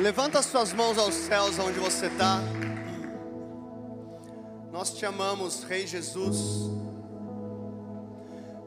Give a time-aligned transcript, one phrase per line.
[0.00, 2.40] Levanta suas mãos aos céus onde você está.
[4.72, 6.68] Nós te amamos, Rei Jesus.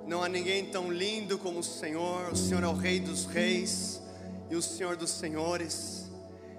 [0.07, 2.31] Não há ninguém tão lindo como o Senhor.
[2.31, 4.01] O Senhor é o Rei dos Reis
[4.49, 6.09] e o Senhor dos Senhores.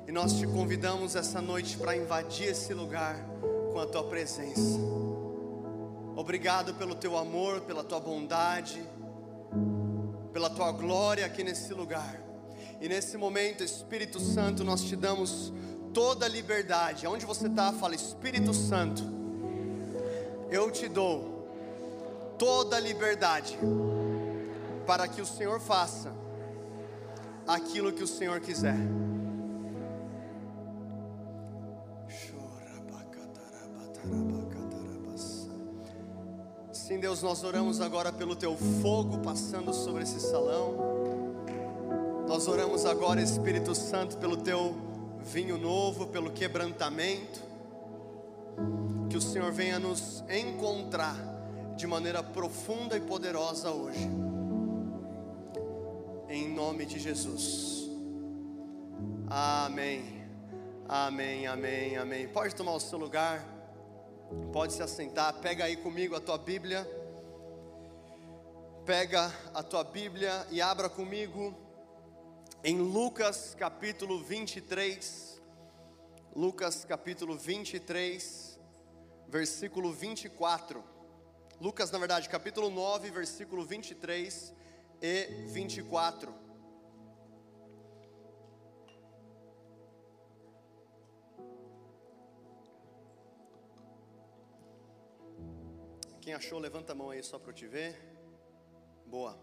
[0.07, 3.16] E nós te convidamos essa noite para invadir esse lugar
[3.73, 4.79] com a tua presença.
[6.14, 8.82] Obrigado pelo teu amor, pela tua bondade,
[10.30, 12.27] pela tua glória aqui nesse lugar.
[12.80, 15.52] E nesse momento, Espírito Santo, nós te damos
[15.92, 17.06] toda a liberdade.
[17.06, 19.02] Onde você está, fala Espírito Santo.
[20.50, 21.48] Eu te dou
[22.38, 23.59] toda a liberdade
[24.86, 26.12] para que o Senhor faça
[27.46, 28.77] aquilo que o Senhor quiser.
[36.72, 41.27] Sim, Deus, nós oramos agora pelo teu fogo passando sobre esse salão.
[42.28, 44.77] Nós oramos agora, Espírito Santo, pelo teu
[45.23, 47.42] vinho novo, pelo quebrantamento.
[49.08, 51.16] Que o Senhor venha nos encontrar
[51.75, 54.06] de maneira profunda e poderosa hoje.
[56.28, 57.88] Em nome de Jesus.
[59.27, 60.22] Amém.
[60.86, 62.28] Amém, amém, amém.
[62.28, 63.42] Pode tomar o seu lugar.
[64.53, 65.33] Pode se assentar.
[65.41, 66.86] Pega aí comigo a tua Bíblia.
[68.84, 71.67] Pega a tua Bíblia e abra comigo
[72.62, 75.41] em Lucas capítulo 23,
[76.34, 78.59] Lucas capítulo 23,
[79.28, 80.83] versículo 24.
[81.61, 84.53] Lucas, na verdade, capítulo 9, versículo 23
[85.00, 86.34] e 24.
[96.20, 97.97] Quem achou, levanta a mão aí só para eu te ver.
[99.06, 99.39] Boa.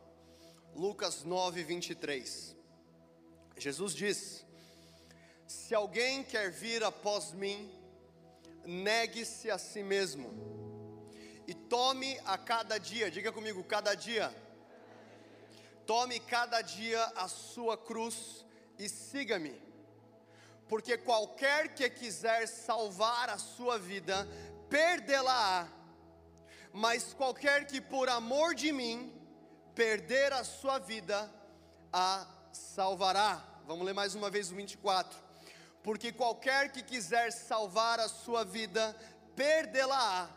[0.76, 2.55] Lucas 9, 23.
[3.58, 4.46] Jesus diz:
[5.48, 7.72] Se alguém quer vir após mim,
[8.66, 10.56] negue-se a si mesmo
[11.48, 14.34] e tome a cada dia, diga comigo, cada dia.
[15.86, 18.44] Tome cada dia a sua cruz
[18.80, 19.62] e siga-me.
[20.68, 24.28] Porque qualquer que quiser salvar a sua vida,
[24.68, 25.68] perdê-la-á.
[26.74, 29.14] Mas qualquer que por amor de mim
[29.76, 31.32] perder a sua vida,
[31.94, 33.44] a salvará.
[33.68, 35.18] Vamos ler mais uma vez o 24.
[35.84, 38.96] Porque qualquer que quiser salvar a sua vida,
[39.36, 40.30] perdê-la-á.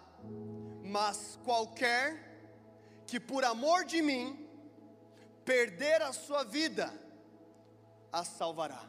[0.82, 2.02] Mas qualquer
[3.06, 4.46] que por amor de mim
[5.44, 6.92] perder a sua vida,
[8.12, 8.84] a salvará.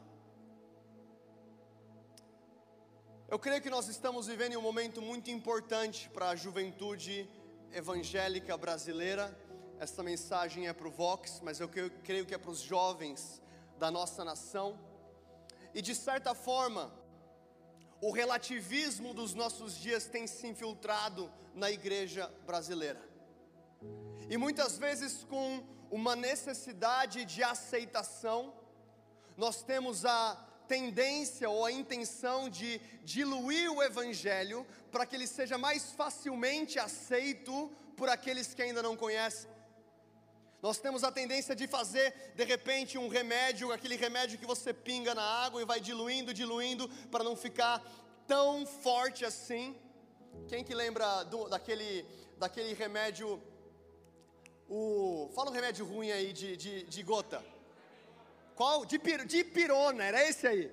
[3.30, 7.30] Eu creio que nós estamos vivendo um momento muito importante para a juventude
[7.72, 9.38] evangélica brasileira
[9.80, 13.42] essa mensagem é para o Vox, mas eu creio que é para os jovens
[13.78, 14.78] da nossa nação.
[15.74, 16.92] E de certa forma,
[18.02, 23.02] o relativismo dos nossos dias tem se infiltrado na igreja brasileira.
[24.30, 28.54] E muitas vezes com uma necessidade de aceitação,
[29.38, 30.36] nós temos a
[30.68, 37.72] tendência ou a intenção de diluir o evangelho para que ele seja mais facilmente aceito
[37.96, 39.50] por aqueles que ainda não conhecem.
[40.62, 45.16] Nós temos a tendência de fazer, de repente, um remédio, aquele remédio que você pinga
[45.16, 47.82] na água e vai diluindo, diluindo, para não ficar
[48.28, 49.76] tão forte assim.
[50.50, 52.06] Quem que lembra do, daquele,
[52.38, 53.42] daquele remédio?
[54.68, 57.44] O, fala um remédio ruim aí de, de, de gota.
[58.54, 58.86] Qual?
[58.86, 60.70] Dipir, dipirona, era esse aí.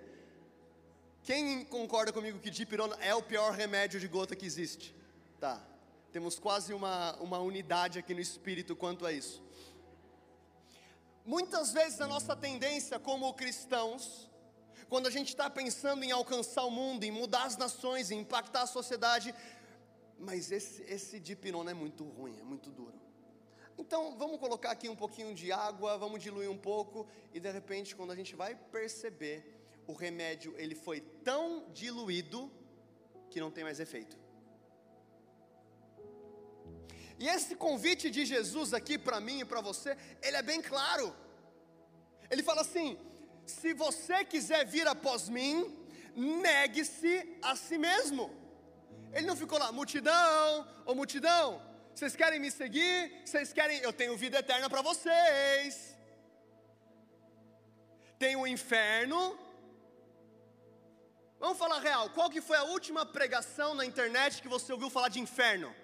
[1.22, 4.94] Quem concorda comigo que dipirona é o pior remédio de gota que existe?
[5.38, 5.64] Tá.
[6.10, 9.45] Temos quase uma, uma unidade aqui no espírito quanto a isso.
[11.26, 14.30] Muitas vezes a nossa tendência como cristãos,
[14.88, 18.62] quando a gente está pensando em alcançar o mundo, em mudar as nações, em impactar
[18.62, 19.34] a sociedade,
[20.20, 22.94] mas esse, esse dipirona é muito ruim, é muito duro.
[23.76, 27.96] Então vamos colocar aqui um pouquinho de água, vamos diluir um pouco, e de repente,
[27.96, 29.52] quando a gente vai perceber,
[29.84, 32.48] o remédio ele foi tão diluído
[33.30, 34.16] que não tem mais efeito.
[37.18, 41.14] E esse convite de Jesus aqui para mim e para você, ele é bem claro.
[42.30, 42.98] Ele fala assim:
[43.46, 45.54] se você quiser vir após mim,
[46.14, 48.30] negue-se a si mesmo.
[49.12, 51.62] Ele não ficou lá, multidão, ou multidão,
[51.96, 53.22] vocês querem me seguir?
[53.24, 55.96] Vocês querem, eu tenho vida eterna para vocês.
[58.18, 59.20] Tem o inferno.
[61.38, 65.08] Vamos falar real, qual que foi a última pregação na internet que você ouviu falar
[65.08, 65.74] de inferno?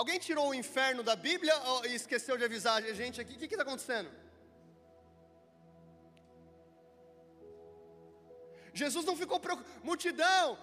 [0.00, 1.52] Alguém tirou o inferno da Bíblia
[1.88, 3.34] e esqueceu de avisar a gente aqui?
[3.34, 4.08] O que está acontecendo?
[8.72, 9.80] Jesus não ficou preocupado.
[9.82, 10.56] Multidão,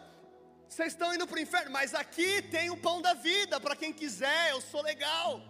[0.69, 3.91] vocês estão indo para o inferno, mas aqui tem o pão da vida para quem
[3.91, 5.41] quiser, eu sou legal.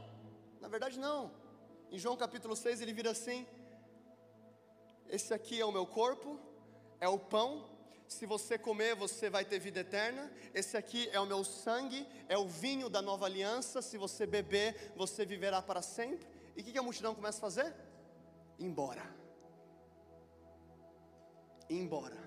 [0.60, 1.32] Na verdade, não.
[1.92, 3.46] Em João capítulo 6 ele vira assim:
[5.08, 6.40] Esse aqui é o meu corpo,
[7.00, 7.70] é o pão
[8.08, 10.32] se você comer, você vai ter vida eterna.
[10.54, 13.82] Esse aqui é o meu sangue, é o vinho da nova aliança.
[13.82, 16.28] Se você beber, você viverá para sempre.
[16.56, 17.76] E o que a multidão começa a fazer?
[18.60, 19.04] Embora.
[21.70, 22.18] Embora.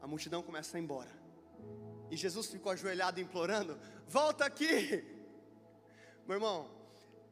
[0.00, 1.10] A multidão começa a ir embora.
[2.10, 5.04] E Jesus ficou ajoelhado implorando: Volta aqui.
[6.26, 6.70] Meu irmão,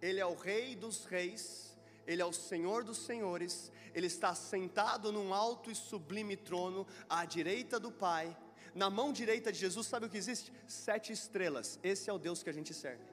[0.01, 1.77] Ele é o Rei dos Reis,
[2.07, 7.25] Ele é o Senhor dos Senhores, Ele está sentado num alto e sublime trono à
[7.25, 8.37] direita do Pai.
[8.75, 10.53] Na mão direita de Jesus, sabe o que existe?
[10.69, 11.81] Sete estrelas.
[11.83, 13.07] Esse é o Deus que a gente serve.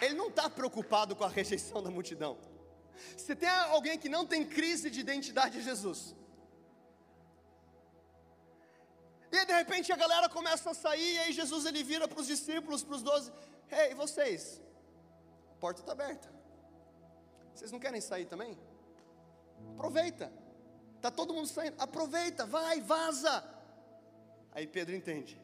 [0.00, 2.38] Ele não está preocupado com a rejeição da multidão.
[3.14, 6.16] Se tem alguém que não tem crise de identidade, é Jesus.
[9.30, 12.20] E aí, de repente a galera começa a sair, e aí Jesus ele vira para
[12.20, 13.30] os discípulos, para os doze:
[13.70, 14.62] Ei, hey, vocês,
[15.50, 16.32] a porta está aberta.
[17.54, 18.58] Vocês não querem sair também?
[19.74, 20.32] Aproveita.
[20.96, 21.76] Está todo mundo saindo.
[21.78, 23.42] Aproveita, vai, vaza.
[24.52, 25.40] Aí Pedro entende.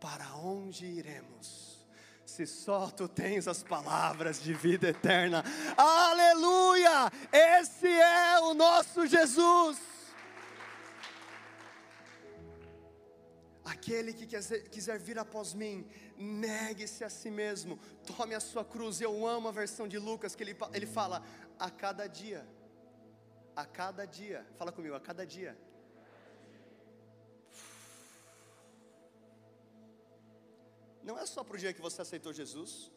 [0.00, 1.86] Para onde iremos?
[2.24, 5.44] Se só tu tens as palavras de vida eterna.
[5.76, 7.10] Aleluia!
[7.30, 9.78] Esse é o nosso Jesus.
[13.64, 15.86] Aquele que quiser vir após mim,
[16.16, 19.00] negue-se a si mesmo, tome a sua cruz.
[19.00, 21.22] Eu amo a versão de Lucas que ele, ele fala:
[21.58, 22.46] a cada dia,
[23.56, 25.56] a cada dia, fala comigo, a cada dia.
[31.02, 32.90] Não é só para o dia que você aceitou Jesus,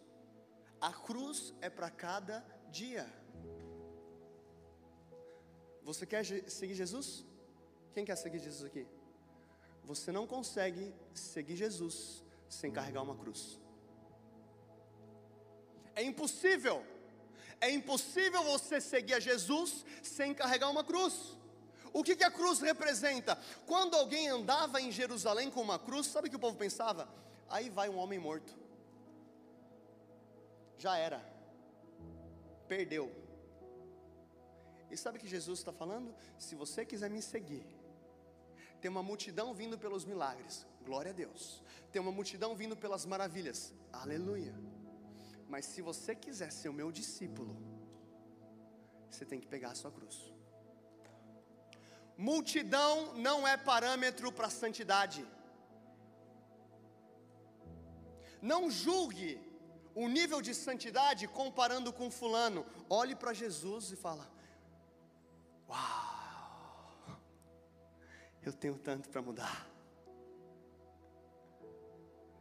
[0.79, 3.05] a cruz é para cada dia.
[5.83, 7.25] Você quer seguir Jesus?
[7.93, 8.87] Quem quer seguir Jesus aqui?
[9.83, 13.59] Você não consegue seguir Jesus sem carregar uma cruz.
[15.95, 16.85] É impossível.
[17.59, 21.35] É impossível você seguir a Jesus sem carregar uma cruz.
[21.91, 23.37] O que, que a cruz representa?
[23.65, 27.07] Quando alguém andava em Jerusalém com uma cruz, sabe o que o povo pensava?
[27.49, 28.53] Aí vai um homem morto.
[30.77, 31.23] Já era.
[32.67, 33.11] Perdeu.
[34.91, 36.13] E sabe o que Jesus está falando?
[36.37, 37.65] Se você quiser me seguir,
[38.79, 41.61] tem uma multidão vindo pelos milagres, glória a Deus.
[41.91, 44.53] Tem uma multidão vindo pelas maravilhas, aleluia.
[45.47, 47.55] Mas se você quiser ser o meu discípulo,
[49.09, 50.17] você tem que pegar a sua cruz.
[52.17, 55.25] Multidão não é parâmetro para santidade.
[58.41, 59.39] Não julgue
[59.95, 62.65] o nível de santidade comparando com fulano.
[62.89, 64.29] Olhe para Jesus e fala:
[65.69, 66.17] Uau!
[68.47, 69.67] eu tenho tanto para mudar.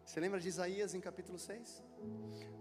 [0.04, 1.82] Você lembra de Isaías em capítulo 6?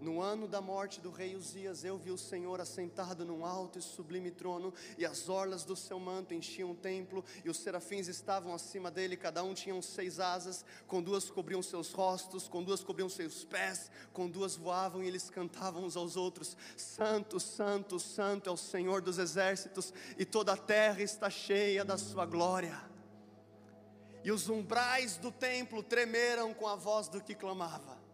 [0.00, 3.82] No ano da morte do rei Uzias, eu vi o Senhor assentado num alto e
[3.82, 8.54] sublime trono, e as orlas do seu manto enchiam o templo, e os serafins estavam
[8.54, 13.08] acima dele, cada um tinha seis asas, com duas cobriam seus rostos, com duas cobriam
[13.08, 18.52] seus pés, com duas voavam e eles cantavam uns aos outros: Santo, Santo, Santo é
[18.52, 22.80] o Senhor dos exércitos, e toda a terra está cheia da sua glória
[24.22, 28.05] e os umbrais do templo tremeram com a voz do que clamava.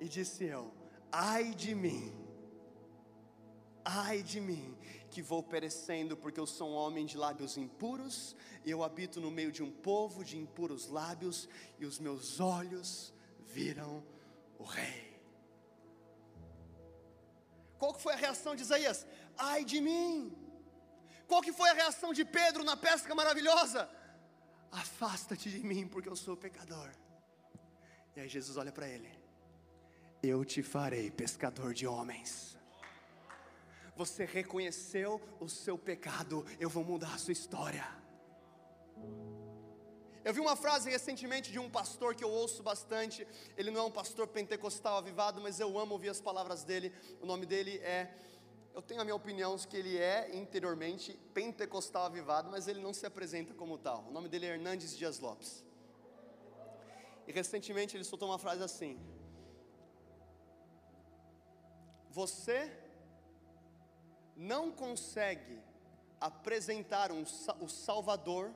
[0.00, 0.72] E disse eu:
[1.12, 2.12] Ai de mim,
[3.84, 4.76] ai de mim,
[5.10, 9.30] que vou perecendo, porque eu sou um homem de lábios impuros, e eu habito no
[9.30, 13.14] meio de um povo de impuros lábios, e os meus olhos
[13.54, 14.02] viram
[14.58, 15.08] o Rei.
[17.78, 19.06] Qual que foi a reação de Isaías?
[19.38, 20.36] Ai de mim!
[21.28, 23.88] Qual que foi a reação de Pedro na pesca maravilhosa?
[24.70, 26.90] afasta-te de mim, porque eu sou pecador.
[28.14, 29.08] E aí Jesus olha para ele:
[30.22, 32.58] Eu te farei pescador de homens.
[33.96, 37.86] Você reconheceu o seu pecado, eu vou mudar a sua história.
[40.22, 43.26] Eu vi uma frase recentemente de um pastor que eu ouço bastante.
[43.56, 46.92] Ele não é um pastor pentecostal avivado, mas eu amo ouvir as palavras dele.
[47.22, 48.14] O nome dele é
[48.74, 53.06] eu tenho a minha opinião que ele é interiormente pentecostal avivado, mas ele não se
[53.06, 54.04] apresenta como tal.
[54.08, 55.64] O nome dele é Hernandes Dias Lopes.
[57.26, 59.00] E recentemente ele soltou uma frase assim:
[62.10, 62.70] Você
[64.36, 65.62] não consegue
[66.20, 67.22] apresentar um,
[67.60, 68.52] o Salvador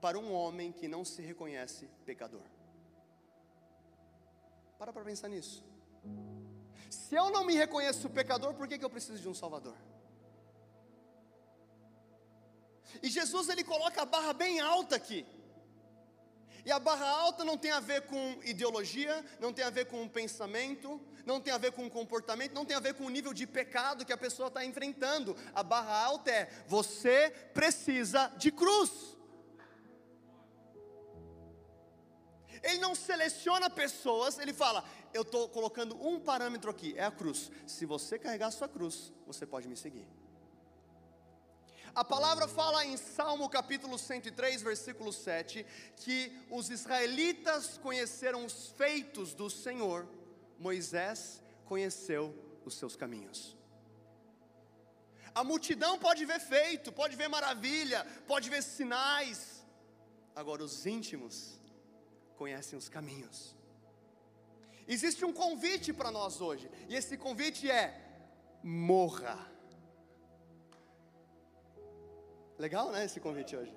[0.00, 2.42] para um homem que não se reconhece pecador.
[4.78, 5.64] Para para pensar nisso.
[6.90, 9.76] Se eu não me reconheço pecador, por que, que eu preciso de um Salvador?
[13.02, 15.26] E Jesus ele coloca a barra bem alta aqui.
[16.64, 20.08] E a barra alta não tem a ver com ideologia, não tem a ver com
[20.08, 23.46] pensamento, não tem a ver com comportamento, não tem a ver com o nível de
[23.46, 25.36] pecado que a pessoa está enfrentando.
[25.54, 29.16] A barra alta é: você precisa de cruz.
[32.62, 37.50] Ele não seleciona pessoas, ele fala: eu estou colocando um parâmetro aqui, é a cruz.
[37.66, 40.21] Se você carregar a sua cruz, você pode me seguir.
[41.94, 49.34] A palavra fala em Salmo capítulo 103, versículo 7, que os israelitas conheceram os feitos
[49.34, 50.08] do Senhor,
[50.58, 52.34] Moisés conheceu
[52.64, 53.54] os seus caminhos.
[55.34, 59.62] A multidão pode ver feito, pode ver maravilha, pode ver sinais,
[60.34, 61.60] agora os íntimos
[62.36, 63.54] conhecem os caminhos.
[64.88, 68.00] Existe um convite para nós hoje, e esse convite é:
[68.62, 69.51] morra.
[72.64, 73.04] Legal, né?
[73.06, 73.76] Esse convite hoje.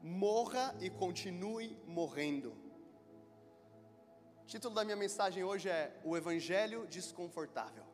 [0.00, 2.50] Morra e continue morrendo.
[4.42, 7.84] O título da minha mensagem hoje é O Evangelho Desconfortável.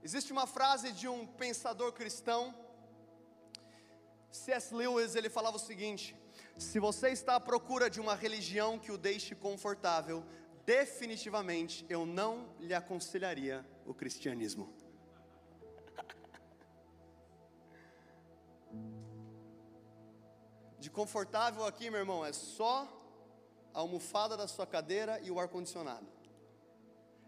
[0.00, 2.54] Existe uma frase de um pensador cristão,
[4.30, 4.72] C.S.
[4.72, 6.16] Lewis, ele falava o seguinte:
[6.56, 10.24] se você está à procura de uma religião que o deixe confortável,
[10.64, 14.79] definitivamente eu não lhe aconselharia o cristianismo.
[20.80, 22.88] De confortável aqui, meu irmão, é só
[23.74, 26.06] a almofada da sua cadeira e o ar-condicionado.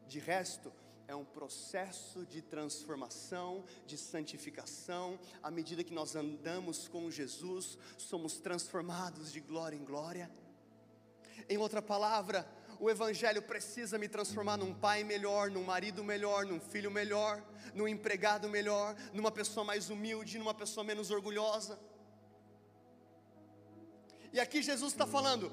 [0.08, 0.72] De resto,
[1.06, 5.18] é um processo de transformação, de santificação.
[5.42, 10.30] À medida que nós andamos com Jesus, somos transformados de glória em glória.
[11.46, 12.48] Em outra palavra,
[12.80, 17.44] o Evangelho precisa me transformar num pai melhor, num marido melhor, num filho melhor,
[17.74, 21.78] num empregado melhor, numa pessoa mais humilde, numa pessoa menos orgulhosa.
[24.32, 25.52] E aqui Jesus está falando: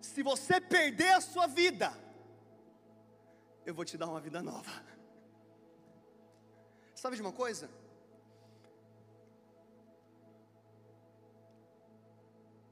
[0.00, 1.92] se você perder a sua vida,
[3.64, 4.70] eu vou te dar uma vida nova.
[6.94, 7.70] Sabe de uma coisa?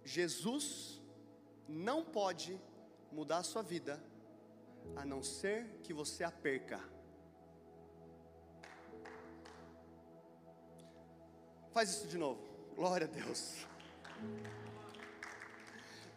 [0.04, 1.00] Jesus
[1.68, 2.60] não pode
[3.10, 4.02] mudar a sua vida,
[4.94, 6.80] a não ser que você a perca.
[11.72, 12.40] Faz isso de novo.
[12.74, 13.66] Glória a Deus.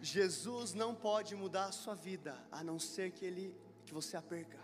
[0.01, 4.21] Jesus não pode mudar a sua vida, a não ser que ele que você a
[4.21, 4.59] perca.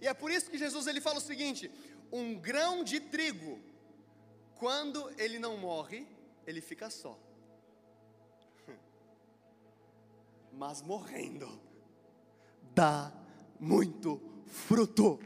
[0.00, 1.70] E é por isso que Jesus ele fala o seguinte:
[2.10, 3.60] um grão de trigo,
[4.56, 6.06] quando ele não morre,
[6.46, 7.18] ele fica só.
[10.52, 11.60] Mas morrendo,
[12.74, 13.12] dá
[13.60, 15.20] muito fruto.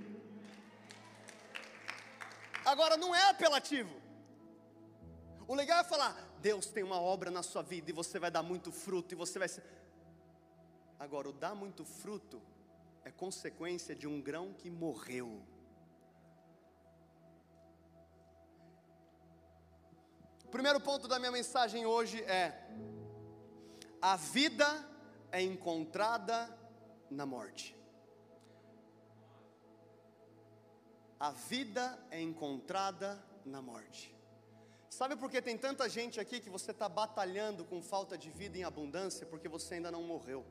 [2.64, 3.94] Agora não é apelativo.
[5.46, 8.40] O legal é falar, Deus tem uma obra na sua vida e você vai dar
[8.40, 9.64] muito fruto e você vai ser.
[10.96, 12.40] Agora, o dar muito fruto
[13.04, 15.42] é consequência de um grão que morreu.
[20.44, 22.70] O primeiro ponto da minha mensagem hoje é:
[24.00, 24.68] a vida
[25.32, 26.56] é encontrada
[27.10, 27.76] na morte.
[31.18, 34.15] A vida é encontrada na morte.
[34.98, 38.56] Sabe por que tem tanta gente aqui que você está batalhando com falta de vida
[38.56, 39.26] em abundância?
[39.26, 40.42] Porque você ainda não morreu.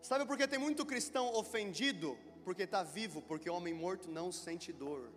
[0.00, 2.16] Sabe por que tem muito cristão ofendido?
[2.44, 5.10] Porque está vivo, porque homem morto não sente dor.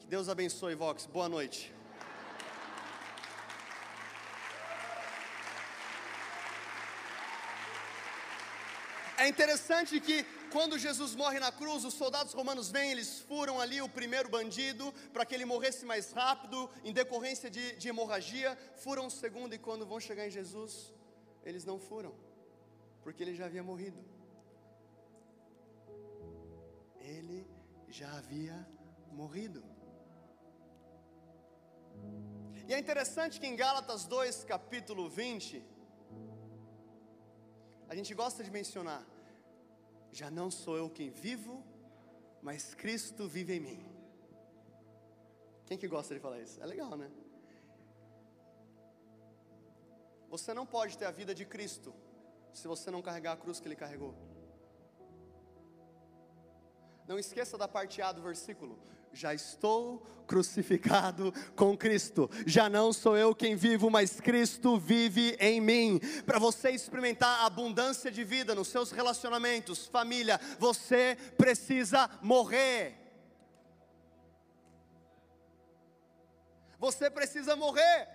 [0.00, 1.06] Que Deus abençoe, Vox.
[1.06, 1.75] Boa noite.
[9.18, 13.80] É interessante que quando Jesus morre na cruz, os soldados romanos vêm, eles furam ali
[13.80, 19.06] o primeiro bandido para que ele morresse mais rápido, em decorrência de, de hemorragia, furam
[19.06, 20.92] o segundo e quando vão chegar em Jesus,
[21.44, 22.14] eles não furam,
[23.02, 24.04] porque ele já havia morrido.
[27.00, 27.46] Ele
[27.88, 28.68] já havia
[29.12, 29.64] morrido.
[32.68, 35.64] E é interessante que em Gálatas 2, capítulo 20,
[37.88, 39.04] a gente gosta de mencionar:
[40.12, 41.62] já não sou eu quem vivo,
[42.42, 43.96] mas Cristo vive em mim.
[45.66, 46.62] Quem que gosta de falar isso?
[46.62, 47.10] É legal, né?
[50.28, 51.94] Você não pode ter a vida de Cristo
[52.52, 54.14] se você não carregar a cruz que ele carregou.
[57.06, 58.78] Não esqueça da parte A do versículo.
[59.16, 62.28] Já estou crucificado com Cristo.
[62.46, 66.00] Já não sou eu quem vivo, mas Cristo vive em mim.
[66.26, 72.94] Para você experimentar a abundância de vida nos seus relacionamentos, família, você precisa morrer.
[76.78, 78.08] Você precisa morrer.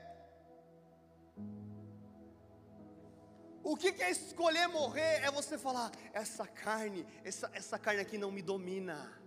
[3.64, 5.24] O que, é escolher morrer?
[5.24, 9.21] É você falar: essa carne, essa, essa carne aqui não me domina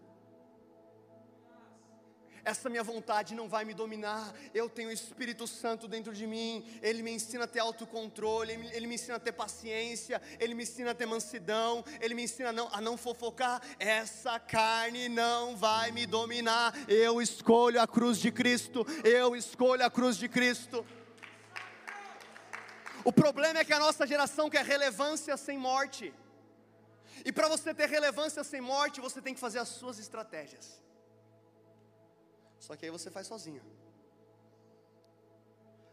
[2.45, 6.65] essa minha vontade não vai me dominar, eu tenho o Espírito Santo dentro de mim,
[6.83, 10.91] ele me ensina a ter autocontrole, ele, me ensina a ter paciência, ele me ensina
[10.91, 13.63] a ter mansidão, ele me ensina a não, a não fofocar.
[13.79, 19.91] Essa carne não vai me dominar, eu escolho a cruz de Cristo, eu escolho a
[19.91, 20.85] cruz de Cristo.
[23.05, 26.13] O problema é que a nossa geração quer relevância sem morte.
[27.25, 30.83] E para você ter relevância sem morte, você tem que fazer as suas estratégias.
[32.65, 33.63] Só que aí você faz sozinho.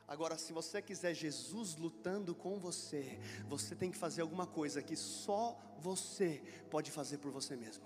[0.08, 3.20] Agora, se você quiser Jesus lutando com você,
[3.54, 7.86] você tem que fazer alguma coisa que só você pode fazer por você mesmo.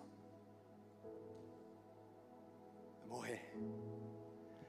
[3.08, 3.44] Morrer.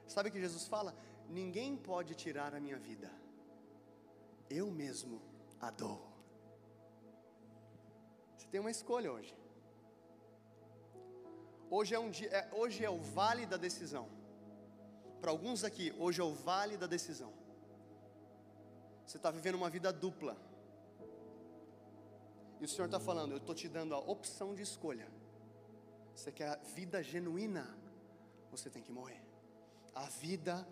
[0.07, 0.95] Sabe o que Jesus fala?
[1.29, 3.11] Ninguém pode tirar a minha vida.
[4.49, 5.21] Eu mesmo
[5.61, 5.99] a dou.
[8.35, 9.35] Você tem uma escolha hoje.
[11.69, 14.07] Hoje é um dia, é, hoje é o vale da decisão.
[15.19, 17.33] Para alguns aqui, hoje é o vale da decisão.
[19.05, 20.37] Você está vivendo uma vida dupla.
[22.59, 25.07] E o Senhor está falando, eu estou te dando a opção de escolha.
[26.15, 27.77] Você quer a vida genuína?
[28.49, 29.21] Você tem que morrer.
[29.93, 30.67] A vida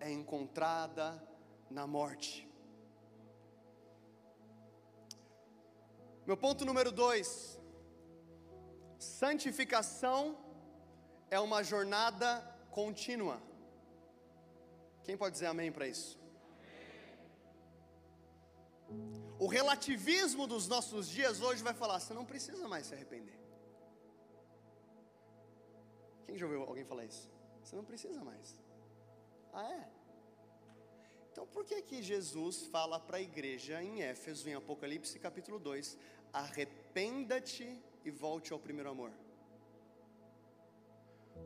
[0.00, 1.22] é encontrada
[1.70, 2.48] na morte.
[6.26, 7.61] Meu ponto número dois
[9.02, 10.38] Santificação
[11.28, 12.28] é uma jornada
[12.70, 13.42] contínua.
[15.02, 16.20] Quem pode dizer amém para isso?
[19.40, 23.38] O relativismo dos nossos dias hoje vai falar: você não precisa mais se arrepender.
[26.24, 27.28] Quem já ouviu alguém falar isso?
[27.62, 28.56] Você não precisa mais.
[29.52, 29.88] Ah, é?
[31.32, 35.98] Então por que que Jesus fala para a igreja em Éfeso, em Apocalipse capítulo 2,
[36.32, 39.12] arrependa-te e volte ao primeiro amor.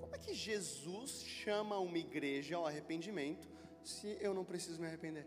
[0.01, 3.49] Como é que Jesus chama uma igreja ao arrependimento
[3.85, 5.27] se eu não preciso me arrepender?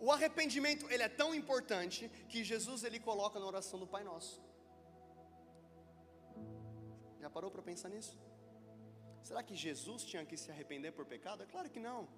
[0.00, 4.40] O arrependimento ele é tão importante que Jesus ele coloca na oração do Pai Nosso.
[7.20, 8.16] Já parou para pensar nisso?
[9.22, 11.42] Será que Jesus tinha que se arrepender por pecado?
[11.42, 12.08] É claro que não.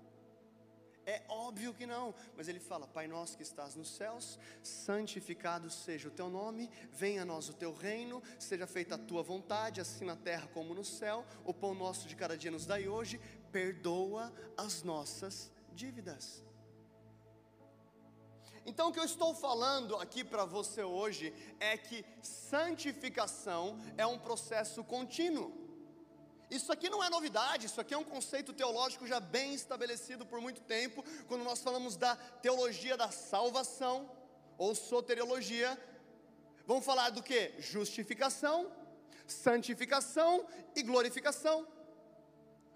[1.11, 6.07] É óbvio que não, mas ele fala: Pai nosso que estás nos céus, santificado seja
[6.07, 10.05] o teu nome, venha a nós o teu reino, seja feita a tua vontade, assim
[10.05, 11.27] na terra como no céu.
[11.45, 13.21] O pão nosso de cada dia nos dai hoje,
[13.51, 16.45] perdoa as nossas dívidas.
[18.65, 24.17] Então, o que eu estou falando aqui para você hoje é que santificação é um
[24.17, 25.60] processo contínuo.
[26.51, 30.41] Isso aqui não é novidade, isso aqui é um conceito teológico já bem estabelecido por
[30.41, 34.11] muito tempo, quando nós falamos da teologia da salvação,
[34.61, 35.79] ou soteriologia,
[36.67, 37.55] vamos falar do que?
[37.59, 38.71] Justificação,
[39.27, 41.67] santificação e glorificação.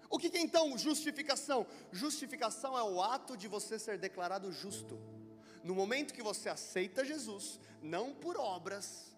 [0.09, 1.67] O que, que é então justificação?
[1.91, 4.99] Justificação é o ato de você ser declarado justo.
[5.63, 9.14] No momento que você aceita Jesus, não por obras,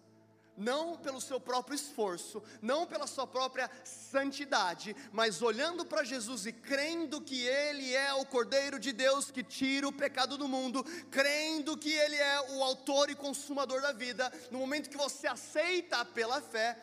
[0.58, 6.52] não pelo seu próprio esforço, não pela sua própria santidade, mas olhando para Jesus e
[6.52, 11.78] crendo que Ele é o Cordeiro de Deus que tira o pecado do mundo, crendo
[11.78, 16.40] que Ele é o autor e consumador da vida, no momento que você aceita pela
[16.40, 16.76] fé,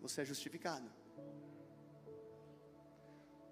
[0.00, 0.90] você é justificado.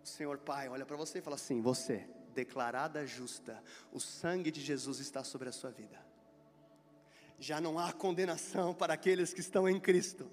[0.03, 4.61] O Senhor Pai olha para você e fala assim: Você, declarada justa, o sangue de
[4.61, 6.08] Jesus está sobre a sua vida
[7.39, 10.29] já não há condenação para aqueles que estão em Cristo.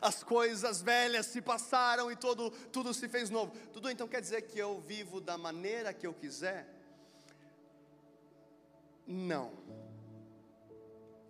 [0.00, 3.52] As coisas velhas se passaram e todo, tudo se fez novo.
[3.72, 6.68] Tudo então quer dizer que eu vivo da maneira que eu quiser?
[9.06, 9.52] Não.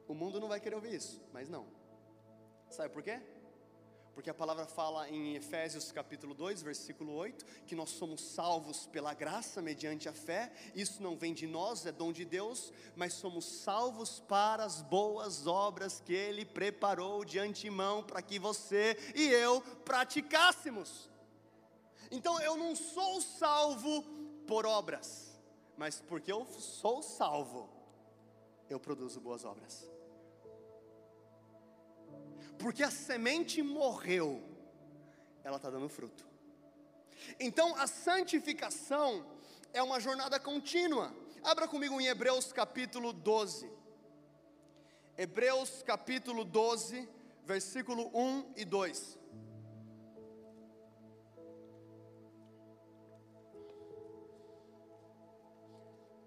[0.07, 1.67] O mundo não vai querer ouvir isso, mas não.
[2.69, 3.21] Sabe por quê?
[4.19, 9.15] Porque a palavra fala em Efésios capítulo 2, versículo 8, que nós somos salvos pela
[9.15, 10.51] graça mediante a fé.
[10.75, 15.47] Isso não vem de nós, é dom de Deus, mas somos salvos para as boas
[15.47, 21.09] obras que ele preparou de antemão para que você e eu praticássemos.
[22.11, 24.03] Então eu não sou salvo
[24.49, 25.39] por obras,
[25.77, 27.71] mas porque eu sou salvo,
[28.69, 29.89] eu produzo boas obras.
[32.59, 34.43] Porque a semente morreu,
[35.45, 36.27] ela está dando fruto.
[37.39, 39.25] Então a santificação
[39.73, 41.15] é uma jornada contínua.
[41.43, 43.71] Abra comigo em Hebreus capítulo 12.
[45.17, 47.09] Hebreus capítulo 12,
[47.45, 49.19] versículo 1 e 2.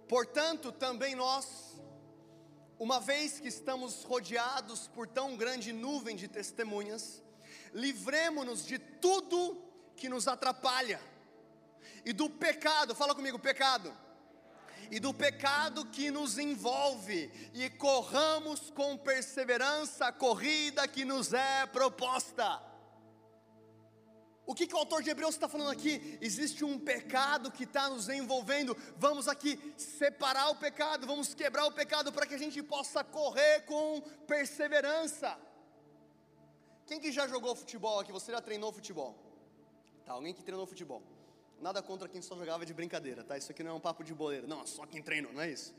[0.08, 1.71] Portanto, também nós,
[2.82, 7.22] uma vez que estamos rodeados por tão grande nuvem de testemunhas,
[7.76, 9.64] livremos-nos de tudo
[9.96, 11.00] que nos atrapalha
[12.04, 13.96] e do pecado, fala comigo, pecado.
[14.90, 21.68] E do pecado que nos envolve, e corramos com perseverança a corrida que nos é
[21.68, 22.71] proposta.
[24.46, 26.18] O que, que o autor de Hebreus está falando aqui?
[26.20, 28.76] Existe um pecado que está nos envolvendo.
[28.98, 33.62] Vamos aqui separar o pecado, vamos quebrar o pecado para que a gente possa correr
[33.62, 35.38] com perseverança.
[36.88, 38.12] Quem que já jogou futebol aqui?
[38.12, 39.16] Você já treinou futebol?
[40.06, 41.02] Tá, alguém que treinou futebol.
[41.62, 43.38] Nada contra quem só jogava de brincadeira, tá?
[43.38, 44.48] Isso aqui não é um papo de boleiro.
[44.48, 45.74] Não, só quem treinou, não é isso.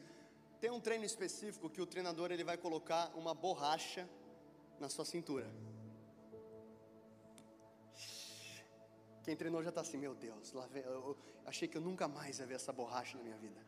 [0.60, 4.08] Tem um treino específico que o treinador ele vai colocar uma borracha
[4.78, 5.50] na sua cintura.
[9.22, 12.38] Quem treinou já está assim, meu Deus, vem, eu, eu achei que eu nunca mais
[12.38, 13.60] ia ver essa borracha na minha vida.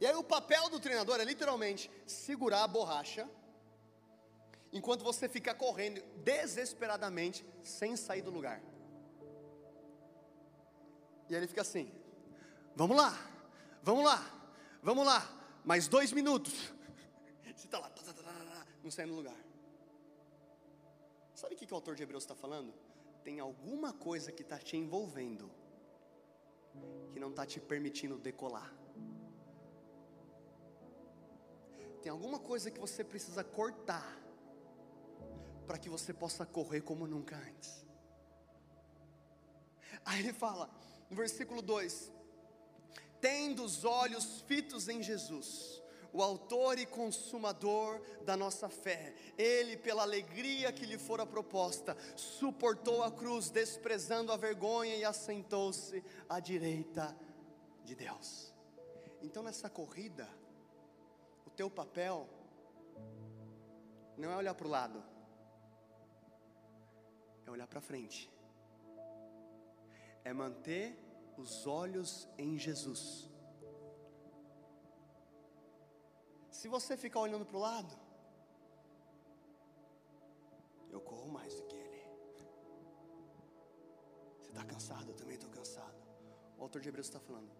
[0.00, 3.28] E aí o papel do treinador é literalmente segurar a borracha,
[4.72, 8.60] enquanto você fica correndo desesperadamente, sem sair do lugar.
[11.28, 11.92] E aí ele fica assim:
[12.74, 13.16] vamos lá,
[13.82, 14.18] vamos lá,
[14.82, 15.28] vamos lá,
[15.64, 16.52] mais dois minutos.
[17.44, 19.36] Você está lá, tá, tá, tá, não sai do lugar.
[21.34, 22.72] Sabe o que o autor de Hebreus está falando?
[23.24, 25.50] Tem alguma coisa que está te envolvendo,
[27.12, 28.74] que não está te permitindo decolar.
[32.02, 34.18] Tem alguma coisa que você precisa cortar,
[35.66, 37.86] para que você possa correr como nunca antes.
[40.04, 40.70] Aí ele fala,
[41.08, 42.12] no versículo 2:
[43.20, 45.79] Tendo os olhos fitos em Jesus,
[46.12, 49.14] o autor e consumador da nossa fé.
[49.38, 56.02] Ele, pela alegria que lhe fora proposta, suportou a cruz, desprezando a vergonha e assentou-se
[56.28, 57.16] à direita
[57.84, 58.52] de Deus.
[59.22, 60.28] Então, nessa corrida,
[61.46, 62.28] o teu papel
[64.16, 65.02] não é olhar para o lado,
[67.46, 68.30] é olhar para frente,
[70.24, 70.98] é manter
[71.36, 73.29] os olhos em Jesus
[76.60, 77.98] Se você ficar olhando para o lado,
[80.90, 82.02] eu corro mais do que ele.
[84.42, 85.96] Você está cansado, eu também estou cansado.
[86.58, 87.50] O autor de Hebreus está falando: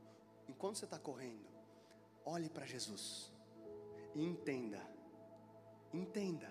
[0.46, 1.48] enquanto você está correndo,
[2.26, 3.32] olhe para Jesus
[4.14, 4.86] e entenda,
[5.94, 6.50] entenda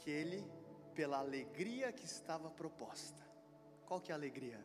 [0.00, 0.50] que ele,
[0.94, 3.22] pela alegria que estava proposta,
[3.84, 4.64] qual que é a alegria?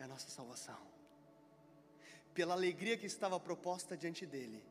[0.00, 0.82] É a nossa salvação.
[2.34, 4.64] Pela alegria que estava proposta diante dele,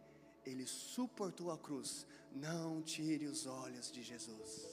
[0.51, 2.05] ele suportou a cruz.
[2.31, 4.67] Não tire os olhos de Jesus.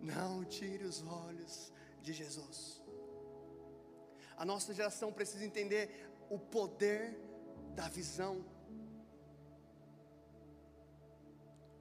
[0.00, 2.82] Não tire os olhos de Jesus.
[4.36, 7.18] A nossa geração precisa entender o poder
[7.74, 8.44] da visão.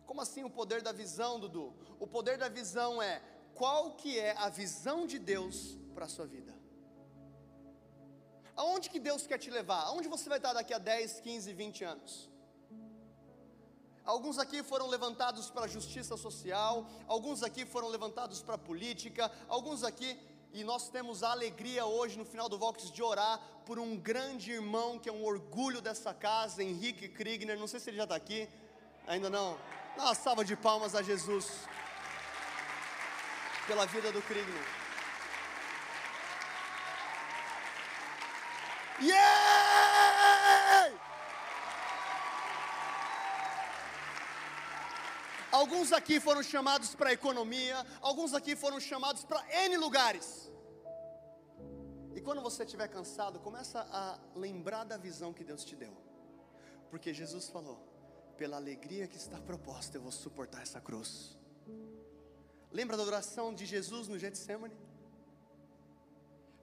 [0.05, 1.73] Como assim o poder da visão, Dudu?
[1.99, 3.21] O poder da visão é
[3.53, 6.58] qual que é a visão de Deus para a sua vida.
[8.61, 9.83] Aonde que Deus quer te levar?
[9.89, 12.29] Aonde você vai estar daqui a 10, 15, 20 anos?
[14.03, 19.31] Alguns aqui foram levantados para a justiça social, alguns aqui foram levantados para a política,
[19.47, 20.19] alguns aqui,
[20.51, 24.51] e nós temos a alegria hoje no final do Vox de orar por um grande
[24.51, 27.57] irmão que é um orgulho dessa casa, Henrique Kriegner.
[27.57, 28.49] Não sei se ele já está aqui,
[29.07, 29.57] ainda não.
[29.95, 31.47] Dá uma salva de palmas a Jesus
[33.67, 34.88] pela vida do Kriegner.
[39.01, 39.79] Yeah!
[45.51, 50.49] Alguns aqui foram chamados para a economia, alguns aqui foram chamados para N lugares.
[52.15, 55.95] E quando você estiver cansado, começa a lembrar da visão que Deus te deu.
[56.89, 57.77] Porque Jesus falou:
[58.37, 61.37] pela alegria que está proposta, eu vou suportar essa cruz.
[62.71, 64.77] Lembra da oração de Jesus no Getsemane?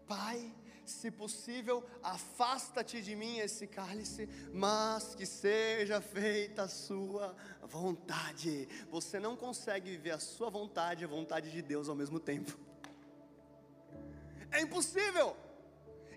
[0.07, 0.55] Pai,
[0.91, 8.69] se possível, afasta-te de mim esse cálice, mas que seja feita a sua vontade.
[8.91, 12.59] Você não consegue viver a sua vontade e a vontade de Deus ao mesmo tempo.
[14.51, 15.37] É impossível.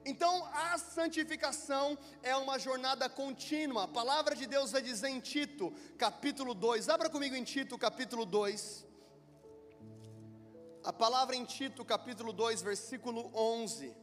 [0.05, 3.83] Então, a santificação é uma jornada contínua.
[3.83, 6.89] A palavra de Deus vai dizer em Tito, capítulo 2.
[6.89, 8.87] Abra comigo em Tito, capítulo 2.
[10.83, 13.93] A palavra em Tito, capítulo 2, versículo 11.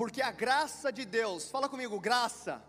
[0.00, 2.62] Porque a graça de Deus, fala comigo, graça.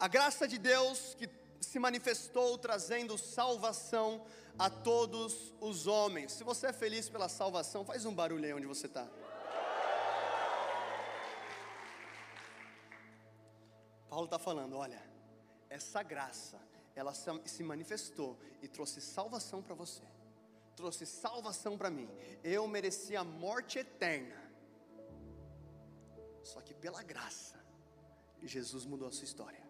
[0.00, 1.28] A graça de Deus que
[1.60, 4.24] se manifestou trazendo salvação
[4.58, 6.32] a todos os homens.
[6.32, 9.06] Se você é feliz pela salvação, faz um barulho aí onde você está.
[14.08, 15.02] Paulo está falando: olha,
[15.68, 16.58] essa graça,
[16.94, 20.04] ela se manifestou e trouxe salvação para você,
[20.74, 22.08] trouxe salvação para mim.
[22.42, 24.41] Eu merecia a morte eterna,
[26.42, 27.60] só que pela graça,
[28.42, 29.62] Jesus mudou a sua história.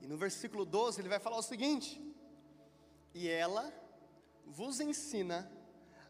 [0.00, 2.00] E no versículo 12 ele vai falar o seguinte:
[3.14, 3.72] E ela
[4.46, 5.50] vos ensina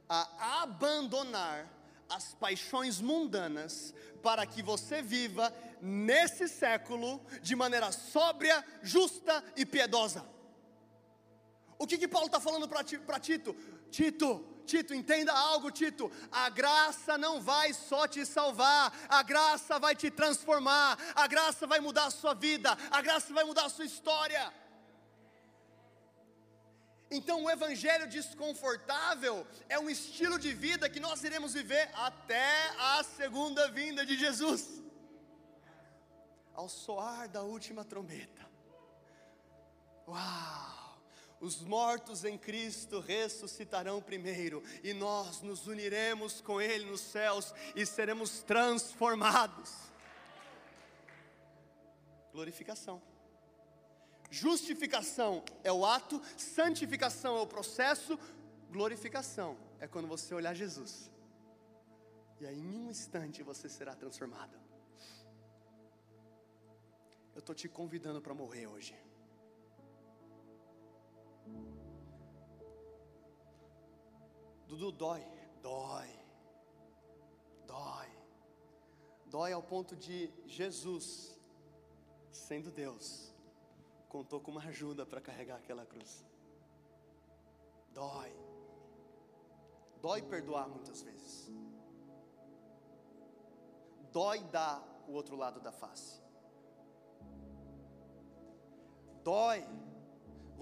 [0.08, 1.68] a abandonar
[2.08, 10.26] as paixões mundanas, para que você viva nesse século de maneira sóbria, justa e piedosa.
[11.78, 12.84] O que, que Paulo está falando para
[13.20, 13.54] Tito?
[13.90, 16.10] Tito, Tito, entenda algo, Tito.
[16.30, 21.80] A graça não vai só te salvar, a graça vai te transformar, a graça vai
[21.80, 24.52] mudar a sua vida, a graça vai mudar a sua história.
[27.10, 33.02] Então, o evangelho desconfortável é um estilo de vida que nós iremos viver até a
[33.02, 34.80] segunda vinda de Jesus.
[36.54, 38.48] Ao soar da última trombeta.
[40.06, 40.79] Uau!
[41.40, 47.87] Os mortos em Cristo ressuscitarão primeiro, e nós nos uniremos com Ele nos céus e
[47.87, 49.72] seremos transformados.
[52.31, 53.03] Glorificação.
[54.31, 58.18] Justificação é o ato, santificação é o processo,
[58.70, 61.11] glorificação é quando você olhar Jesus.
[62.38, 64.57] E aí, em um instante, você será transformado.
[67.35, 68.94] Eu estou te convidando para morrer hoje.
[74.70, 75.20] Dudu dói,
[75.60, 76.08] dói,
[77.66, 78.08] dói,
[79.26, 81.36] dói ao ponto de Jesus,
[82.30, 83.34] sendo Deus,
[84.08, 86.24] contou com uma ajuda para carregar aquela cruz.
[87.92, 88.32] Dói,
[90.00, 91.50] dói perdoar muitas vezes,
[94.12, 96.22] dói dar o outro lado da face,
[99.24, 99.66] dói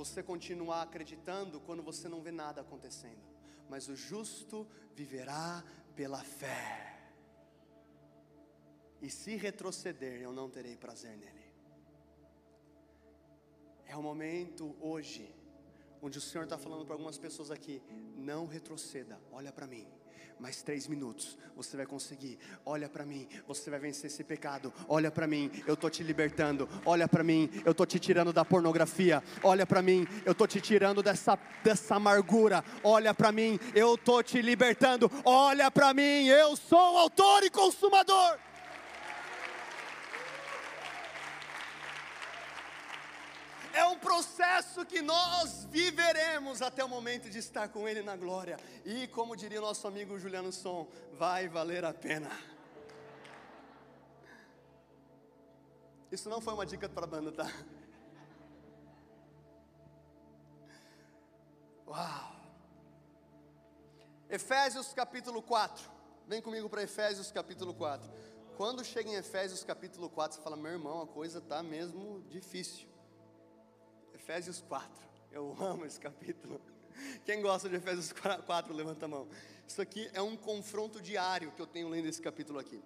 [0.01, 5.63] você continuar acreditando quando você não vê nada acontecendo mas o justo viverá
[5.95, 6.97] pela fé.
[9.01, 11.47] E se retroceder, eu não terei prazer nele.
[13.87, 15.33] É o momento hoje,
[16.03, 17.81] onde o Senhor está falando para algumas pessoas aqui:
[18.17, 19.87] não retroceda, olha para mim
[20.39, 22.39] mais três minutos, você vai conseguir.
[22.65, 24.73] Olha para mim, você vai vencer esse pecado.
[24.89, 26.69] Olha para mim, eu tô te libertando.
[26.85, 29.23] Olha para mim, eu tô te tirando da pornografia.
[29.43, 32.65] Olha para mim, eu tô te tirando dessa dessa amargura.
[32.83, 35.11] Olha para mim, eu tô te libertando.
[35.25, 38.39] Olha para mim, eu sou autor e consumador.
[43.79, 48.59] É um processo que nós viveremos até o momento de estar com Ele na glória.
[48.85, 52.29] E como diria nosso amigo Juliano Som, vai valer a pena.
[56.11, 57.47] Isso não foi uma dica para a banda, tá?
[61.87, 62.37] Uau!
[64.29, 65.89] Efésios capítulo 4.
[66.27, 68.11] Vem comigo para Efésios capítulo 4.
[68.57, 72.98] Quando chega em Efésios capítulo 4, você fala, meu irmão, a coisa está mesmo difícil.
[74.29, 74.91] Efésios 4.
[75.33, 76.61] Eu amo esse capítulo.
[77.25, 79.27] Quem gosta de Efésios 4, levanta a mão.
[79.67, 82.85] Isso aqui é um confronto diário que eu tenho lendo esse capítulo aqui.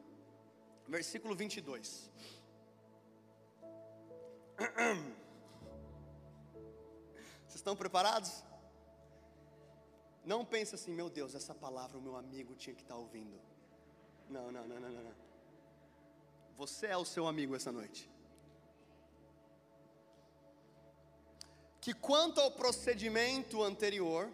[0.86, 2.08] Versículo 22.
[7.48, 8.44] Vocês estão preparados?
[10.24, 13.36] Não pense assim, meu Deus, essa palavra o meu amigo tinha que estar ouvindo.
[14.30, 15.14] Não, não, não, não, não.
[16.56, 18.11] Você é o seu amigo essa noite.
[21.82, 24.32] Que quanto ao procedimento anterior,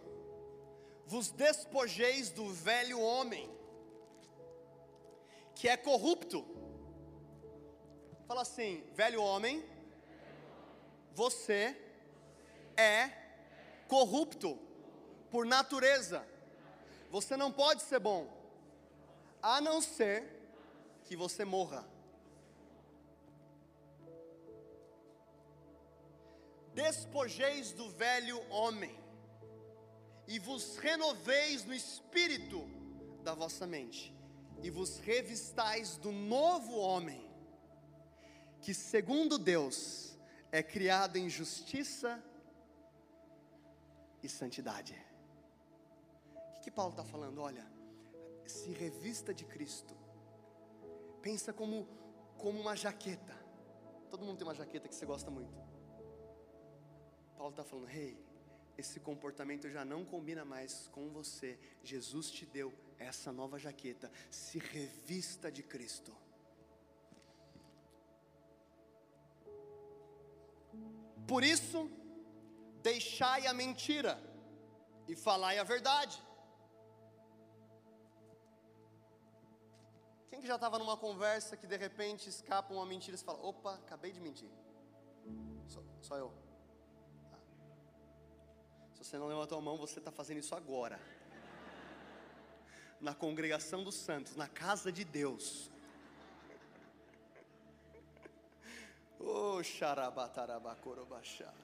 [1.06, 3.50] vos despojeis do velho homem,
[5.54, 6.44] que é corrupto.
[8.26, 9.64] Fala assim, velho homem,
[11.14, 11.74] você
[12.76, 13.11] é
[13.88, 14.58] corrupto
[15.30, 16.28] por natureza.
[17.11, 18.28] Você não pode ser bom,
[19.40, 20.22] a não ser
[21.06, 21.82] que você morra.
[26.78, 28.96] Despojeis do velho homem
[30.28, 32.60] e vos renoveis no espírito
[33.24, 34.14] da vossa mente,
[34.62, 37.28] e vos revistais do novo homem,
[38.60, 40.16] que segundo Deus
[40.52, 42.22] é criado em justiça
[44.22, 44.94] e santidade.
[46.36, 47.40] O que, que Paulo está falando?
[47.40, 47.66] Olha,
[48.46, 49.96] se revista de Cristo,
[51.22, 51.88] pensa como,
[52.36, 53.36] como uma jaqueta.
[54.08, 55.77] Todo mundo tem uma jaqueta que você gosta muito.
[57.38, 58.29] Paulo está falando, rei, hey,
[58.77, 61.57] esse comportamento já não combina mais com você.
[61.85, 64.11] Jesus te deu essa nova jaqueta.
[64.29, 66.12] Se revista de Cristo.
[71.29, 71.88] Por isso,
[72.83, 74.20] deixai a mentira
[75.07, 76.20] e falai a verdade.
[80.29, 83.74] Quem que já estava numa conversa que de repente escapa uma mentira e fala: opa,
[83.74, 84.51] acabei de mentir.
[85.68, 86.47] Só, só eu.
[89.09, 91.01] Você não levantou a mão, você está fazendo isso agora.
[93.01, 95.71] Na congregação dos santos, na casa de Deus.
[99.18, 101.55] Oh, xarabatarabacorobachá.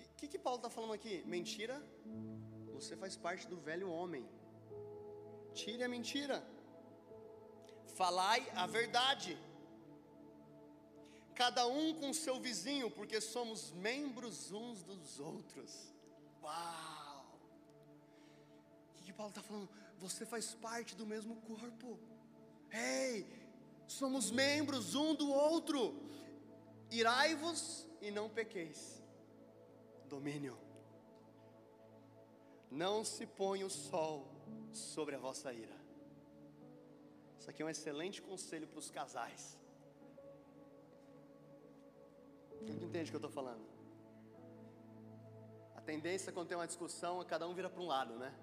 [0.00, 1.22] O que, que Paulo está falando aqui?
[1.24, 1.80] Mentira?
[2.74, 4.28] Você faz parte do velho homem.
[5.54, 6.44] Tire a mentira.
[7.94, 9.38] Falai a verdade.
[11.36, 15.94] Cada um com seu vizinho, porque somos membros uns dos outros.
[16.42, 17.38] Uau!
[18.98, 19.68] O que Paulo está falando?
[19.98, 21.98] Você faz parte do mesmo corpo.
[22.72, 23.26] Ei,
[23.86, 25.94] somos membros um do outro.
[26.90, 29.02] Irai-vos e não pequeis.
[30.08, 30.58] Domínio.
[32.70, 34.26] Não se põe o sol
[34.72, 35.76] sobre a vossa ira.
[37.38, 39.58] Isso aqui é um excelente conselho para os casais.
[42.64, 43.64] Quem entende o que eu estou falando?
[45.74, 48.34] A tendência quando tem uma discussão é cada um vira para um lado, né?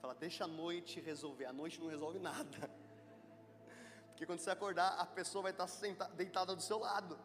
[0.00, 1.46] Fala, deixa a noite resolver.
[1.46, 2.70] A noite não resolve nada.
[4.08, 7.18] Porque quando você acordar, a pessoa vai estar sentada, deitada do seu lado.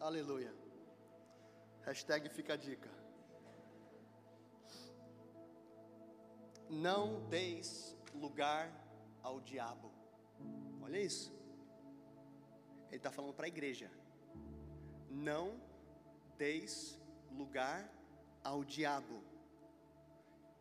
[0.00, 0.54] Aleluia.
[1.82, 2.98] Hashtag fica a dica.
[6.68, 8.70] não deis lugar
[9.22, 9.92] ao diabo.
[10.82, 11.32] Olha isso.
[12.88, 13.90] Ele está falando para a igreja.
[15.08, 15.60] Não
[16.36, 16.98] deis
[17.30, 17.90] lugar
[18.42, 19.22] ao diabo.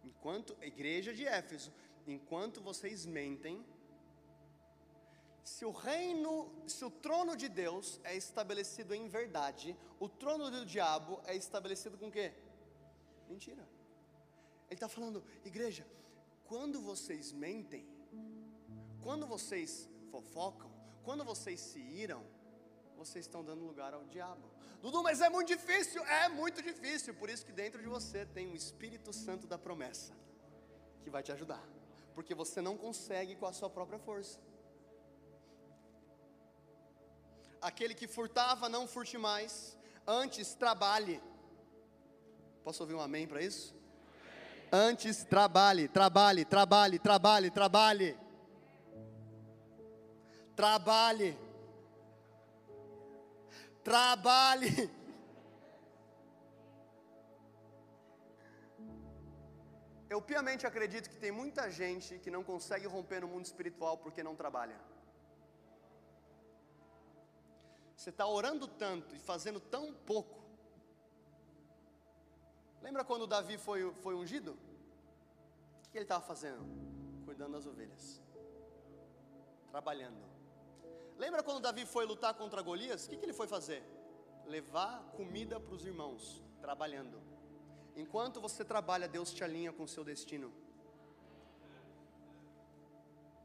[0.04, 1.72] Enquanto, igreja de Éfeso,
[2.06, 3.66] enquanto vocês mentem,
[5.44, 10.66] se o reino, se o trono de Deus é estabelecido em verdade, o trono do
[10.66, 12.34] diabo é estabelecido com quê?
[13.30, 13.68] Mentira.
[14.70, 15.88] Ele está falando, igreja,
[16.46, 17.88] quando vocês mentem,
[19.02, 20.70] quando vocês fofocam,
[21.04, 22.26] quando vocês se iram,
[22.98, 24.50] vocês estão dando lugar ao diabo.
[24.82, 28.52] Dudu, mas é muito difícil, é muito difícil, por isso que dentro de você tem
[28.52, 30.14] o Espírito Santo da promessa,
[31.04, 31.64] que vai te ajudar,
[32.16, 34.40] porque você não consegue com a sua própria força.
[37.62, 41.22] Aquele que furtava, não furte mais, antes trabalhe.
[42.64, 43.76] Posso ouvir um amém para isso?
[44.72, 48.18] Antes trabalhe, trabalhe, trabalhe, trabalhe, trabalhe.
[50.56, 51.47] Trabalhe.
[53.90, 54.74] Trabalhe.
[60.10, 64.22] Eu piamente acredito que tem muita gente que não consegue romper no mundo espiritual porque
[64.24, 64.78] não trabalha.
[67.96, 70.38] Você está orando tanto e fazendo tão pouco
[72.82, 74.52] Lembra quando Davi foi, foi ungido?
[75.86, 76.66] O que ele estava fazendo?
[77.26, 78.22] Cuidando das ovelhas,
[79.72, 80.27] trabalhando.
[81.18, 83.06] Lembra quando Davi foi lutar contra Golias?
[83.06, 83.84] O que, que ele foi fazer?
[84.46, 87.20] Levar comida para os irmãos, trabalhando.
[87.96, 90.54] Enquanto você trabalha, Deus te alinha com o seu destino.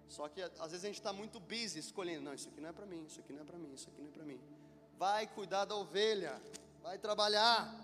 [0.06, 2.72] Só que às vezes a gente está muito busy escolhendo, não, isso aqui não é
[2.72, 4.38] para mim, isso aqui não é para mim, isso aqui não é para mim.
[4.98, 6.40] Vai cuidar da ovelha,
[6.82, 7.82] vai trabalhar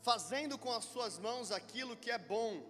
[0.00, 2.62] fazendo com as suas mãos aquilo que é bom,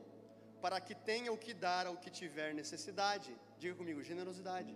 [0.61, 3.31] para que tenha o que dar ao que tiver necessidade.
[3.59, 4.75] Diga comigo, generosidade.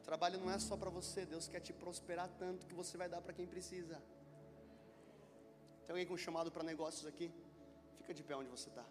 [0.00, 3.08] O trabalho não é só para você, Deus quer te prosperar tanto que você vai
[3.08, 4.00] dar para quem precisa.
[5.86, 7.32] Tem alguém com chamado para negócios aqui?
[7.98, 8.84] Fica de pé onde você está.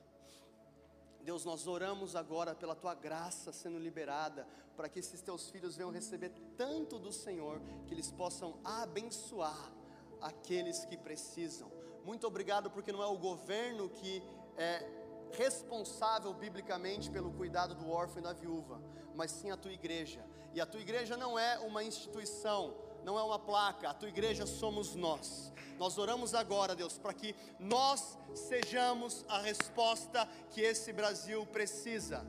[1.24, 5.91] Deus, nós oramos agora pela tua graça sendo liberada, para que esses teus filhos venham
[5.91, 9.72] receber tanto do Senhor, que eles possam abençoar
[10.20, 11.72] aqueles que precisam.
[12.04, 14.24] Muito obrigado, porque não é o governo que
[14.58, 15.01] é
[15.38, 18.82] responsável biblicamente pelo cuidado do órfão e da viúva,
[19.15, 20.25] mas sim a tua igreja.
[20.53, 22.73] E a tua igreja não é uma instituição,
[23.03, 25.51] não é uma placa, a tua igreja somos nós.
[25.77, 32.25] Nós oramos agora, Deus, para que nós sejamos a resposta que esse Brasil precisa.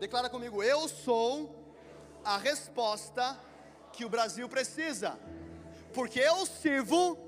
[0.00, 1.54] Declara comigo: Eu sou
[2.24, 3.38] a resposta
[3.92, 5.18] que o Brasil precisa,
[5.92, 7.18] porque eu sirvo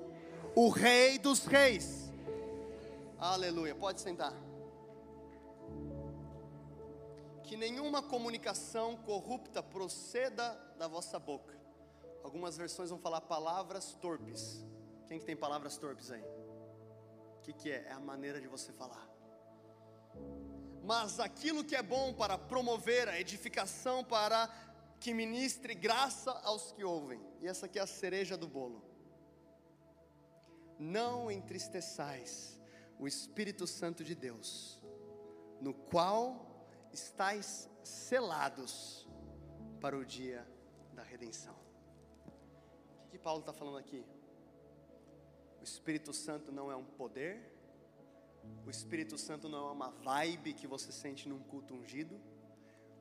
[0.55, 2.11] o Rei dos Reis.
[3.19, 4.33] Aleluia, pode sentar.
[7.51, 11.53] Que nenhuma comunicação corrupta proceda da vossa boca.
[12.23, 14.65] Algumas versões vão falar palavras torpes.
[15.09, 16.23] Quem que tem palavras torpes aí?
[16.23, 17.87] O que, que é?
[17.89, 19.05] É a maneira de você falar.
[20.85, 24.49] Mas aquilo que é bom para promover a edificação, para
[25.01, 27.21] que ministre graça aos que ouvem.
[27.41, 28.81] E essa aqui é a cereja do bolo.
[30.79, 32.61] Não entristeçais
[32.97, 34.81] o Espírito Santo de Deus,
[35.61, 36.49] no qual
[36.93, 39.07] estáis selados
[39.81, 40.47] para o dia
[40.93, 41.55] da redenção.
[41.55, 44.05] O que, que Paulo está falando aqui?
[45.61, 47.53] O Espírito Santo não é um poder,
[48.67, 52.21] o Espírito Santo não é uma vibe que você sente num culto ungido,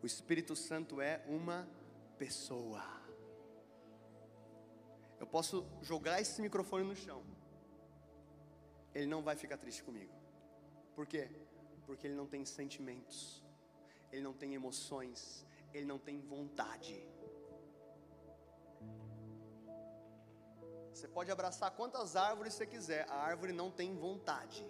[0.01, 1.67] o Espírito Santo é uma
[2.17, 2.83] pessoa.
[5.19, 7.23] Eu posso jogar esse microfone no chão,
[8.93, 10.13] ele não vai ficar triste comigo,
[10.95, 11.29] por quê?
[11.85, 13.43] Porque ele não tem sentimentos,
[14.11, 16.95] ele não tem emoções, ele não tem vontade.
[20.93, 24.65] Você pode abraçar quantas árvores você quiser, a árvore não tem vontade.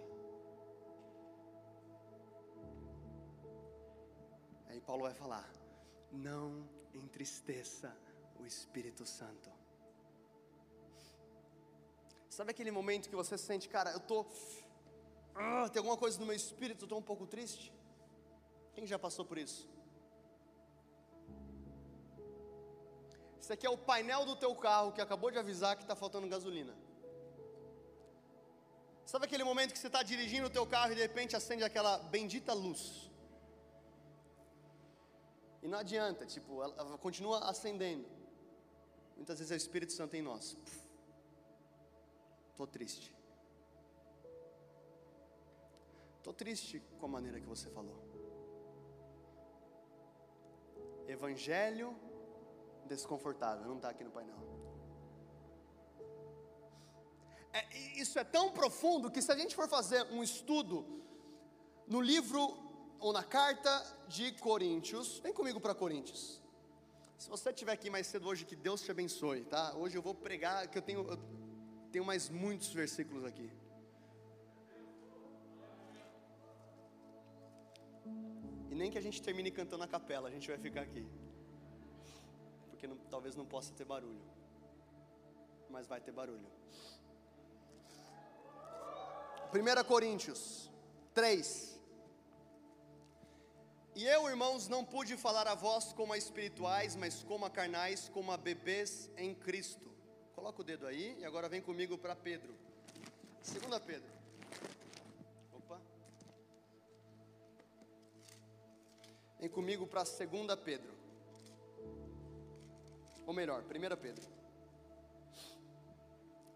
[4.68, 5.50] Aí Paulo vai falar:
[6.12, 7.96] não entristeça
[8.40, 9.50] o Espírito Santo.
[12.30, 14.26] Sabe aquele momento que você sente, cara, eu tô,
[15.36, 17.74] ah, tem alguma coisa no meu espírito, eu tô um pouco triste?
[18.74, 19.68] Quem já passou por isso?
[23.42, 26.28] Isso aqui é o painel do teu carro que acabou de avisar que está faltando
[26.28, 26.76] gasolina.
[29.06, 31.98] Sabe aquele momento que você está dirigindo o teu carro e de repente acende aquela
[31.98, 33.10] bendita luz?
[35.64, 38.06] E não adianta, tipo, ela, ela continua acendendo.
[39.16, 40.56] Muitas vezes é o Espírito Santo em nós.
[42.52, 43.16] Estou triste.
[46.20, 48.09] Estou triste com a maneira que você falou.
[51.12, 51.96] Evangelho
[52.88, 54.38] desconfortável, não está aqui no painel.
[57.52, 60.86] É, isso é tão profundo que se a gente for fazer um estudo
[61.88, 62.42] no livro
[63.00, 63.72] ou na carta
[64.08, 66.42] de Coríntios, vem comigo para Coríntios.
[67.18, 69.76] Se você estiver aqui mais cedo hoje, que Deus te abençoe, tá?
[69.76, 71.20] Hoje eu vou pregar, que eu tenho, eu
[71.92, 73.52] tenho mais muitos versículos aqui.
[78.82, 81.06] Nem que a gente termine cantando a capela, a gente vai ficar aqui
[82.80, 84.22] porque não, talvez não possa ter barulho,
[85.70, 86.50] mas vai ter barulho.
[89.54, 90.72] 1 Coríntios
[91.14, 91.78] 3.
[93.96, 98.08] E eu, irmãos, não pude falar a vós como a espirituais, mas como a carnais,
[98.08, 99.92] como a bebês em Cristo.
[100.34, 102.56] Coloca o dedo aí e agora vem comigo para Pedro.
[103.42, 104.19] Segunda Pedro.
[109.40, 110.94] Vem comigo para segunda Pedro.
[113.26, 114.28] Ou melhor, 1 Pedro.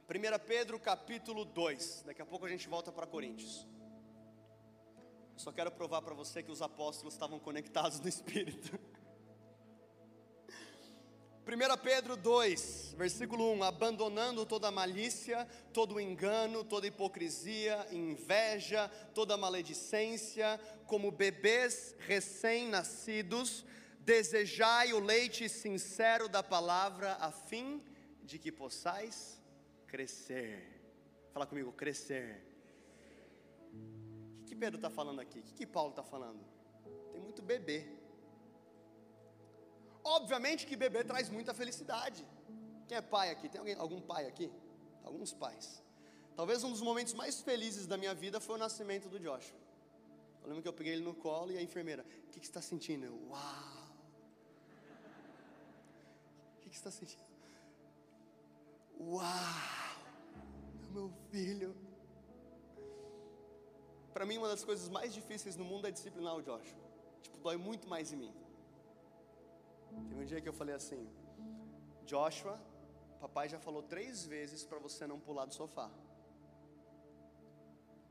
[0.09, 2.03] 1 Pedro capítulo 2.
[2.05, 3.65] Daqui a pouco a gente volta para Coríntios.
[5.37, 8.77] Só quero provar para você que os apóstolos estavam conectados no Espírito.
[11.45, 20.59] 1 Pedro 2, versículo 1: Abandonando toda malícia, todo engano, toda hipocrisia, inveja, toda maledicência,
[20.87, 23.65] como bebês recém-nascidos,
[24.05, 27.81] Desejai o leite sincero da palavra, a fim
[28.21, 29.41] de que possais
[29.87, 30.61] crescer.
[31.31, 32.43] Fala comigo, crescer.
[34.41, 35.39] O que, Pedro está falando aqui?
[35.39, 36.43] O que, que Paulo está falando?
[37.13, 37.87] Tem muito bebê.
[40.03, 42.25] Obviamente que bebê traz muita felicidade.
[42.87, 43.47] Quem é pai aqui?
[43.49, 44.51] Tem alguém, algum pai aqui?
[45.03, 45.81] Alguns pais.
[46.35, 49.59] Talvez um dos momentos mais felizes da minha vida foi o nascimento do Joshua.
[50.41, 52.51] Eu lembro que eu peguei ele no colo e a enfermeira, o que, que você
[52.51, 53.05] está sentindo?
[53.05, 53.83] Eu, uau!
[56.73, 57.21] que está sentindo?
[58.99, 59.23] Uau!
[60.91, 61.75] Meu filho.
[64.11, 66.79] Para mim, uma das coisas mais difíceis no mundo é disciplinar o Joshua.
[67.21, 68.33] Tipo, dói muito mais em mim.
[70.09, 71.07] Teve um dia que eu falei assim:
[72.05, 72.59] Joshua,
[73.19, 75.89] papai já falou três vezes para você não pular do sofá.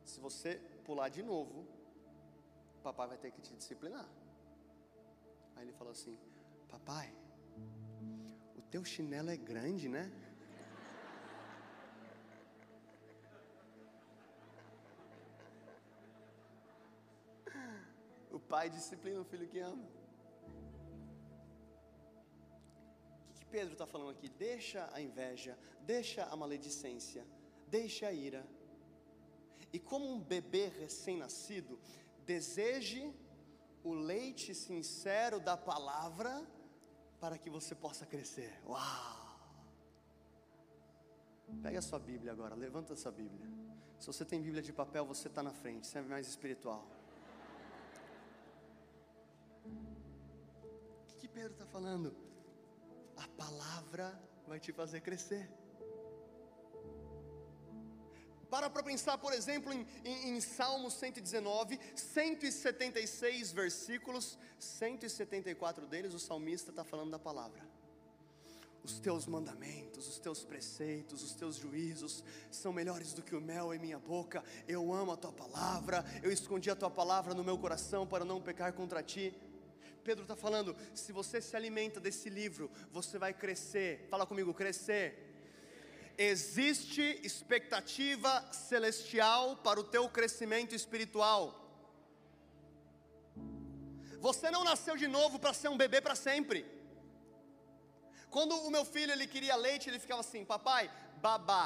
[0.04, 1.66] Se você pular de novo,
[2.82, 4.08] papai vai ter que te disciplinar.
[5.56, 6.18] Aí ele falou assim:
[6.68, 7.14] Papai,
[8.56, 10.10] o teu chinelo é grande, né?
[18.32, 20.01] o pai disciplina o filho que ama.
[23.52, 24.28] Pedro está falando aqui?
[24.30, 27.22] Deixa a inveja, deixa a maledicência,
[27.68, 28.46] deixa a ira.
[29.70, 31.78] E como um bebê recém-nascido,
[32.24, 33.14] deseje
[33.84, 36.46] o leite sincero da palavra
[37.20, 38.52] para que você possa crescer.
[38.66, 39.20] Uau!
[41.62, 43.46] Pega a sua Bíblia agora, levanta a sua Bíblia.
[43.98, 46.86] Se você tem Bíblia de papel, você está na frente, você é mais espiritual.
[51.02, 52.31] O que, que Pedro está falando?
[53.24, 55.48] A palavra vai te fazer crescer.
[58.50, 66.18] Para para pensar, por exemplo, em, em, em Salmo 119, 176 versículos, 174 deles, o
[66.18, 67.62] salmista está falando da palavra
[68.84, 73.72] os teus mandamentos, os teus preceitos, os teus juízos são melhores do que o mel
[73.72, 74.42] em minha boca.
[74.66, 78.40] Eu amo a tua palavra, eu escondi a tua palavra no meu coração para não
[78.40, 79.34] pecar contra ti.
[80.02, 84.06] Pedro está falando: se você se alimenta desse livro, você vai crescer.
[84.10, 85.06] Fala comigo, crescer.
[86.18, 91.58] Existe expectativa celestial para o teu crescimento espiritual.
[94.20, 96.64] Você não nasceu de novo para ser um bebê para sempre.
[98.30, 100.90] Quando o meu filho ele queria leite, ele ficava assim: papai,
[101.20, 101.64] babá,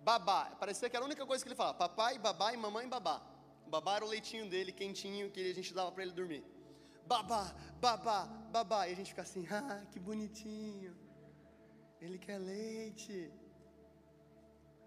[0.00, 0.46] babá.
[0.58, 3.22] Parecia que era a única coisa que ele falava: papai, babá e mamãe, babá.
[3.66, 6.44] O babá era o leitinho dele, quentinho, que a gente dava para ele dormir.
[7.06, 8.88] Babá, babá, babá.
[8.88, 10.96] E a gente fica assim: ah, que bonitinho.
[12.00, 13.32] Ele quer leite.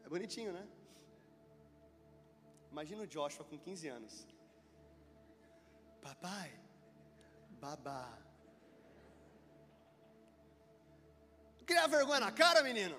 [0.03, 0.67] É bonitinho, né?
[2.71, 4.27] Imagina o Joshua com 15 anos.
[6.01, 6.51] Papai,
[7.59, 8.25] babá.
[11.65, 12.97] Cria vergonha na cara, menino.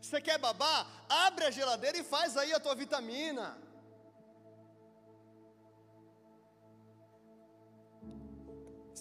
[0.00, 0.80] Você quer babar?
[1.08, 3.56] Abre a geladeira e faz aí a tua vitamina.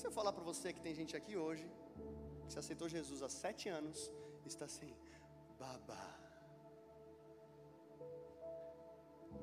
[0.02, 1.72] Se eu falar para você que tem gente aqui hoje,
[2.48, 4.12] que se aceitou Jesus há sete anos,
[4.48, 4.92] está assim,
[5.60, 6.20] babá,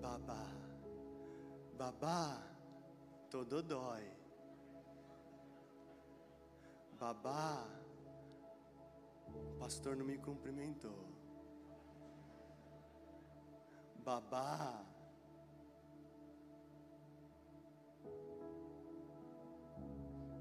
[0.00, 0.46] babá,
[1.76, 2.42] babá,
[3.30, 4.10] todo dói,
[6.98, 7.64] babá,
[9.28, 11.06] o pastor não me cumprimentou.
[14.04, 14.84] Babá.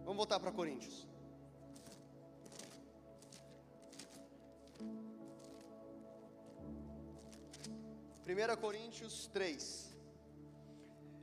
[0.07, 1.05] Vamos voltar para Coríntios.
[8.23, 9.93] Primeira Coríntios 3.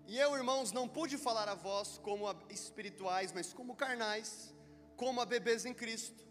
[0.07, 4.55] E eu, irmãos, não pude falar a vós como a espirituais, mas como carnais,
[4.99, 6.23] como a bebês em Cristo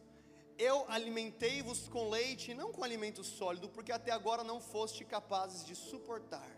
[0.59, 5.75] eu alimentei-vos com leite, não com alimento sólido, porque até agora não foste capazes de
[5.75, 6.49] suportar.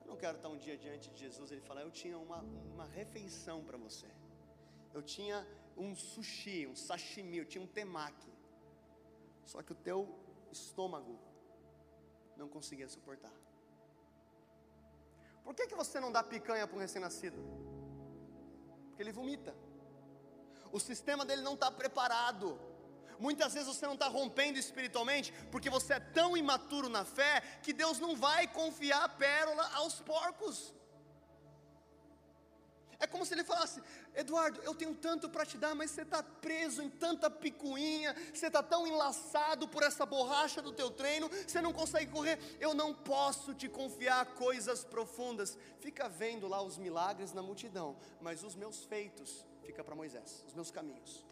[0.00, 2.40] Eu não quero estar um dia diante de Jesus ele falar: Eu tinha uma,
[2.74, 4.08] uma refeição para você.
[4.96, 8.32] Eu tinha um sushi, um sashimi, eu tinha um temaki.
[9.44, 9.98] Só que o teu
[10.50, 11.18] estômago
[12.34, 13.36] não conseguia suportar.
[15.44, 17.36] Por que, que você não dá picanha para um recém-nascido?
[18.86, 19.54] Porque ele vomita.
[20.72, 22.58] O sistema dele não está preparado.
[23.18, 27.74] Muitas vezes você não está rompendo espiritualmente porque você é tão imaturo na fé que
[27.74, 30.74] Deus não vai confiar a pérola aos porcos.
[32.98, 33.82] É como se ele falasse:
[34.14, 38.46] Eduardo, eu tenho tanto para te dar, mas você está preso em tanta picuinha, você
[38.46, 42.38] está tão enlaçado por essa borracha do teu treino, você não consegue correr.
[42.58, 45.58] Eu não posso te confiar coisas profundas.
[45.80, 50.54] Fica vendo lá os milagres na multidão, mas os meus feitos fica para Moisés, os
[50.54, 51.24] meus caminhos.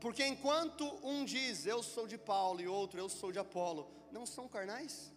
[0.00, 4.26] Porque enquanto um diz eu sou de Paulo e outro eu sou de Apolo, não
[4.26, 5.15] são carnais?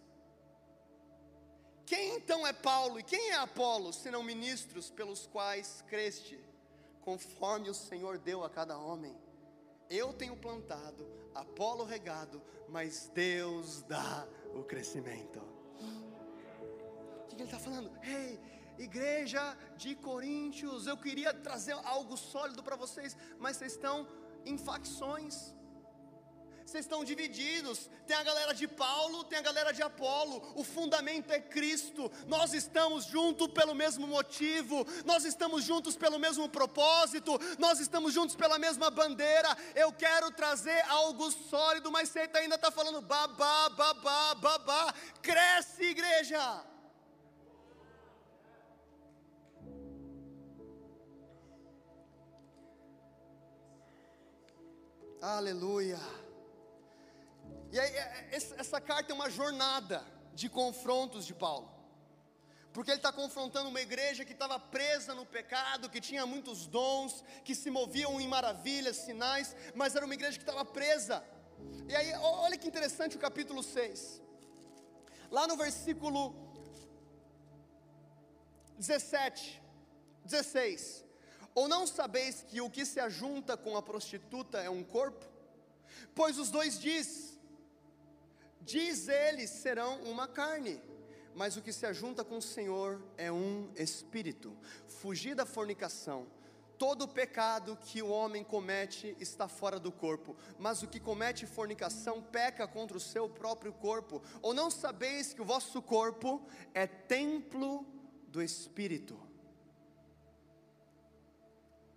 [1.90, 6.38] Quem então é Paulo e quem é Apolo, senão ministros pelos quais creste,
[7.00, 9.18] conforme o Senhor deu a cada homem?
[9.88, 14.24] Eu tenho plantado, Apolo regado, mas Deus dá
[14.54, 15.40] o crescimento.
[17.24, 17.90] O que ele está falando?
[18.04, 18.40] Ei, hey,
[18.78, 24.06] igreja de Coríntios, eu queria trazer algo sólido para vocês, mas vocês estão
[24.46, 25.52] em facções.
[26.70, 27.90] Vocês estão divididos.
[28.06, 30.52] Tem a galera de Paulo, tem a galera de Apolo.
[30.54, 32.08] O fundamento é Cristo.
[32.28, 34.86] Nós estamos juntos pelo mesmo motivo.
[35.04, 37.32] Nós estamos juntos pelo mesmo propósito.
[37.58, 39.56] Nós estamos juntos pela mesma bandeira.
[39.74, 44.94] Eu quero trazer algo sólido, mas você ainda está falando babá, babá, babá.
[45.20, 46.64] Cresce, igreja.
[55.20, 55.98] Aleluia.
[57.72, 60.04] E aí, é, é, essa carta é uma jornada
[60.34, 61.70] de confrontos de Paulo.
[62.72, 67.24] Porque ele está confrontando uma igreja que estava presa no pecado, que tinha muitos dons,
[67.44, 71.24] que se moviam em maravilhas, sinais, mas era uma igreja que estava presa.
[71.88, 74.22] E aí, olha que interessante o capítulo 6.
[75.30, 76.34] Lá no versículo
[78.78, 79.60] 17,
[80.24, 81.04] 16.
[81.54, 85.26] Ou não sabeis que o que se ajunta com a prostituta é um corpo?
[86.14, 87.29] Pois os dois diz,
[88.60, 90.82] diz eles serão uma carne,
[91.34, 94.56] mas o que se ajunta com o Senhor é um espírito.
[94.86, 96.26] Fugir da fornicação.
[96.78, 102.22] Todo pecado que o homem comete está fora do corpo, mas o que comete fornicação
[102.22, 104.22] peca contra o seu próprio corpo.
[104.40, 106.42] Ou não sabeis que o vosso corpo
[106.72, 107.86] é templo
[108.28, 109.20] do Espírito?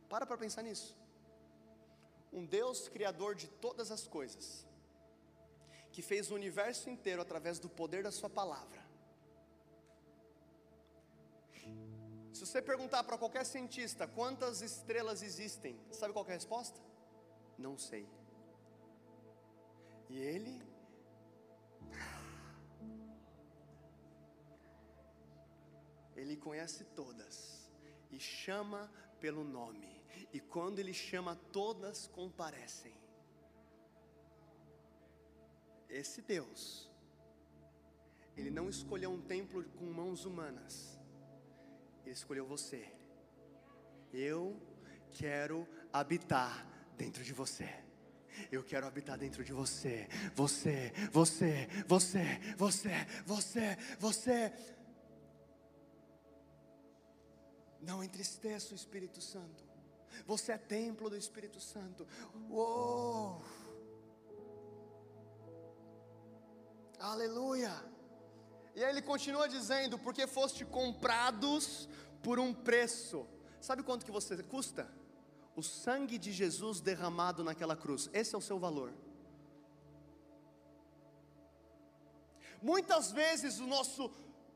[0.10, 0.96] Para para pensar nisso.
[2.32, 4.66] Um Deus criador de todas as coisas,
[5.94, 8.84] que fez o universo inteiro através do poder da Sua palavra.
[12.34, 16.82] Se você perguntar para qualquer cientista quantas estrelas existem, sabe qual é a resposta?
[17.60, 18.10] Não sei.
[20.10, 20.62] E ele
[26.16, 27.70] Ele conhece todas
[28.12, 30.04] e chama pelo nome.
[30.32, 33.03] E quando ele chama, todas comparecem.
[35.94, 36.90] Esse Deus,
[38.36, 41.00] ele não escolheu um templo com mãos humanas.
[42.04, 42.92] Ele escolheu você.
[44.12, 44.60] Eu
[45.12, 46.68] quero habitar
[46.98, 47.70] dentro de você.
[48.52, 50.08] Eu quero habitar dentro de você.
[50.34, 52.90] Você, você, você, você,
[53.28, 54.54] você, você.
[57.80, 59.64] Não entristeça o Espírito Santo.
[60.26, 62.08] Você é templo do Espírito Santo.
[62.50, 63.44] Uou!
[67.04, 67.74] Aleluia!
[68.74, 71.90] E aí ele continua dizendo: porque foste comprados
[72.22, 73.28] por um preço.
[73.60, 74.90] Sabe quanto que você custa?
[75.54, 78.10] O sangue de Jesus derramado naquela cruz.
[78.14, 78.94] Esse é o seu valor.
[82.62, 84.10] Muitas vezes o nosso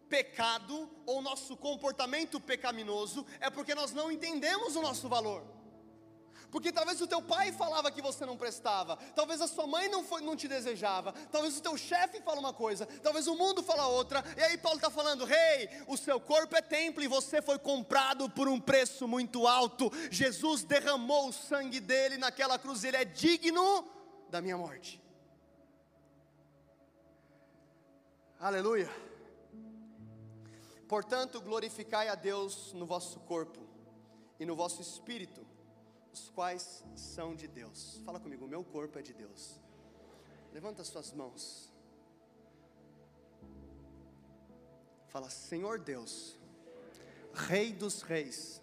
[0.08, 5.44] pecado ou nosso comportamento pecaminoso é porque nós não entendemos o nosso valor.
[6.52, 10.04] Porque talvez o teu pai falava que você não prestava, talvez a sua mãe não,
[10.04, 13.88] foi, não te desejava, talvez o teu chefe fala uma coisa, talvez o mundo fala
[13.88, 17.42] outra, e aí Paulo está falando: rei, hey, o seu corpo é templo e você
[17.42, 19.92] foi comprado por um preço muito alto.
[20.10, 23.86] Jesus derramou o sangue dele naquela cruz, ele é digno
[24.30, 25.02] da minha morte.
[28.40, 28.90] Aleluia.
[30.88, 33.60] Portanto, glorificai a Deus no vosso corpo
[34.40, 35.47] e no vosso espírito,
[36.18, 38.02] os quais são de Deus.
[38.06, 39.60] Fala comigo, o meu corpo é de Deus.
[40.52, 41.72] Levanta as suas mãos.
[45.08, 46.38] Fala, Senhor Deus,
[47.34, 48.62] Rei dos Reis,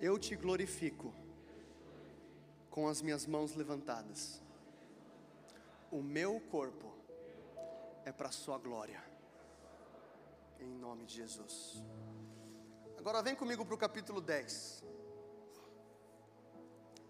[0.00, 1.12] eu te glorifico
[2.70, 4.40] com as minhas mãos levantadas.
[5.90, 6.94] O meu corpo
[8.04, 9.02] é para a Sua glória
[10.60, 11.82] em nome de Jesus.
[13.08, 14.84] Agora vem comigo para o capítulo 10,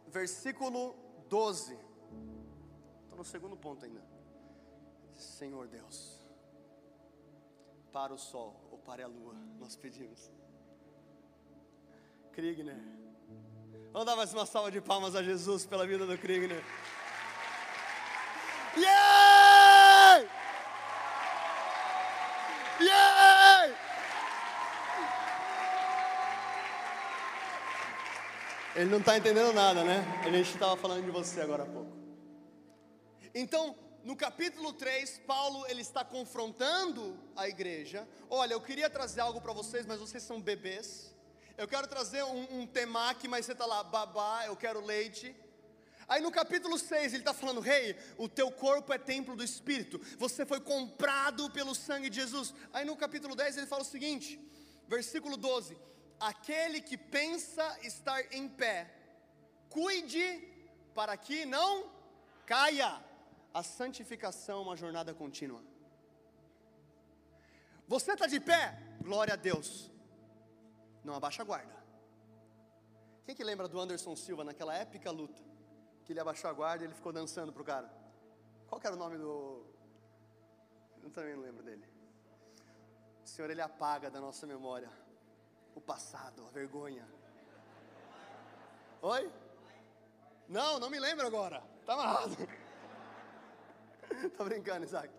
[0.07, 0.94] versículo
[1.28, 1.76] 12.
[3.03, 4.01] Estou no segundo ponto ainda.
[5.16, 6.24] Senhor Deus,
[7.90, 10.30] para o sol ou para a lua, nós pedimos.
[12.30, 12.78] Kriegner,
[13.90, 16.62] vamos dar mais uma salva de palmas a Jesus pela vida do Kriegner.
[18.76, 20.28] Yeah!
[22.80, 23.18] Yeah!
[28.78, 30.04] Ele não está entendendo nada, né?
[30.24, 31.90] A gente estava falando de você agora há pouco.
[33.34, 38.06] Então, no capítulo 3, Paulo ele está confrontando a igreja.
[38.30, 41.12] Olha, eu queria trazer algo para vocês, mas vocês são bebês.
[41.56, 45.34] Eu quero trazer um, um temaki, mas você está lá, babá, eu quero leite.
[46.06, 49.42] Aí no capítulo 6 ele está falando: Rei, hey, o teu corpo é templo do
[49.42, 52.54] Espírito, você foi comprado pelo sangue de Jesus.
[52.72, 54.38] Aí no capítulo 10 ele fala o seguinte,
[54.86, 55.76] versículo 12:
[56.20, 58.90] aquele que pensa estar em pé,
[59.70, 60.46] cuide
[60.94, 61.90] para que não
[62.46, 63.04] caia.
[63.52, 65.60] A santificação é uma jornada contínua.
[67.86, 68.78] Você está de pé?
[69.02, 69.90] Glória a Deus.
[71.02, 71.76] Não abaixa a guarda.
[73.24, 75.42] Quem que lembra do Anderson Silva naquela épica luta?
[76.04, 77.90] Que ele abaixou a guarda e ele ficou dançando pro cara.
[78.66, 79.64] Qual era o nome do.
[81.02, 81.86] Eu também não lembro dele.
[83.24, 84.90] O Senhor, ele apaga da nossa memória
[85.74, 87.06] o passado, a vergonha.
[89.02, 89.30] Oi?
[90.48, 91.62] Não, não me lembro agora.
[91.84, 92.36] Tá amarrado.
[94.36, 95.12] Tô brincando, Isaac.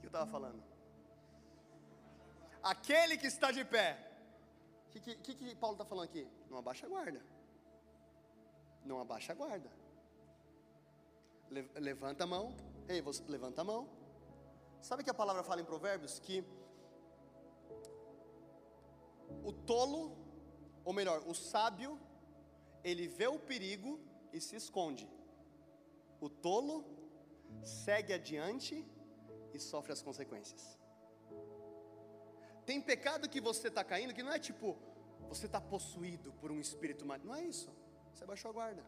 [0.00, 0.62] que eu estava falando?
[2.62, 4.04] Aquele que está de pé.
[4.86, 6.26] O que, que, que Paulo está falando aqui?
[6.50, 7.22] Não abaixa a guarda.
[8.84, 9.70] Não abaixa a guarda.
[11.50, 12.54] Levanta a mão.
[12.88, 13.88] Ei, você levanta a mão.
[14.80, 16.44] Sabe que a palavra fala em Provérbios que
[19.42, 20.16] o tolo,
[20.84, 21.98] ou melhor, o sábio,
[22.82, 24.00] ele vê o perigo
[24.32, 25.08] e se esconde.
[26.20, 26.84] O tolo
[27.62, 28.84] segue adiante
[29.52, 30.78] e sofre as consequências.
[32.66, 34.76] Tem pecado que você está caindo que não é tipo,
[35.28, 37.32] você está possuído por um espírito maligno.
[37.32, 37.70] Não é isso.
[38.12, 38.84] Você baixou a guarda.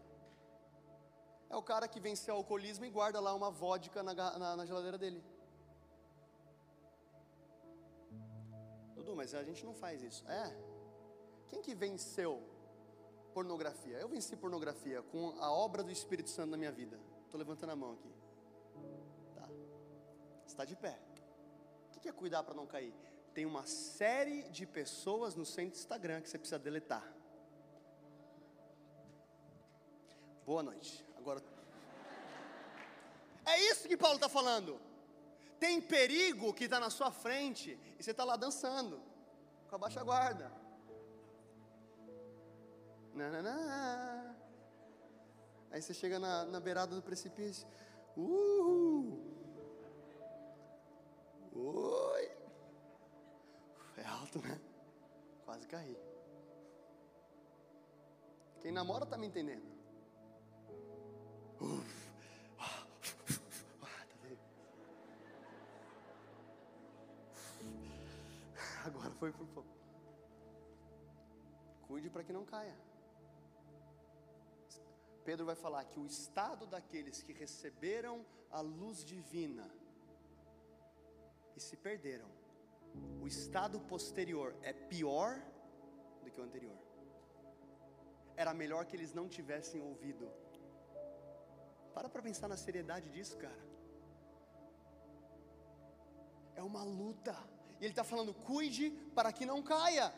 [1.48, 4.66] É o cara que venceu o alcoolismo e guarda lá uma vodka na, na, na
[4.66, 5.24] geladeira dele.
[9.00, 10.24] Dudu, mas a gente não faz isso.
[10.28, 10.54] É.
[11.48, 12.42] Quem que venceu
[13.32, 13.96] pornografia?
[13.98, 16.98] Eu venci pornografia com a obra do Espírito Santo na minha vida.
[17.24, 18.12] Estou levantando a mão aqui.
[19.34, 19.48] Tá.
[20.46, 20.98] Está de pé.
[21.96, 22.94] O que é cuidar para não cair?
[23.34, 27.06] Tem uma série de pessoas no seu Instagram que você precisa deletar.
[30.44, 31.04] Boa noite.
[31.16, 31.42] Agora.
[33.46, 34.80] É isso que Paulo está falando.
[35.60, 38.98] Tem perigo que está na sua frente e você está lá dançando,
[39.68, 40.50] com a baixa guarda.
[43.12, 44.34] Nananã.
[45.70, 47.68] Aí você chega na, na beirada do precipício.
[48.16, 49.20] Uhul.
[51.54, 52.30] Oi.
[53.98, 54.58] É alto, né?
[55.44, 55.96] Quase caí.
[58.62, 59.68] Quem namora está me entendendo.
[61.60, 61.99] Uf.
[69.20, 69.74] Foi por pouco.
[71.86, 72.76] Cuide para que não caia.
[75.28, 78.14] Pedro vai falar que o estado daqueles que receberam
[78.50, 79.66] a luz divina
[81.56, 82.30] e se perderam,
[83.22, 85.32] o estado posterior é pior
[86.22, 86.78] do que o anterior.
[88.42, 90.26] Era melhor que eles não tivessem ouvido.
[91.94, 93.62] Para para pensar na seriedade disso, cara.
[96.54, 97.36] É uma luta.
[97.80, 100.12] E ele está falando: cuide para que não caia.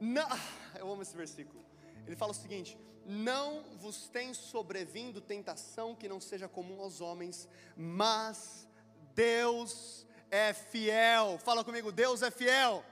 [0.00, 0.28] Não,
[0.78, 1.64] eu amo esse versículo.
[2.06, 7.48] Ele fala o seguinte: não vos tem sobrevindo tentação que não seja comum aos homens,
[7.76, 8.68] mas
[9.14, 11.38] Deus é fiel.
[11.38, 12.84] Fala comigo, Deus é fiel.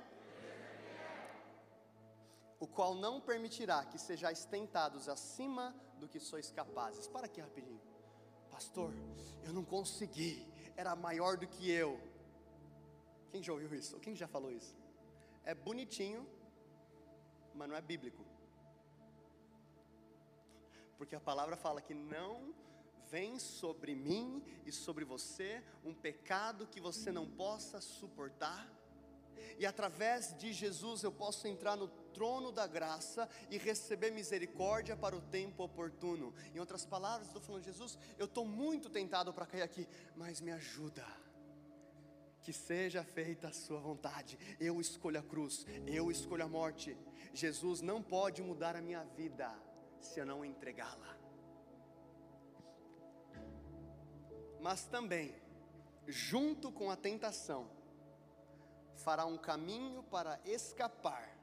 [2.59, 7.07] O qual não permitirá que sejais tentados acima do que sois capazes.
[7.07, 7.81] Para aqui rapidinho.
[8.51, 8.95] Pastor,
[9.43, 10.47] eu não consegui,
[10.77, 12.01] era maior do que eu.
[13.35, 13.99] Quem já ouviu isso?
[13.99, 14.77] Quem já falou isso?
[15.45, 16.25] É bonitinho,
[17.53, 18.25] mas não é bíblico.
[20.97, 22.55] Porque a palavra fala que não
[23.11, 28.73] vem sobre mim e sobre você um pecado que você não possa suportar.
[29.59, 35.17] E através de Jesus eu posso entrar no trono da graça e receber misericórdia para
[35.17, 36.33] o tempo oportuno.
[36.55, 40.53] Em outras palavras, estou falando, Jesus, eu estou muito tentado para cair aqui, mas me
[40.53, 41.24] ajuda.
[42.45, 44.39] Que seja feita a sua vontade.
[44.61, 46.97] Eu escolho a cruz, eu escolho a morte.
[47.33, 49.51] Jesus não pode mudar a minha vida
[49.99, 51.19] se eu não entregá-la.
[54.61, 55.35] Mas também,
[56.07, 57.71] junto com a tentação,
[58.97, 61.37] fará um caminho para escapar,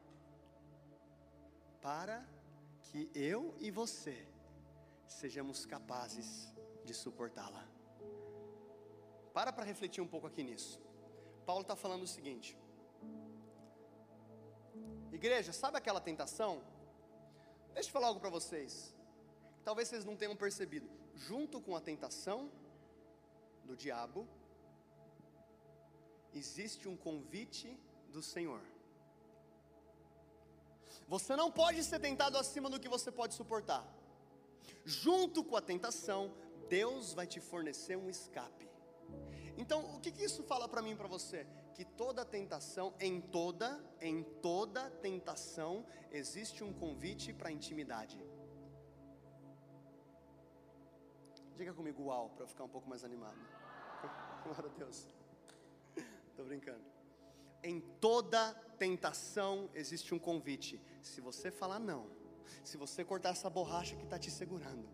[1.82, 2.26] para
[2.84, 4.28] que eu e você
[5.08, 6.54] sejamos capazes
[6.86, 7.68] de suportá-la.
[9.34, 10.91] Para para refletir um pouco aqui nisso.
[11.46, 12.58] Paulo está falando o seguinte:
[15.12, 16.62] Igreja, sabe aquela tentação
[17.74, 18.94] Deixa eu falar algo para vocês.
[19.64, 20.90] Talvez vocês não tenham percebido.
[21.16, 22.52] Junto com a tentação
[23.64, 24.28] do diabo,
[26.34, 27.78] existe um convite
[28.10, 28.62] do Senhor.
[31.08, 33.86] Você não pode ser tentado acima do que você pode suportar.
[34.84, 36.34] Junto com a tentação,
[36.70, 38.70] Deus vai te fornecer um escape.
[39.62, 41.46] Então, o que, que isso fala para mim e para você?
[41.74, 48.24] que toda tentação, em toda, em toda tentação, existe um convite para intimidade.
[51.56, 53.40] Diga comigo uau, para eu ficar um pouco mais animado.
[54.44, 55.08] Glória a Deus.
[56.30, 56.84] Estou brincando.
[57.64, 60.82] Em toda tentação existe um convite.
[61.02, 62.10] Se você falar não,
[62.64, 64.88] se você cortar essa borracha que está te segurando,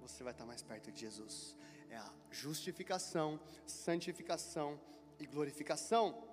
[0.00, 1.56] você vai estar mais perto de Jesus.
[1.90, 4.80] É a justificação, santificação
[5.18, 6.30] e glorificação.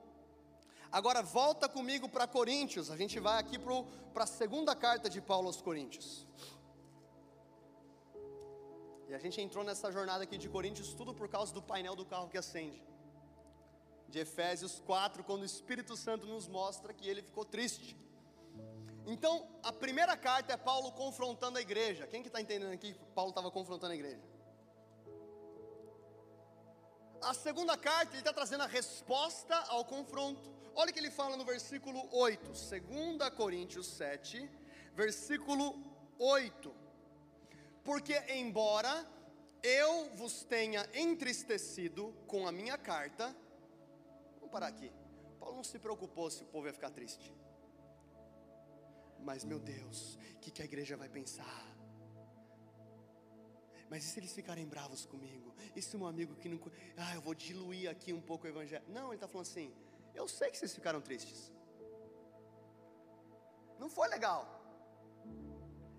[0.91, 3.57] Agora volta comigo para Coríntios, a gente vai aqui
[4.13, 6.25] para a segunda carta de Paulo aos Coríntios.
[9.09, 12.05] E a gente entrou nessa jornada aqui de Coríntios tudo por causa do painel do
[12.05, 12.81] carro que acende.
[14.07, 17.97] De Efésios 4, quando o Espírito Santo nos mostra que ele ficou triste.
[19.05, 22.05] Então, a primeira carta é Paulo confrontando a igreja.
[22.05, 24.36] Quem que está entendendo aqui que Paulo estava confrontando a igreja?
[27.21, 30.49] A segunda carta, ele está trazendo a resposta ao confronto.
[30.75, 34.49] Olha o que ele fala no versículo 8, 2 Coríntios 7,
[34.93, 35.75] versículo
[36.19, 36.73] 8.
[37.83, 39.05] Porque, embora
[39.63, 43.35] eu vos tenha entristecido com a minha carta,
[44.35, 44.91] vamos parar aqui.
[45.39, 47.33] Paulo não se preocupou se o povo ia ficar triste.
[49.19, 51.66] Mas, meu Deus, o que, que a igreja vai pensar?
[53.89, 55.53] Mas e se eles ficarem bravos comigo?
[55.75, 56.59] E se um amigo que não.
[56.97, 58.83] Ah, eu vou diluir aqui um pouco o evangelho.
[58.89, 59.73] Não, ele está falando assim:
[60.13, 61.51] eu sei que vocês ficaram tristes.
[63.79, 64.57] Não foi legal.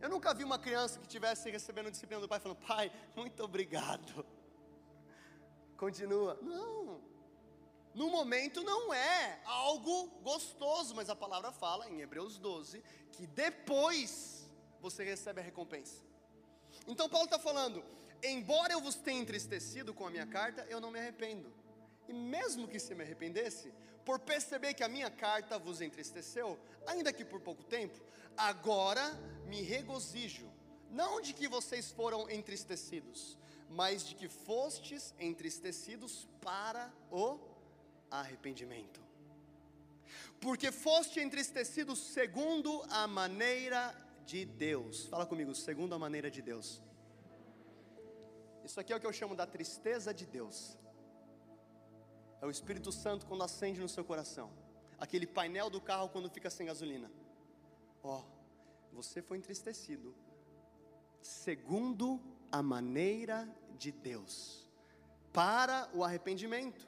[0.00, 4.26] Eu nunca vi uma criança que estivesse recebendo disciplina do pai falando: Pai, muito obrigado.
[5.76, 6.38] Continua.
[6.42, 7.00] Não.
[7.94, 12.82] No momento não é algo gostoso, mas a palavra fala em Hebreus 12
[13.12, 14.48] que depois
[14.80, 16.07] você recebe a recompensa.
[16.88, 17.84] Então Paulo está falando:
[18.22, 21.52] embora eu vos tenha entristecido com a minha carta, eu não me arrependo.
[22.08, 23.72] E mesmo que se me arrependesse,
[24.04, 28.00] por perceber que a minha carta vos entristeceu, ainda que por pouco tempo,
[28.34, 29.12] agora
[29.46, 30.50] me regozijo,
[30.90, 33.36] não de que vocês foram entristecidos,
[33.68, 37.38] mas de que fostes entristecidos para o
[38.10, 38.98] arrependimento.
[40.40, 43.94] Porque foste entristecido segundo a maneira
[44.30, 45.06] de Deus.
[45.06, 46.82] Fala comigo, segundo a maneira de Deus.
[48.62, 50.76] Isso aqui é o que eu chamo da tristeza de Deus.
[52.42, 54.48] É o Espírito Santo quando acende no seu coração.
[54.98, 57.10] Aquele painel do carro quando fica sem gasolina.
[58.02, 58.22] Ó, oh,
[58.98, 60.14] você foi entristecido
[61.22, 62.20] segundo
[62.52, 63.48] a maneira
[63.78, 64.68] de Deus,
[65.32, 66.86] para o arrependimento,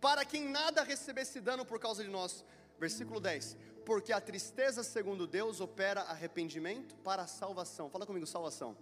[0.00, 2.44] para que em nada recebesse dano por causa de nós.
[2.78, 7.90] Versículo 10: Porque a tristeza, segundo Deus, opera arrependimento para a salvação.
[7.90, 8.76] Fala comigo, salvação.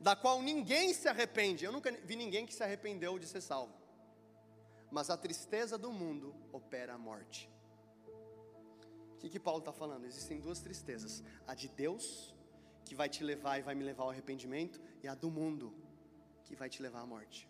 [0.00, 1.64] Da qual ninguém se arrepende.
[1.64, 3.72] Eu nunca vi ninguém que se arrependeu de ser salvo.
[4.90, 7.48] Mas a tristeza do mundo opera a morte.
[9.14, 10.04] O que, que Paulo está falando?
[10.04, 12.34] Existem duas tristezas: a de Deus,
[12.84, 15.72] que vai te levar e vai me levar ao arrependimento, e a do mundo,
[16.44, 17.48] que vai te levar à morte.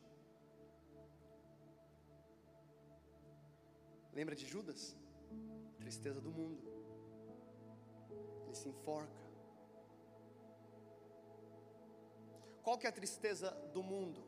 [4.12, 4.94] Lembra de Judas?
[5.82, 6.62] Tristeza do mundo.
[8.46, 9.20] Ele se enforca.
[12.62, 14.22] Qual que é a tristeza do mundo?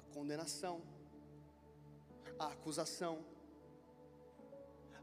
[0.00, 0.82] A condenação,
[2.38, 3.24] a acusação.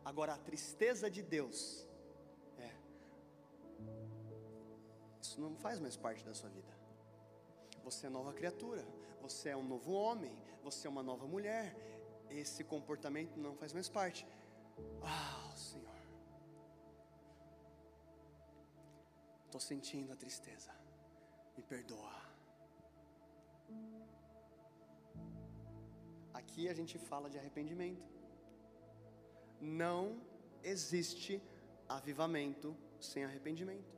[0.05, 1.87] Agora a tristeza de Deus
[2.57, 2.71] é
[5.21, 6.73] isso não faz mais parte da sua vida.
[7.83, 8.85] Você é nova criatura,
[9.21, 11.75] você é um novo homem, você é uma nova mulher.
[12.29, 14.25] Esse comportamento não faz mais parte.
[15.01, 15.89] Ah, Senhor.
[19.45, 20.71] Estou sentindo a tristeza.
[21.57, 22.29] Me perdoa.
[26.33, 28.07] Aqui a gente fala de arrependimento.
[29.59, 30.21] Não
[30.63, 31.41] existe
[31.87, 33.97] avivamento sem arrependimento.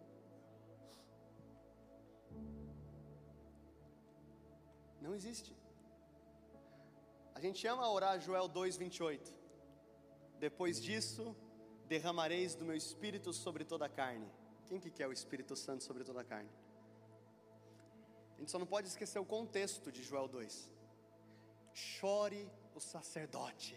[5.02, 5.61] Não existe.
[7.42, 9.34] A gente ama orar Joel 2:28.
[10.38, 11.36] Depois disso,
[11.88, 14.30] derramareis do meu espírito sobre toda a carne.
[14.68, 16.52] Quem que quer o Espírito Santo sobre toda a carne?
[18.36, 20.70] A gente só não pode esquecer o contexto de Joel 2.
[21.74, 23.76] Chore o sacerdote.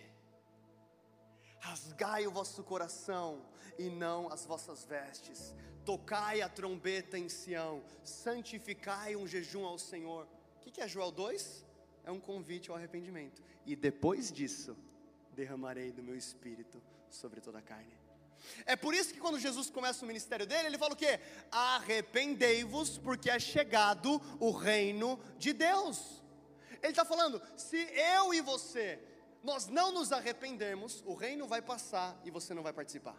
[1.59, 3.47] Rasgai o vosso coração
[3.79, 5.55] e não as vossas vestes.
[5.87, 10.29] Tocai a trombeta em Sião, santificai um jejum ao Senhor
[10.65, 11.64] que, que é Joel 2?
[12.05, 13.43] É um convite ao arrependimento.
[13.65, 14.77] E depois disso,
[15.33, 17.97] derramarei do meu espírito sobre toda a carne.
[18.67, 21.19] É por isso que quando Jesus começa o ministério dele, ele fala o quê?
[21.51, 26.23] Arrependei-vos, porque é chegado o reino de Deus.
[26.83, 28.99] Ele está falando: se eu e você,
[29.43, 33.17] nós não nos arrependermos, o reino vai passar e você não vai participar.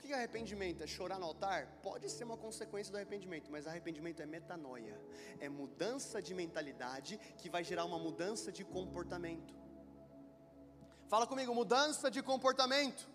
[0.00, 0.82] Que é arrependimento?
[0.82, 1.66] É chorar no altar?
[1.82, 4.98] Pode ser uma consequência do arrependimento, mas arrependimento é metanoia,
[5.38, 9.54] é mudança de mentalidade que vai gerar uma mudança de comportamento.
[11.08, 13.08] Fala comigo, mudança de comportamento.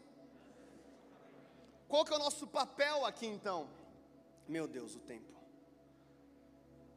[1.87, 3.69] Qual que é o nosso papel aqui então?
[4.47, 5.34] Meu Deus, o tempo.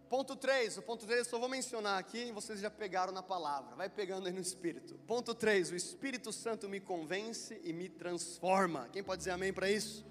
[0.08, 3.22] Ponto 3, o ponto 3 eu só vou mencionar aqui e vocês já pegaram na
[3.22, 4.94] palavra, vai pegando aí no Espírito.
[5.06, 8.88] Ponto 3, o Espírito Santo me convence e me transforma.
[8.90, 10.06] Quem pode dizer amém para isso?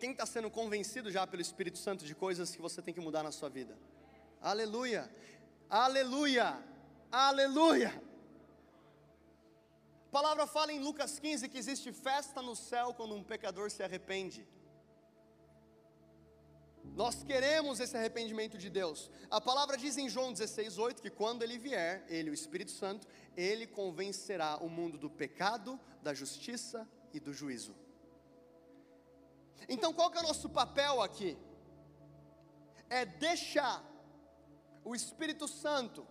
[0.00, 3.22] Quem está sendo convencido já pelo Espírito Santo de coisas que você tem que mudar
[3.22, 3.78] na sua vida?
[4.40, 5.08] Aleluia,
[5.68, 6.58] aleluia,
[7.12, 8.02] aleluia.
[10.08, 13.80] A palavra fala em Lucas 15 que existe festa no céu quando um pecador se
[13.84, 14.44] arrepende.
[17.00, 19.10] Nós queremos esse arrependimento de Deus.
[19.30, 23.66] A palavra diz em João 16:8 que quando ele vier, ele, o Espírito Santo, ele
[23.66, 27.74] convencerá o mundo do pecado, da justiça e do juízo.
[29.66, 31.38] Então, qual que é o nosso papel aqui?
[32.90, 33.76] É deixar
[34.84, 36.06] o Espírito Santo.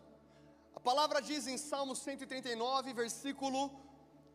[0.74, 3.62] A palavra diz em Salmo 139, versículo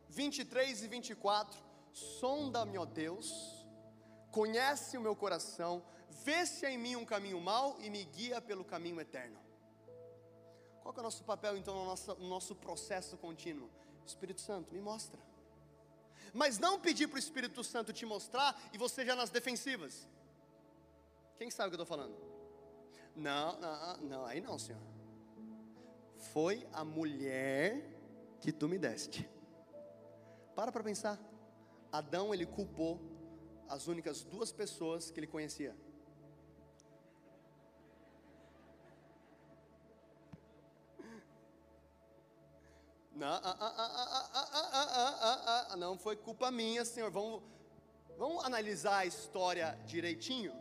[0.07, 3.64] 23 e 24: Sonda-me, ó Deus,
[4.35, 5.81] conhece o meu coração,
[6.25, 9.39] vê se há em mim um caminho mau e me guia pelo caminho eterno.
[10.81, 13.69] Qual é o nosso papel então no nosso, no nosso processo contínuo?
[14.05, 15.21] Espírito Santo, me mostra.
[16.33, 20.05] Mas não pedir para o Espírito Santo te mostrar e você já nas defensivas.
[21.37, 22.17] Quem sabe o que eu estou falando?
[23.15, 24.81] Não, não, não, aí não, Senhor.
[26.33, 27.89] Foi a mulher
[28.41, 29.29] que tu me deste.
[30.53, 31.17] Para para pensar.
[31.89, 33.14] Adão ele culpou
[33.67, 35.75] as únicas duas pessoas que ele conhecia.
[43.15, 43.41] Não,
[45.77, 47.09] não foi culpa minha, Senhor.
[47.09, 47.41] Vamos,
[48.17, 50.53] vamos analisar a história direitinho.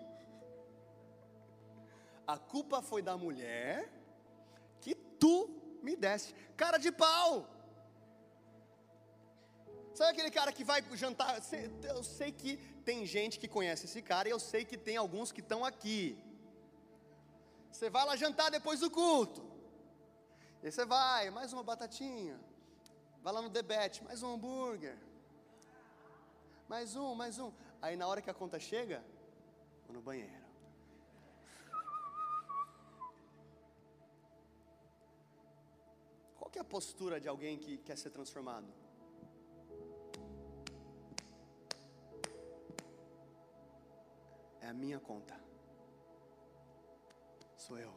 [2.27, 3.93] A culpa foi da mulher
[4.81, 6.33] que tu me deste.
[6.57, 7.51] Cara de pau.
[9.93, 11.41] Sabe aquele cara que vai jantar?
[11.83, 15.32] Eu sei que tem gente que conhece esse cara e eu sei que tem alguns
[15.32, 16.18] que estão aqui.
[17.70, 19.43] Você vai lá jantar depois do culto.
[20.62, 22.39] E você vai, mais uma batatinha.
[23.22, 24.97] Vai lá no debete, mais um hambúrguer.
[26.68, 27.51] Mais um, mais um.
[27.80, 29.03] Aí na hora que a conta chega,
[29.87, 30.45] vou no banheiro.
[36.39, 38.84] Qual que é a postura de alguém que quer ser transformado?
[44.65, 45.39] É a minha conta.
[47.55, 47.93] Sou eu.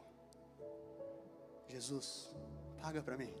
[1.66, 2.28] Jesus,
[2.78, 3.32] paga para mim.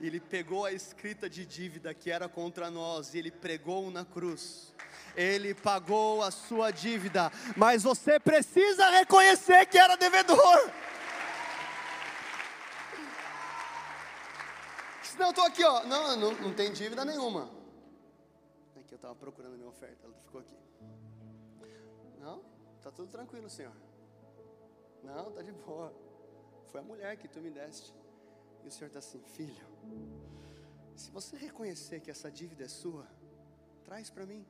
[0.00, 4.74] Ele pegou a escrita de dívida que era contra nós e ele pregou na cruz.
[5.14, 10.70] Ele pagou a sua dívida, mas você precisa reconhecer que era devedor.
[15.02, 15.84] Senão eu estou aqui, ó.
[15.84, 17.61] Não, não, não tem dívida nenhuma.
[19.02, 20.56] Estava procurando a minha oferta, ela ficou aqui.
[22.20, 22.40] Não,
[22.76, 23.74] está tudo tranquilo, Senhor.
[25.02, 25.92] Não, está de boa.
[26.66, 27.92] Foi a mulher que tu me deste.
[28.62, 29.66] E o Senhor está assim, filho.
[30.94, 33.04] Se você reconhecer que essa dívida é sua,
[33.82, 34.46] traz para mim.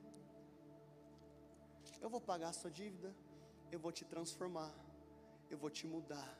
[1.98, 3.16] Eu vou pagar a sua dívida,
[3.70, 4.70] eu vou te transformar,
[5.48, 6.30] eu vou te mudar,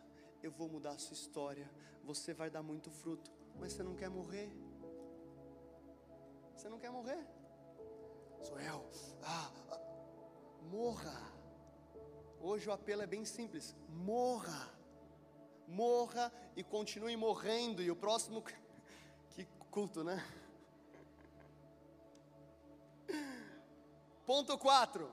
[0.42, 1.66] eu vou mudar a sua história.
[2.04, 4.52] Você vai dar muito fruto, mas você não quer morrer.
[6.54, 7.41] Você não quer morrer?
[8.42, 8.84] Sou eu.
[9.22, 9.80] Ah, ah,
[10.62, 11.32] morra.
[12.40, 14.68] Hoje o apelo é bem simples: morra.
[15.68, 17.82] Morra e continue morrendo.
[17.82, 18.42] E o próximo,
[19.30, 20.22] que culto, né?
[24.26, 25.12] Ponto 4.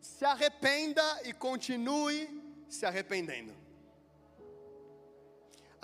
[0.00, 3.65] Se arrependa e continue se arrependendo.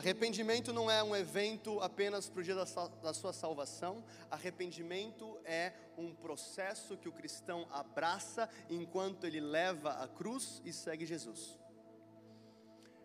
[0.02, 6.12] Arrependimento não é um evento apenas para o dia da, sua salvação, arrependimento é um
[6.12, 11.56] processo que o cristão abraça enquanto ele leva a cruz e segue Jesus.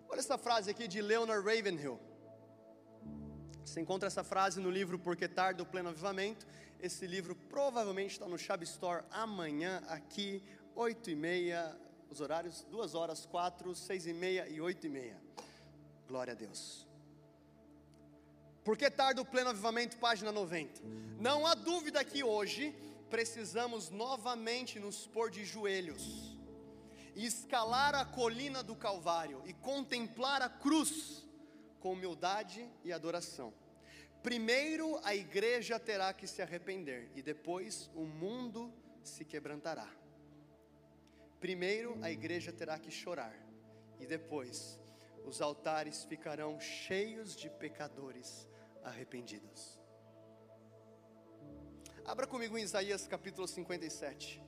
[0.10, 2.00] Olha essa frase aqui de Leonard Ravenhill.
[3.64, 6.48] Você encontra essa frase no livro Porque Tarde do Pleno Avivamento.
[6.80, 10.42] Esse livro provavelmente está no Shab Store amanhã, aqui,
[10.74, 11.80] oito e meia,
[12.10, 15.22] os horários, duas horas, quatro, seis e meia e oito e meia.
[16.08, 16.87] Glória a Deus.
[18.68, 20.82] Porque Tarde do Pleno Avivamento, página 90.
[21.22, 22.76] Não há dúvida que hoje
[23.10, 26.38] precisamos novamente nos pôr de joelhos
[27.16, 31.26] e escalar a colina do Calvário e contemplar a cruz
[31.80, 33.54] com humildade e adoração.
[34.22, 39.90] Primeiro a igreja terá que se arrepender e depois o mundo se quebrantará.
[41.40, 43.34] Primeiro a igreja terá que chorar
[43.98, 44.78] e depois
[45.26, 48.46] os altares ficarão cheios de pecadores
[48.88, 49.80] arrependidos.
[52.06, 54.42] Abra comigo em Isaías capítulo 57.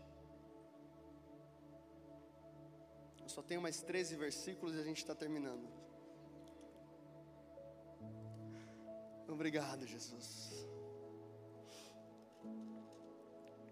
[3.27, 5.67] Só tem mais 13 versículos e a gente está terminando.
[9.27, 10.67] Obrigado, Jesus.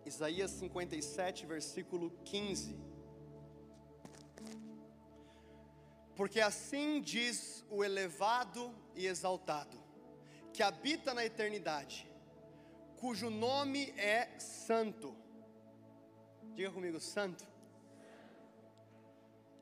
[0.05, 2.77] Isaías 57, versículo 15.
[6.15, 9.77] Porque assim diz o elevado e exaltado,
[10.57, 12.09] que habita na eternidade,
[12.99, 15.15] cujo nome é Santo.
[16.55, 17.45] Diga comigo, Santo.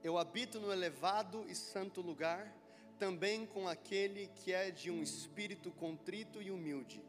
[0.01, 2.49] Eu habito no elevado e santo lugar,
[2.97, 7.03] também com aquele que é de um espírito contrito e humilde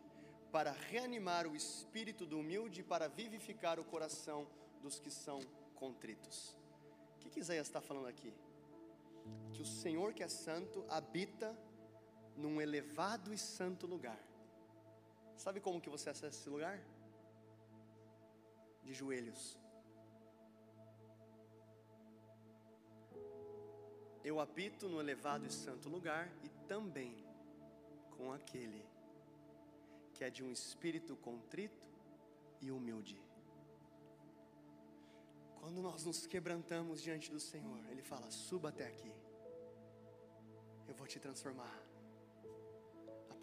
[0.51, 4.49] para reanimar o espírito do humilde e para vivificar o coração
[4.83, 5.39] dos que são
[5.77, 6.59] contritos.
[7.15, 8.35] O que, que Isaías está falando aqui?
[9.53, 11.57] Que o Senhor que é santo habita
[12.37, 14.21] num elevado e santo lugar.
[15.37, 16.79] Sabe como que você acessa esse lugar?
[18.83, 19.59] De joelhos.
[24.25, 27.15] Eu habito no elevado e santo lugar e também
[28.17, 28.85] com aquele
[30.13, 31.87] que é de um espírito contrito
[32.61, 33.21] e humilde.
[35.61, 39.13] Quando nós nos quebrantamos diante do Senhor, Ele fala: suba até aqui,
[40.89, 41.86] eu vou te transformar.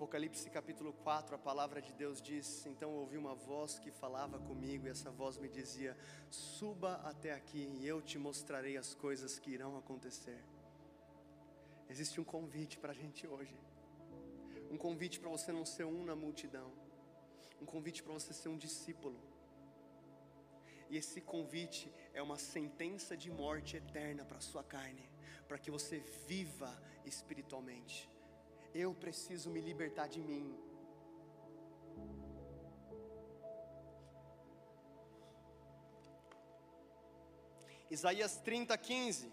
[0.03, 4.85] Apocalipse capítulo 4, a palavra de Deus diz: Então ouvi uma voz que falava comigo,
[4.85, 5.97] e essa voz me dizia:
[6.29, 10.43] Suba até aqui e eu te mostrarei as coisas que irão acontecer.
[11.89, 13.57] Existe um convite para a gente hoje
[14.69, 16.69] um convite para você não ser um na multidão,
[17.61, 19.17] um convite para você ser um discípulo.
[20.89, 25.09] E esse convite é uma sentença de morte eterna para a sua carne,
[25.47, 28.12] para que você viva espiritualmente.
[28.73, 30.57] Eu preciso me libertar de mim.
[37.89, 39.31] Isaías 30, 15.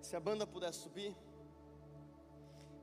[0.00, 1.16] Se a banda puder subir,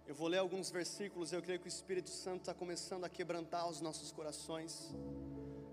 [0.05, 1.31] eu vou ler alguns versículos.
[1.31, 4.93] Eu creio que o Espírito Santo está começando a quebrantar os nossos corações.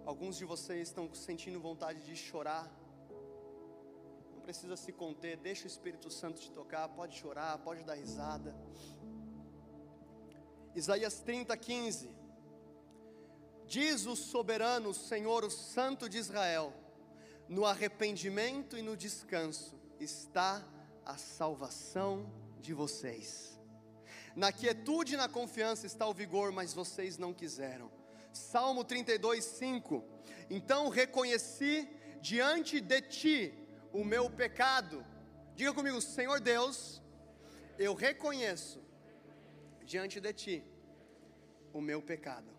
[0.06, 2.70] Alguns de vocês estão sentindo vontade de chorar.
[4.40, 6.88] Não precisa se conter, deixa o Espírito Santo te tocar.
[6.88, 8.56] Pode chorar, pode dar risada.
[10.74, 12.10] Isaías 30, 15.
[13.66, 16.72] Diz o soberano Senhor, o Santo de Israel:
[17.50, 20.66] no arrependimento e no descanso está
[21.04, 22.32] a salvação
[22.62, 23.60] de vocês.
[24.34, 27.92] Na quietude e na confiança está o vigor, mas vocês não quiseram.
[28.32, 30.02] Salmo 32, 5.
[30.48, 31.86] Então reconheci
[32.22, 33.60] diante de ti
[33.92, 35.04] o meu pecado.
[35.54, 37.02] Diga comigo, Senhor Deus,
[37.78, 38.82] eu reconheço
[39.84, 40.64] diante de ti
[41.72, 42.50] o meu pecado.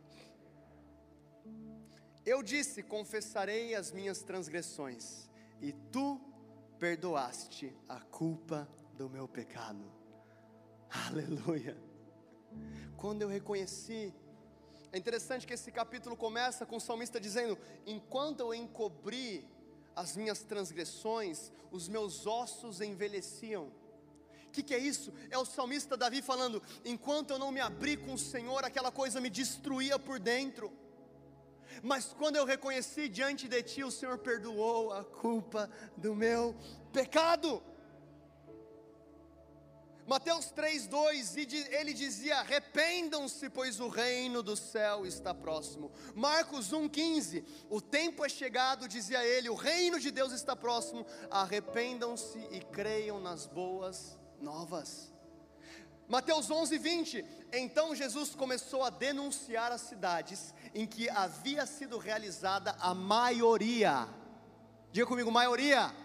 [2.25, 5.29] Eu disse: confessarei as minhas transgressões,
[5.59, 6.19] e tu
[6.77, 9.91] perdoaste a culpa do meu pecado.
[11.07, 11.77] Aleluia.
[12.97, 14.13] Quando eu reconheci,
[14.91, 19.47] é interessante que esse capítulo começa com o salmista dizendo: Enquanto eu encobri
[19.95, 23.71] as minhas transgressões, os meus ossos envelheciam.
[24.47, 25.13] O que, que é isso?
[25.29, 29.21] É o salmista Davi falando: Enquanto eu não me abri com o Senhor, aquela coisa
[29.21, 30.71] me destruía por dentro.
[31.81, 36.55] Mas quando eu reconheci diante de ti, o Senhor perdoou a culpa do meu
[36.91, 37.63] pecado.
[40.07, 41.35] Mateus 3:2
[41.71, 45.91] ele dizia: "Arrependam-se, pois o reino do céu está próximo".
[46.15, 51.05] Marcos 1:15, o tempo é chegado, dizia ele, o reino de Deus está próximo.
[51.29, 55.11] Arrependam-se e creiam nas boas novas.
[56.07, 57.23] Mateus 11:20,
[57.53, 64.09] então Jesus começou a denunciar as cidades em que havia sido realizada a maioria.
[64.91, 65.95] Diga comigo, maioria.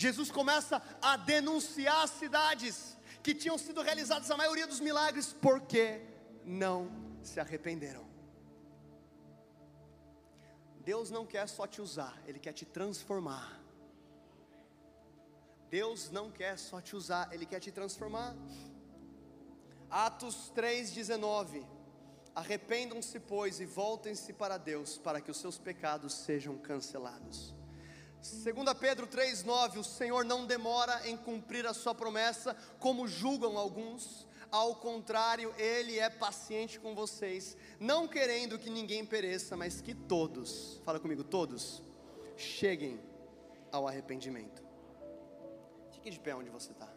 [0.00, 6.00] Jesus começa a denunciar as cidades que tinham sido realizadas a maioria dos milagres, porque
[6.42, 6.90] não
[7.22, 8.08] se arrependeram.
[10.82, 13.60] Deus não quer só te usar, Ele quer te transformar.
[15.68, 18.34] Deus não quer só te usar, Ele quer te transformar.
[19.90, 21.62] Atos 3,19
[22.34, 27.59] Arrependam-se, pois, e voltem-se para Deus, para que os seus pecados sejam cancelados.
[28.20, 34.26] 2 Pedro 3,9: O Senhor não demora em cumprir a sua promessa, como julgam alguns,
[34.50, 40.80] ao contrário, Ele é paciente com vocês, não querendo que ninguém pereça, mas que todos,
[40.84, 41.82] fala comigo, todos,
[42.36, 43.00] cheguem
[43.72, 44.62] ao arrependimento.
[45.92, 46.92] Fique de pé onde você está.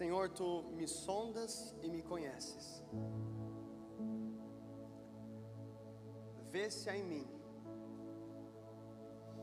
[0.00, 2.82] Senhor, tu me sondas e me conheces.
[6.50, 7.28] Vê se há em mim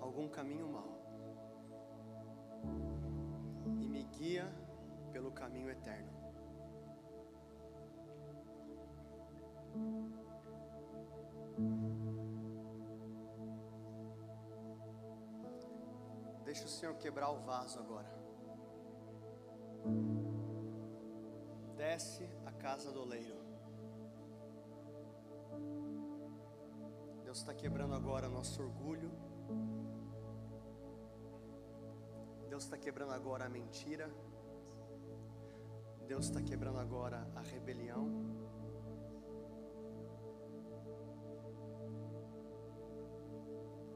[0.01, 0.97] algum caminho mau
[3.79, 4.51] e me guia
[5.11, 6.11] pelo caminho eterno.
[16.45, 18.16] Deixa o Senhor quebrar o vaso agora.
[21.89, 23.37] Desce a casa do oleiro.
[27.23, 29.09] Deus está quebrando agora nosso orgulho.
[32.49, 34.11] Deus está quebrando agora a mentira.
[36.05, 38.05] Deus está quebrando agora a rebelião.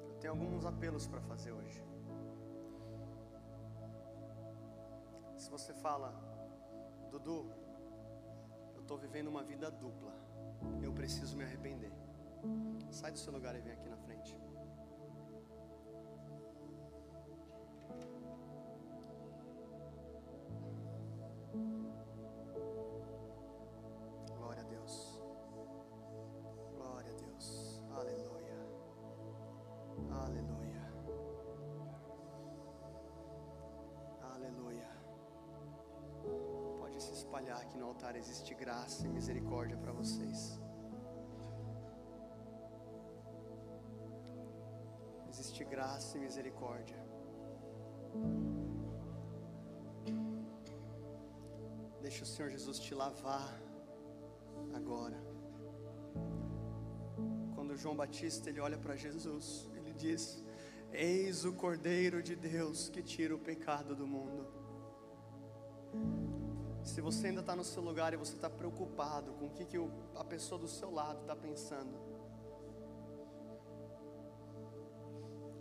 [0.07, 1.83] Eu tenho alguns apelos para fazer hoje.
[5.35, 6.09] Se você fala,
[7.11, 7.60] Dudu,
[8.91, 10.13] estou vivendo uma vida dupla,
[10.81, 11.93] eu preciso me arrepender.
[12.89, 14.37] Sai do seu lugar e vem aqui na frente.
[37.41, 40.59] Espalhar aqui no altar, existe graça e misericórdia para vocês.
[45.29, 46.99] Existe graça e misericórdia.
[52.01, 53.59] Deixa o Senhor Jesus te lavar
[54.75, 55.19] agora.
[57.55, 60.43] Quando João Batista ele olha para Jesus, ele diz:
[60.91, 64.50] Eis o Cordeiro de Deus que tira o pecado do mundo.
[66.91, 69.77] Se você ainda está no seu lugar e você está preocupado com o que, que
[69.77, 71.97] o- a pessoa do seu lado está pensando,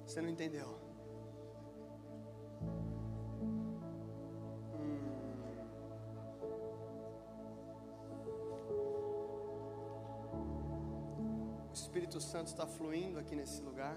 [0.04, 0.76] você não entendeu.
[11.68, 13.96] O Espírito Santo está fluindo aqui nesse lugar.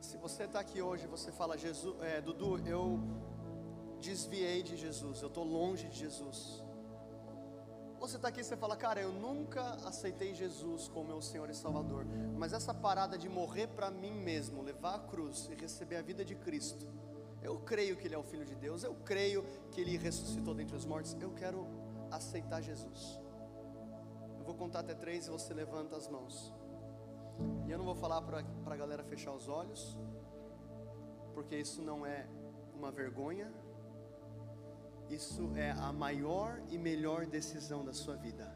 [0.00, 2.98] Se você está aqui hoje, você fala, Jesus, é, Dudu, eu
[4.00, 6.64] desviei de Jesus, eu estou longe de Jesus.
[8.00, 11.54] Você está aqui e você fala, cara, eu nunca aceitei Jesus como meu Senhor e
[11.54, 12.06] Salvador,
[12.36, 16.24] mas essa parada de morrer para mim mesmo, levar a cruz e receber a vida
[16.24, 16.88] de Cristo,
[17.42, 20.74] eu creio que Ele é o Filho de Deus, eu creio que Ele ressuscitou dentre
[20.74, 21.66] os mortos, eu quero
[22.10, 23.20] aceitar Jesus.
[24.38, 26.52] Eu vou contar até três e você levanta as mãos.
[27.66, 29.96] E eu não vou falar para a galera fechar os olhos,
[31.34, 32.26] porque isso não é
[32.74, 33.52] uma vergonha,
[35.10, 38.46] isso é a maior e melhor decisão da sua vida.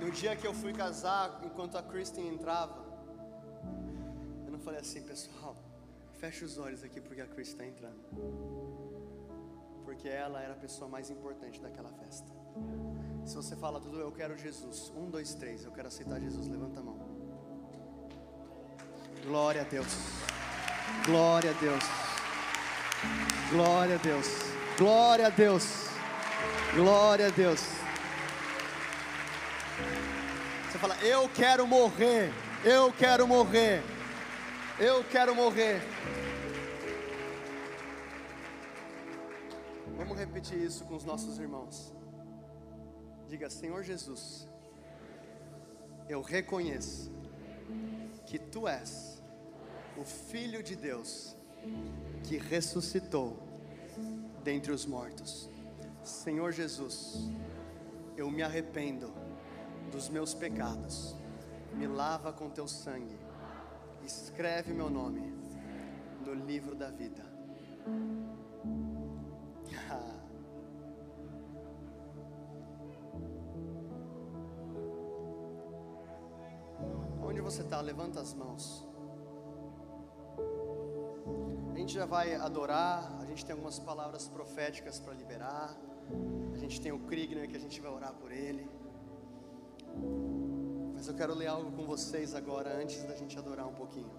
[0.00, 2.84] No dia que eu fui casar, enquanto a Kristen entrava,
[4.46, 5.56] eu não falei assim, pessoal,
[6.18, 8.00] fecha os olhos aqui porque a Kristen está entrando.
[9.84, 12.32] Porque ela era a pessoa mais importante daquela festa.
[13.24, 14.92] Se você fala tudo, eu quero Jesus.
[14.94, 16.46] Um, dois, três, eu quero aceitar Jesus.
[16.46, 16.98] Levanta a mão.
[19.26, 19.86] Glória a Deus.
[21.06, 21.84] Glória a Deus.
[23.50, 24.26] Glória a Deus.
[24.76, 25.64] Glória a Deus.
[26.74, 27.60] Glória a Deus.
[30.70, 32.30] Você fala, eu quero morrer.
[32.62, 33.82] Eu quero morrer.
[34.78, 35.80] Eu quero morrer.
[39.96, 41.94] Vamos repetir isso com os nossos irmãos.
[43.28, 44.48] Diga, Senhor Jesus,
[46.08, 47.10] eu reconheço
[48.26, 49.22] que Tu és
[49.96, 51.36] o Filho de Deus
[52.24, 53.36] que ressuscitou
[54.42, 55.48] dentre os mortos.
[56.02, 57.30] Senhor Jesus,
[58.16, 59.12] eu me arrependo
[59.90, 61.16] dos meus pecados,
[61.72, 63.18] me lava com Teu sangue,
[64.04, 65.32] escreve meu nome
[66.24, 67.24] no livro da vida.
[77.44, 77.78] Você está?
[77.80, 78.86] Levanta as mãos.
[81.70, 83.18] A gente já vai adorar.
[83.20, 85.76] A gente tem algumas palavras proféticas para liberar.
[86.54, 88.66] A gente tem o Krigner que a gente vai orar por ele.
[90.94, 94.10] Mas eu quero ler algo com vocês agora, antes da gente adorar um pouquinho.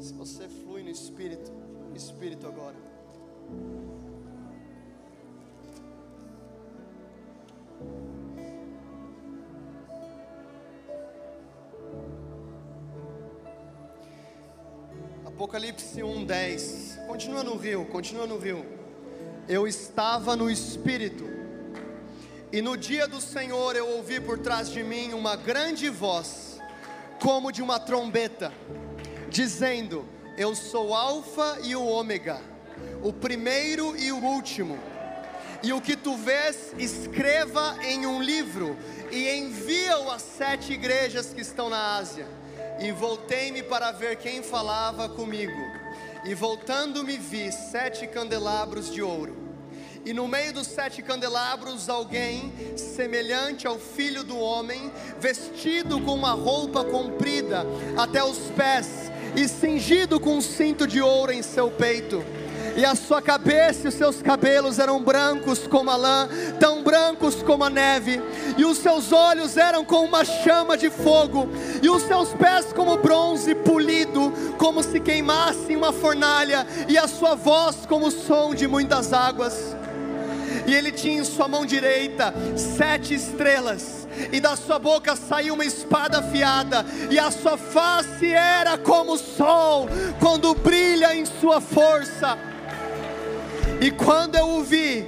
[0.00, 1.52] Se você flui no Espírito,
[1.88, 2.76] no Espírito agora.
[15.44, 17.06] Apocalipse 1:10.
[17.06, 18.64] Continua no rio, continua no rio.
[19.46, 21.22] Eu estava no espírito.
[22.50, 26.58] E no dia do Senhor eu ouvi por trás de mim uma grande voz,
[27.20, 28.54] como de uma trombeta,
[29.28, 30.06] dizendo:
[30.38, 32.40] Eu sou Alfa e o Ômega,
[33.02, 34.78] o primeiro e o último.
[35.62, 38.78] E o que tu vês, escreva em um livro
[39.12, 42.26] e envia-o às sete igrejas que estão na Ásia.
[42.80, 45.60] E voltei-me para ver quem falava comigo.
[46.24, 49.36] E voltando-me vi sete candelabros de ouro.
[50.04, 56.32] E no meio dos sete candelabros, alguém semelhante ao filho do homem, vestido com uma
[56.32, 57.64] roupa comprida
[57.96, 62.22] até os pés, e cingido com um cinto de ouro em seu peito
[62.76, 66.28] e a sua cabeça e os seus cabelos eram brancos como a lã,
[66.58, 68.20] tão brancos como a neve,
[68.56, 71.48] e os seus olhos eram como uma chama de fogo,
[71.82, 77.06] e os seus pés como bronze polido, como se queimasse em uma fornalha, e a
[77.06, 79.76] sua voz como o som de muitas águas.
[80.66, 85.64] E ele tinha em sua mão direita sete estrelas, e da sua boca saiu uma
[85.64, 89.88] espada afiada, e a sua face era como o sol,
[90.18, 92.53] quando brilha em sua força.
[93.80, 95.06] E quando eu o vi,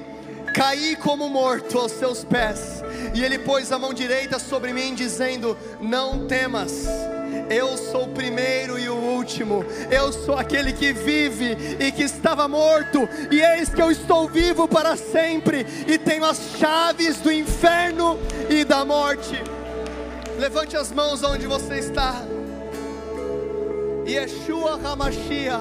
[0.54, 2.82] caí como morto aos seus pés.
[3.14, 6.86] E ele pôs a mão direita sobre mim, dizendo: Não temas.
[7.50, 9.64] Eu sou o primeiro e o último.
[9.90, 14.66] Eu sou aquele que vive e que estava morto, e eis que eu estou vivo
[14.66, 18.18] para sempre e tenho as chaves do inferno
[18.48, 19.42] e da morte.
[20.38, 22.22] Levante as mãos onde você está.
[24.06, 25.60] Yeshua Hamashia,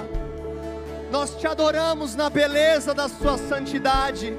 [1.11, 4.35] nós te adoramos na beleza da Sua santidade.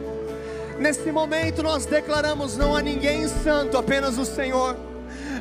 [0.79, 4.77] Nesse momento nós declaramos: não há ninguém santo, apenas o Senhor.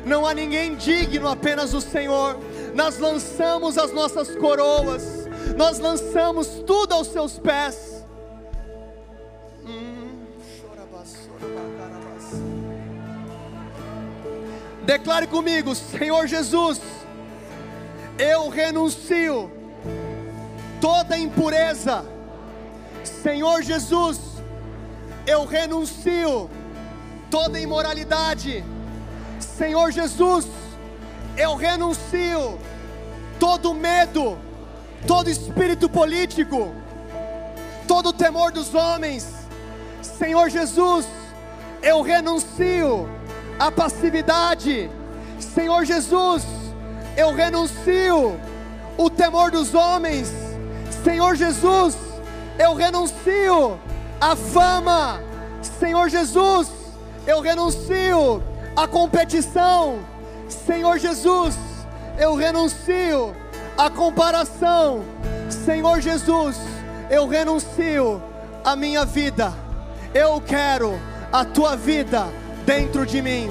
[0.04, 2.38] Não há ninguém digno, apenas o Senhor.
[2.74, 7.96] Nós lançamos as nossas coroas, nós lançamos tudo aos seus pés.
[14.82, 16.80] Declare comigo, Senhor Jesus,
[18.16, 19.55] eu renuncio
[20.80, 22.04] toda impureza.
[23.04, 24.18] Senhor Jesus,
[25.26, 26.50] eu renuncio
[27.30, 28.64] toda imoralidade.
[29.40, 30.46] Senhor Jesus,
[31.36, 32.58] eu renuncio
[33.38, 34.38] todo medo,
[35.06, 36.74] todo espírito político,
[37.86, 39.26] todo temor dos homens.
[40.02, 41.06] Senhor Jesus,
[41.82, 43.08] eu renuncio
[43.58, 44.90] a passividade.
[45.38, 46.44] Senhor Jesus,
[47.16, 48.38] eu renuncio
[48.96, 50.45] o temor dos homens.
[51.04, 51.96] Senhor Jesus,
[52.58, 53.78] eu renuncio
[54.20, 55.20] a fama.
[55.62, 56.68] Senhor Jesus,
[57.26, 58.42] eu renuncio
[58.74, 59.98] a competição.
[60.48, 61.56] Senhor Jesus,
[62.18, 63.34] eu renuncio
[63.76, 65.04] a comparação.
[65.50, 66.56] Senhor Jesus,
[67.10, 68.22] eu renuncio
[68.64, 69.52] a minha vida.
[70.14, 70.98] Eu quero
[71.32, 72.26] a tua vida
[72.64, 73.50] dentro de mim.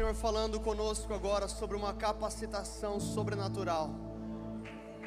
[0.00, 3.90] Senhor falando conosco agora sobre uma capacitação sobrenatural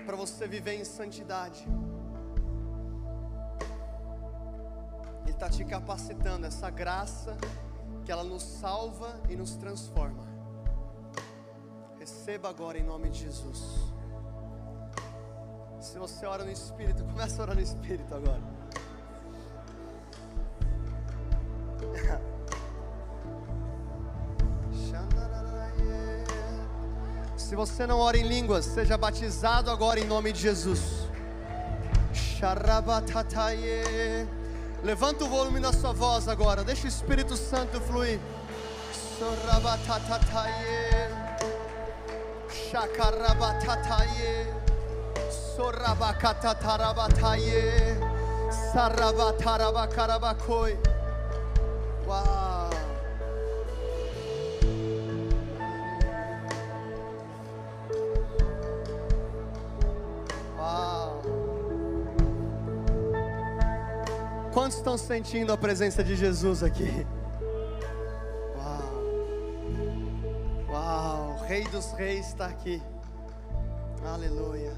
[0.06, 1.68] para você viver em santidade.
[5.24, 7.36] Ele está te capacitando, essa graça
[8.06, 10.28] que ela nos salva e nos transforma.
[11.98, 13.64] Receba agora em nome de Jesus.
[15.82, 18.53] Se você ora no Espírito, começa a orar no Espírito agora.
[27.54, 31.08] Se você não ora em línguas, seja batizado agora em nome de Jesus.
[34.84, 38.20] Levanta o volume da sua voz agora, deixa o Espírito Santo fluir.
[42.72, 44.48] Shakarabatataye.
[45.56, 48.00] Sorabakatatarabataye.
[48.74, 50.93] Sarabatarabakarabakoi.
[65.04, 67.06] Sentindo a presença de Jesus aqui?
[68.56, 68.84] Uau!
[70.70, 71.32] Uau!
[71.32, 72.82] O Rei dos Reis está aqui.
[74.06, 74.72] Aleluia!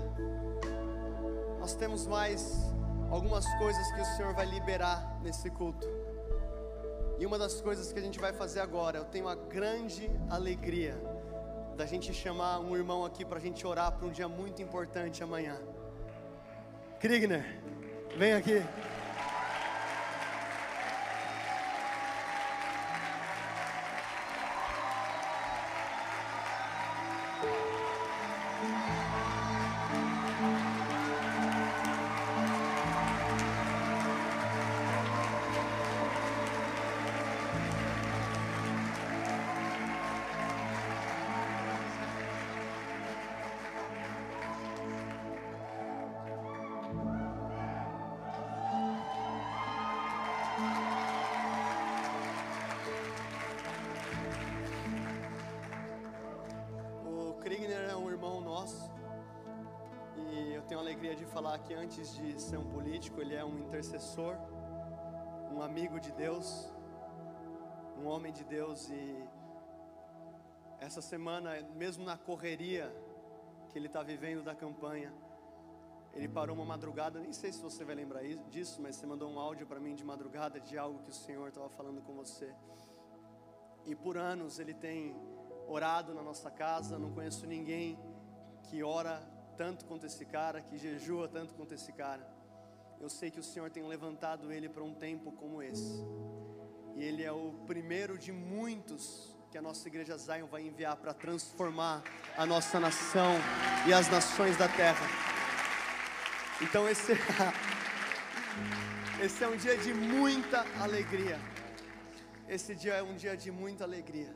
[1.60, 2.74] Nós temos mais
[3.12, 5.88] algumas coisas que o Senhor vai liberar nesse culto.
[7.20, 11.00] E uma das coisas que a gente vai fazer agora, eu tenho a grande alegria
[11.78, 15.24] da gente chamar um irmão aqui para a gente orar para um dia muito importante
[15.24, 15.56] amanhã.
[17.00, 17.62] Krigner,
[18.18, 18.64] vem aqui.
[61.14, 64.36] De falar que antes de ser um político, ele é um intercessor,
[65.52, 66.74] um amigo de Deus,
[67.98, 69.24] um homem de Deus e
[70.80, 72.92] essa semana, mesmo na correria
[73.70, 75.14] que ele está vivendo da campanha,
[76.14, 79.38] ele parou uma madrugada, nem sei se você vai lembrar disso, mas você mandou um
[79.38, 82.54] áudio para mim de madrugada de algo que o Senhor estava falando com você.
[83.86, 85.16] E por anos ele tem
[85.68, 86.98] orado na nossa casa.
[86.98, 88.00] Não conheço ninguém
[88.64, 89.22] que ora
[89.58, 92.26] tanto quanto esse cara, que jejua tanto quanto esse cara.
[93.00, 96.04] Eu sei que o Senhor tem levantado ele para um tempo como esse.
[96.96, 101.14] E ele é o primeiro de muitos que a nossa igreja Zion vai enviar para
[101.14, 102.04] transformar
[102.38, 103.34] a nossa nação
[103.88, 105.06] e as nações da terra.
[106.62, 107.12] Então esse
[109.22, 111.40] esse é um dia de muita alegria.
[112.48, 114.34] Esse dia é um dia de muita alegria.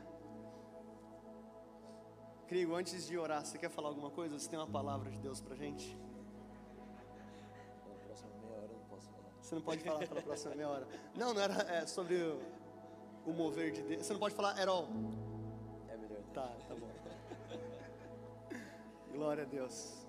[2.50, 4.36] Crigo, antes de orar, você quer falar alguma coisa?
[4.36, 5.96] Você tem uma palavra de Deus pra gente?
[7.86, 9.32] Na próxima meia hora eu não posso falar.
[9.40, 10.88] Você não pode falar pela próxima meia hora.
[11.14, 12.42] Não, não era é, sobre o,
[13.24, 14.04] o mover de Deus.
[14.04, 14.88] Você não pode falar at all.
[15.88, 16.22] É melhor.
[16.34, 16.90] Tá, tá bom.
[19.12, 20.04] Glória a Deus.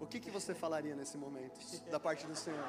[0.00, 2.68] O que, que você falaria nesse momento, da parte do Senhor?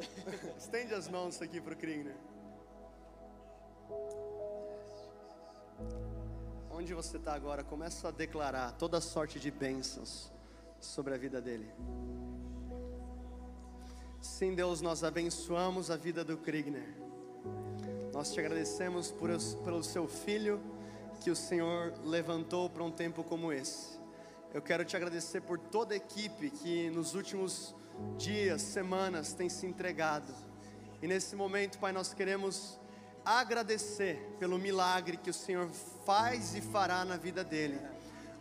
[0.56, 2.16] Estende as mãos aqui para o Krigner.
[6.70, 10.32] Onde você está agora, começa a declarar toda sorte de bênçãos
[10.80, 11.70] sobre a vida dele.
[14.20, 16.88] Sim, Deus, nós abençoamos a vida do Krigner.
[18.12, 19.30] Nós te agradecemos por,
[19.62, 20.60] pelo seu filho
[21.20, 24.00] que o Senhor levantou para um tempo como esse.
[24.54, 27.74] Eu quero te agradecer por toda a equipe que nos últimos
[28.16, 30.34] dias, semanas tem se entregado.
[31.02, 32.79] E nesse momento, Pai, nós queremos
[33.38, 35.68] agradecer pelo milagre que o Senhor
[36.04, 37.78] faz e fará na vida dele.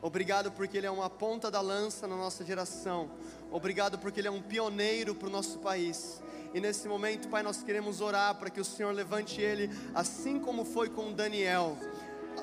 [0.02, 3.12] Obrigado porque ele é uma ponta da lança na nossa geração.
[3.52, 6.22] Obrigado porque ele é um pioneiro para o nosso país.
[6.54, 10.66] E nesse momento, Pai, nós queremos orar para que o Senhor levante ele, assim como
[10.66, 11.78] foi com Daniel,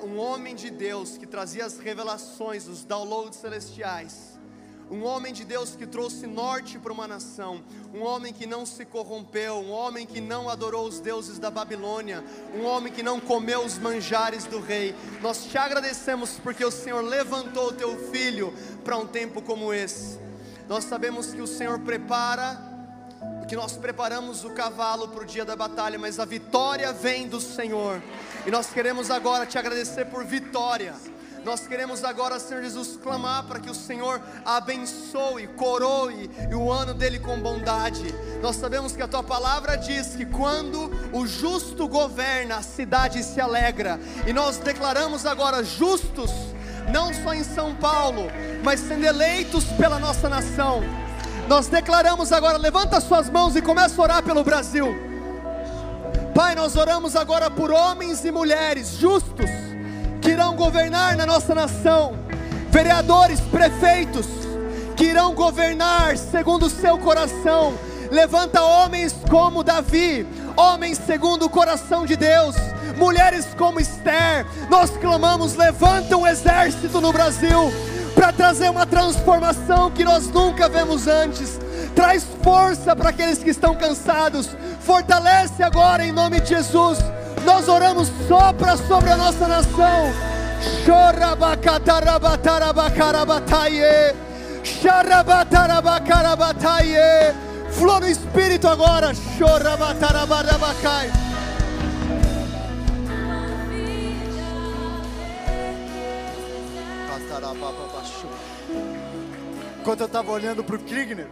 [0.03, 4.36] um homem de Deus que trazia as revelações, os downloads celestiais.
[4.89, 7.61] Um homem de Deus que trouxe norte para uma nação,
[7.93, 12.23] um homem que não se corrompeu, um homem que não adorou os deuses da Babilônia,
[12.55, 14.95] um homem que não comeu os manjares do rei.
[15.21, 18.53] Nós te agradecemos porque o Senhor levantou o teu filho
[18.85, 20.17] para um tempo como esse.
[20.69, 22.65] Nós sabemos que o Senhor prepara
[23.47, 27.39] que nós preparamos o cavalo para o dia da batalha, mas a vitória vem do
[27.39, 28.01] Senhor.
[28.45, 30.93] E nós queremos agora te agradecer por vitória.
[31.43, 37.19] Nós queremos agora, Senhor Jesus, clamar para que o Senhor abençoe, coroe o ano dele
[37.19, 38.13] com bondade.
[38.41, 43.39] Nós sabemos que a tua palavra diz que quando o justo governa, a cidade se
[43.39, 43.99] alegra.
[44.25, 46.31] E nós declaramos agora justos,
[46.91, 48.27] não só em São Paulo,
[48.63, 50.81] mas sendo eleitos pela nossa nação.
[51.47, 54.87] Nós declaramos agora, levanta suas mãos e começa a orar pelo Brasil.
[56.35, 59.66] Pai, nós oramos agora por homens e mulheres justos
[60.27, 62.13] que irão governar na nossa nação,
[62.69, 64.27] vereadores, prefeitos
[64.97, 67.73] que irão governar segundo o seu coração.
[68.11, 70.27] Levanta homens como Davi,
[70.57, 72.57] homens segundo o coração de Deus,
[72.97, 74.45] mulheres como Esther.
[74.69, 77.71] Nós clamamos: levanta um exército no Brasil
[78.13, 81.57] para trazer uma transformação que nós nunca vemos antes.
[81.95, 84.49] Traz força para aqueles que estão cansados.
[84.81, 86.99] Fortalece agora em nome de Jesus.
[87.47, 90.11] Nós oramos sopra sobre a nossa nação.
[97.71, 99.13] Flua no espírito agora.
[99.37, 101.09] Chorabatarabacai.
[109.79, 111.29] Enquanto eu estava olhando para o Kriegner,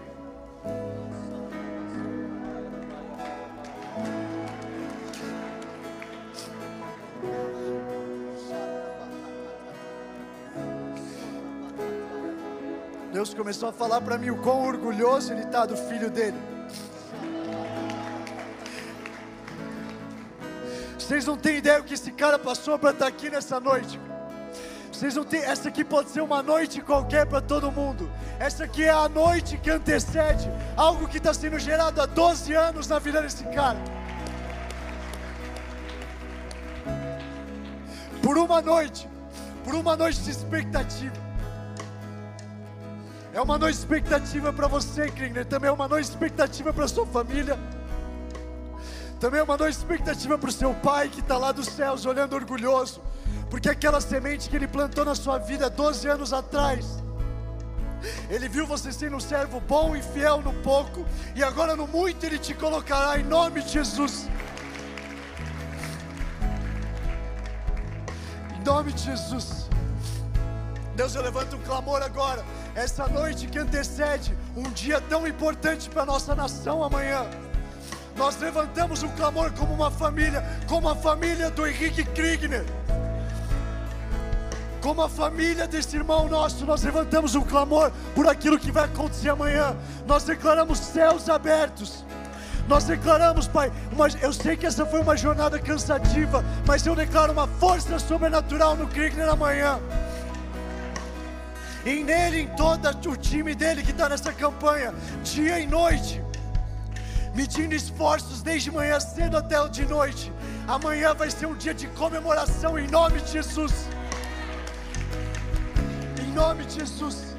[13.16, 16.38] Deus começou a falar para mim o quão orgulhoso ele está do filho dele.
[21.00, 23.98] Vocês não têm ideia o que esse cara passou para estar aqui nessa noite.
[24.92, 25.40] Vocês não têm.
[25.46, 28.12] Essa aqui pode ser uma noite qualquer para todo mundo.
[28.38, 32.86] Essa aqui é a noite que antecede algo que está sendo gerado há 12 anos
[32.90, 33.80] na vida desse cara.
[38.22, 39.08] Por uma noite,
[39.64, 41.25] por uma noite de expectativa.
[43.36, 45.46] É uma de expectativa para você, Kriegner.
[45.46, 47.60] Também é uma de expectativa para sua família.
[49.20, 52.34] Também é uma de expectativa para o seu pai que está lá dos céus olhando
[52.34, 53.02] orgulhoso.
[53.50, 57.04] Porque aquela semente que ele plantou na sua vida 12 anos atrás,
[58.30, 61.06] ele viu você sendo um servo bom e fiel no pouco,
[61.36, 64.30] e agora no muito ele te colocará em nome de Jesus.
[68.58, 69.66] Em nome de Jesus.
[70.96, 72.46] Deus, eu levanto um clamor agora,
[72.76, 77.26] essa noite que antecede um dia tão importante para nossa nação amanhã.
[78.18, 82.66] Nós levantamos um clamor como uma família, como a família do Henrique Kriegner.
[84.82, 89.30] Como a família desse irmão nosso, nós levantamos um clamor por aquilo que vai acontecer
[89.30, 89.76] amanhã.
[90.06, 92.06] Nós declaramos céus abertos.
[92.68, 97.32] Nós declaramos, Pai, uma- eu sei que essa foi uma jornada cansativa, mas eu declaro
[97.32, 99.80] uma força sobrenatural no Kriegner amanhã.
[101.86, 104.94] E nele, em todo o time dele que está nessa campanha,
[105.24, 106.22] dia e noite.
[107.36, 110.32] medindo esforços desde manhã cedo até de noite.
[110.68, 113.74] Amanhã vai ser um dia de comemoração em nome de Jesus.
[116.24, 117.36] Em nome de Jesus.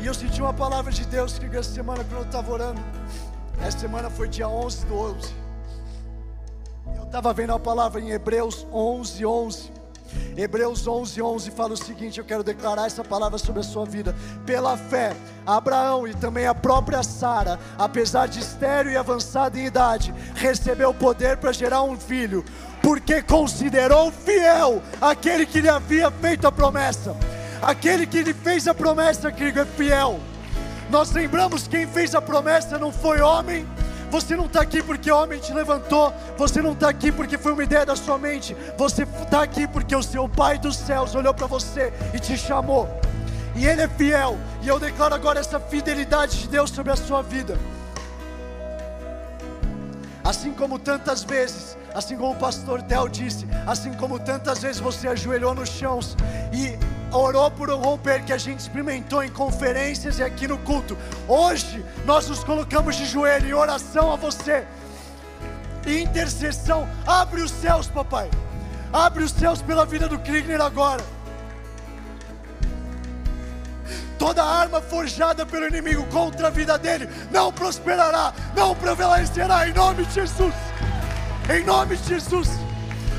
[0.00, 2.80] E eu senti uma palavra de Deus que essa semana quando eu estava orando.
[3.60, 5.34] Essa semana foi dia 11 do 11.
[6.96, 9.79] Eu estava vendo a palavra em Hebreus 11, 11.
[10.36, 14.14] Hebreus 11, 11 fala o seguinte: Eu quero declarar essa palavra sobre a sua vida.
[14.46, 15.14] Pela fé,
[15.46, 21.36] Abraão e também a própria Sara, apesar de estéril e avançada em idade, recebeu poder
[21.36, 22.44] para gerar um filho,
[22.82, 27.16] porque considerou fiel aquele que lhe havia feito a promessa.
[27.60, 30.18] Aquele que lhe fez a promessa, que é fiel.
[30.88, 33.66] Nós lembramos quem fez a promessa não foi homem.
[34.10, 36.12] Você não está aqui porque homem te levantou.
[36.36, 38.56] Você não está aqui porque foi uma ideia da sua mente.
[38.76, 42.88] Você está aqui porque o seu Pai dos céus olhou para você e te chamou.
[43.54, 44.36] E Ele é fiel.
[44.62, 47.58] E eu declaro agora essa fidelidade de Deus sobre a sua vida.
[50.22, 55.08] Assim como tantas vezes, assim como o pastor Theo disse, assim como tantas vezes você
[55.08, 56.16] ajoelhou nos chãos
[56.52, 56.78] e
[57.14, 60.96] orou por um romper que a gente experimentou em conferências e aqui no culto.
[61.26, 64.66] Hoje nós nos colocamos de joelho em oração a você.
[65.86, 68.30] Em intercessão, abre os céus, papai.
[68.92, 71.02] Abre os céus pela vida do Kriegner agora.
[74.20, 80.04] Toda arma forjada pelo inimigo contra a vida dele não prosperará, não prevalecerá em nome
[80.04, 80.54] de Jesus.
[81.48, 82.50] Em nome de Jesus.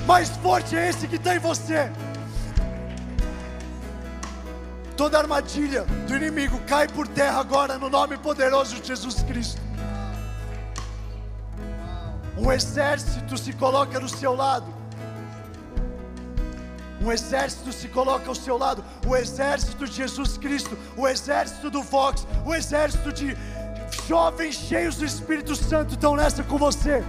[0.06, 1.92] Mais forte é esse que está em você.
[4.96, 9.60] Toda armadilha do inimigo cai por terra agora no nome poderoso de Jesus Cristo.
[12.38, 14.81] Um exército se coloca do seu lado.
[17.02, 18.84] Um exército se coloca ao seu lado.
[19.08, 20.78] O exército de Jesus Cristo.
[20.96, 22.28] O exército do Vox.
[22.46, 23.36] O exército de
[24.08, 27.04] jovens cheios do Espírito Santo estão nessa com você.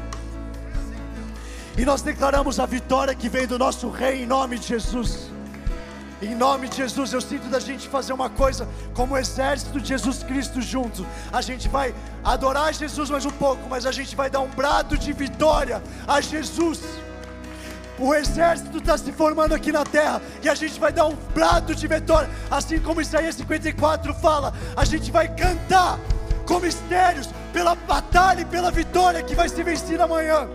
[1.76, 5.30] E nós declaramos a vitória que vem do nosso Rei em nome de Jesus.
[6.22, 9.88] Em nome de Jesus, eu sinto da gente fazer uma coisa como o exército de
[9.88, 11.04] Jesus Cristo junto.
[11.32, 11.92] A gente vai
[12.22, 16.20] adorar Jesus mais um pouco, mas a gente vai dar um brado de vitória a
[16.20, 16.80] Jesus.
[18.02, 21.72] O exército está se formando aqui na terra e a gente vai dar um brado
[21.72, 24.52] de vitória, assim como Isaías 54 fala.
[24.76, 26.00] A gente vai cantar
[26.44, 30.48] com mistérios pela batalha e pela vitória que vai ser vencida amanhã.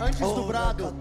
[0.00, 0.94] Antes do brado,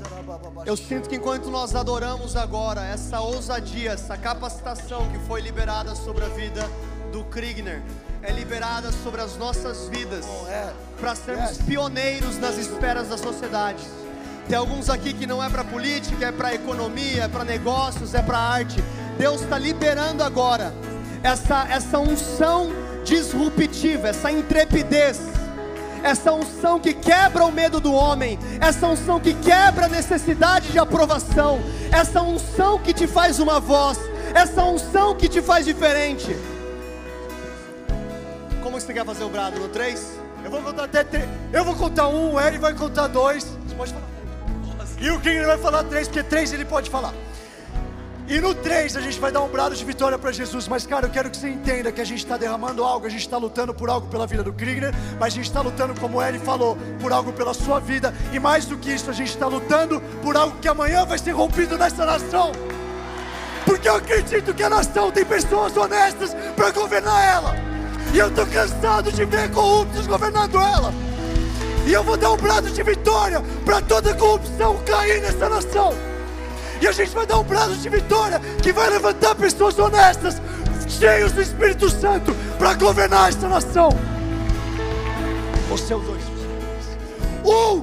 [0.66, 6.26] eu sinto que enquanto nós adoramos agora, essa ousadia, essa capacitação que foi liberada sobre
[6.26, 6.68] a vida
[7.12, 7.84] do Kriegner,
[8.24, 10.74] é liberada sobre as nossas vidas, é.
[11.00, 13.86] para sermos pioneiros nas esferas da sociedade.
[14.48, 18.22] Tem alguns aqui que não é para política, é para economia, é para negócios, é
[18.22, 18.84] para arte.
[19.18, 20.74] Deus está liberando agora
[21.24, 22.70] essa, essa unção
[23.04, 25.20] disruptiva, essa intrepidez,
[26.04, 30.78] essa unção que quebra o medo do homem, essa unção que quebra a necessidade de
[30.78, 31.60] aprovação,
[31.92, 33.98] essa unção que te faz uma voz,
[34.36, 36.36] essa unção que te faz diferente.
[38.62, 39.60] Como você quer fazer o brado?
[39.60, 40.20] No 3?
[40.44, 41.28] Eu vou contar até três.
[41.52, 43.44] Eu vou contar um, o vai contar dois.
[43.44, 44.15] Você pode falar.
[45.06, 47.14] E o King vai falar três, porque três ele pode falar.
[48.28, 50.68] E no três a gente vai dar um brado de vitória para Jesus.
[50.68, 53.22] Mas, cara, eu quero que você entenda que a gente está derramando algo, a gente
[53.22, 56.40] está lutando por algo pela vida do Krieger, mas a gente está lutando, como ele
[56.40, 58.16] falou, por algo pela sua vida.
[58.34, 61.34] E mais do que isso, a gente está lutando por algo que amanhã vai ser
[61.34, 62.52] rompido nessa nação.
[63.64, 67.56] Porque eu acredito que a nação tem pessoas honestas para governar ela.
[68.12, 70.92] E eu estou cansado de ver corruptos governando ela.
[71.86, 75.94] E eu vou dar um brado de vitória para toda corrupção cair nessa nação.
[76.82, 80.42] E a gente vai dar um brado de vitória que vai levantar pessoas honestas,
[80.88, 83.90] cheios do Espírito Santo, para governar essa nação.
[85.72, 86.24] Os seus dois.
[87.46, 87.82] Um.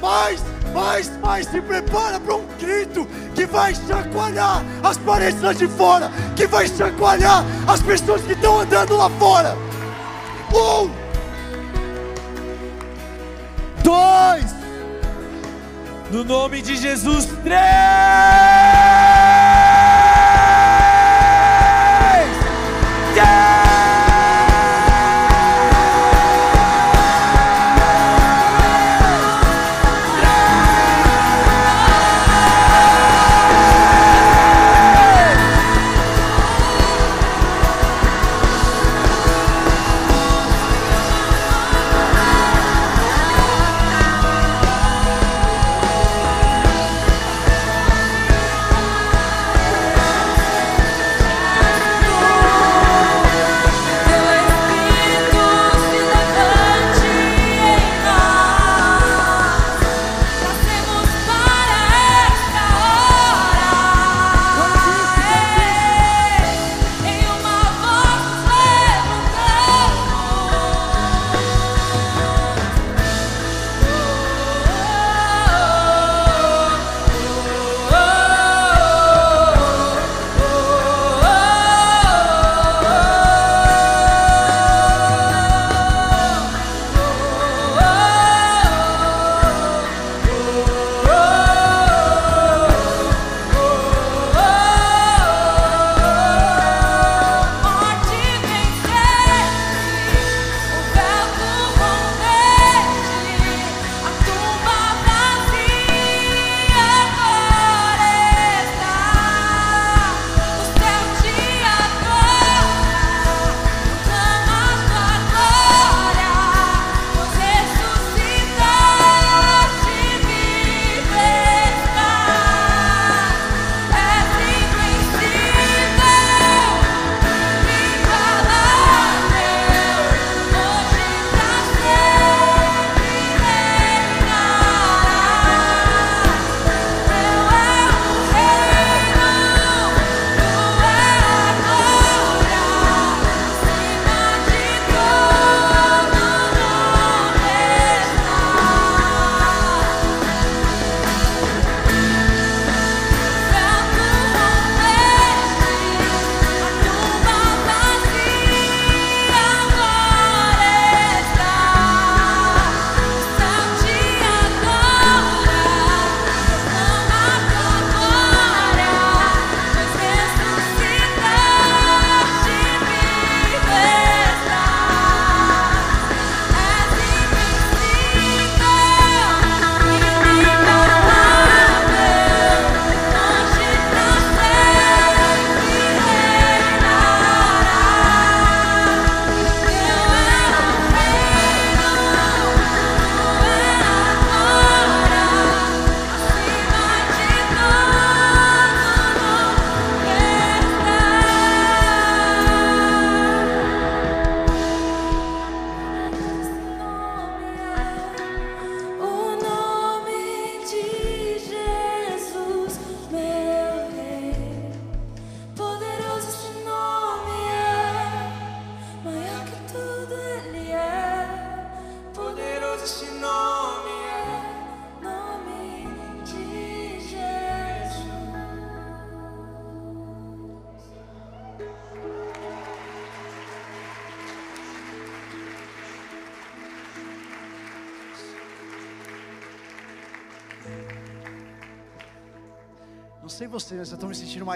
[0.00, 0.40] Mais,
[0.72, 1.46] mais, mais.
[1.46, 6.66] Se prepara para um grito que vai chacoalhar as paredes lá de fora, que vai
[6.66, 9.54] chacoalhar as pessoas que estão andando lá fora.
[10.54, 11.09] Um.
[13.82, 14.54] Dois.
[16.10, 17.60] No nome de Jesus, três.
[23.14, 23.49] Três.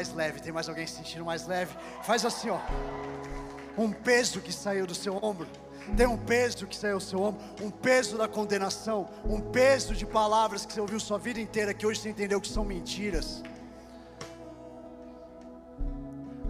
[0.04, 0.40] Mais leve.
[0.40, 1.74] Tem mais alguém se sentindo mais leve?
[2.02, 2.58] Faz assim, ó.
[3.78, 5.46] Um peso que saiu do seu ombro.
[5.96, 10.06] Tem um peso que saiu do seu ombro, um peso da condenação, um peso de
[10.06, 13.42] palavras que você ouviu sua vida inteira que hoje você entendeu que são mentiras.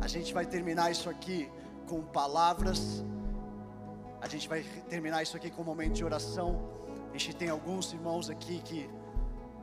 [0.01, 1.51] A gente vai terminar isso aqui
[1.89, 3.05] com palavras.
[4.20, 6.48] A gente vai terminar isso aqui com um momento de oração.
[7.12, 8.89] A gente tem alguns irmãos aqui que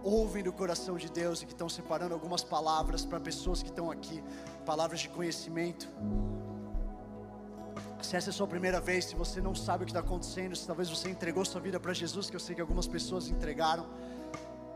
[0.03, 3.91] ouvem do coração de Deus e que estão separando algumas palavras para pessoas que estão
[3.91, 4.23] aqui,
[4.65, 5.90] palavras de conhecimento.
[8.02, 10.56] Se essa é a sua primeira vez, se você não sabe o que está acontecendo,
[10.56, 13.86] se talvez você entregou sua vida para Jesus, que eu sei que algumas pessoas entregaram,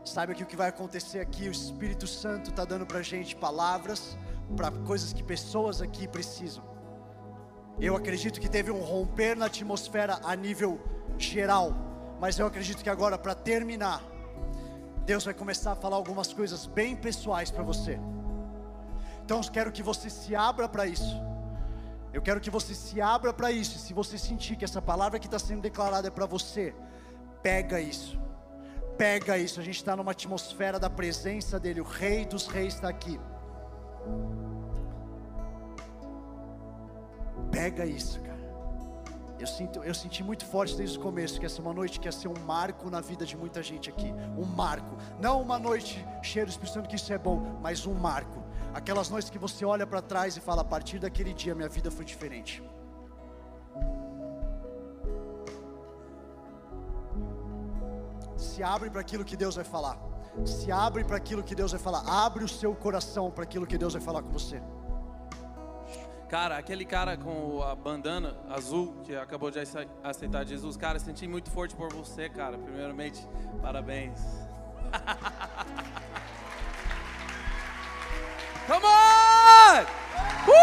[0.04, 3.34] saiba que o que vai acontecer aqui, o Espírito Santo está dando para a gente
[3.34, 4.16] palavras,
[4.56, 6.64] para coisas que pessoas aqui precisam.
[7.80, 10.80] Eu acredito que teve um romper na atmosfera a nível
[11.18, 11.74] geral,
[12.20, 14.02] mas eu acredito que agora, para terminar,
[15.06, 17.98] Deus vai começar a falar algumas coisas bem pessoais para você.
[19.24, 21.16] Então eu quero que você se abra para isso.
[22.12, 23.78] Eu quero que você se abra para isso.
[23.78, 26.74] Se você sentir que essa palavra que está sendo declarada é para você,
[27.40, 28.18] pega isso.
[28.98, 29.60] Pega isso.
[29.60, 31.80] A gente está numa atmosfera da presença dEle.
[31.80, 33.20] O Rei dos Reis está aqui.
[37.52, 38.35] Pega isso, cara.
[39.38, 42.08] Eu, sinto, eu senti muito forte desde o começo que essa é uma noite que
[42.08, 44.12] ia ser um marco na vida de muita gente aqui.
[44.36, 44.96] Um marco.
[45.20, 48.42] Não uma noite cheia do Espírito Santo, que isso é bom, mas um marco.
[48.72, 51.90] Aquelas noites que você olha para trás e fala: a partir daquele dia minha vida
[51.90, 52.62] foi diferente.
[58.36, 59.98] Se abre para aquilo que Deus vai falar.
[60.46, 62.02] Se abre para aquilo que Deus vai falar.
[62.06, 64.62] Abre o seu coração para aquilo que Deus vai falar com você.
[66.28, 69.60] Cara, aquele cara com a bandana azul que acabou de
[70.02, 72.58] aceitar Jesus, cara, senti muito forte por você, cara.
[72.58, 73.24] Primeiramente,
[73.62, 74.18] parabéns.
[78.66, 79.84] Come on!
[80.50, 80.56] Uh!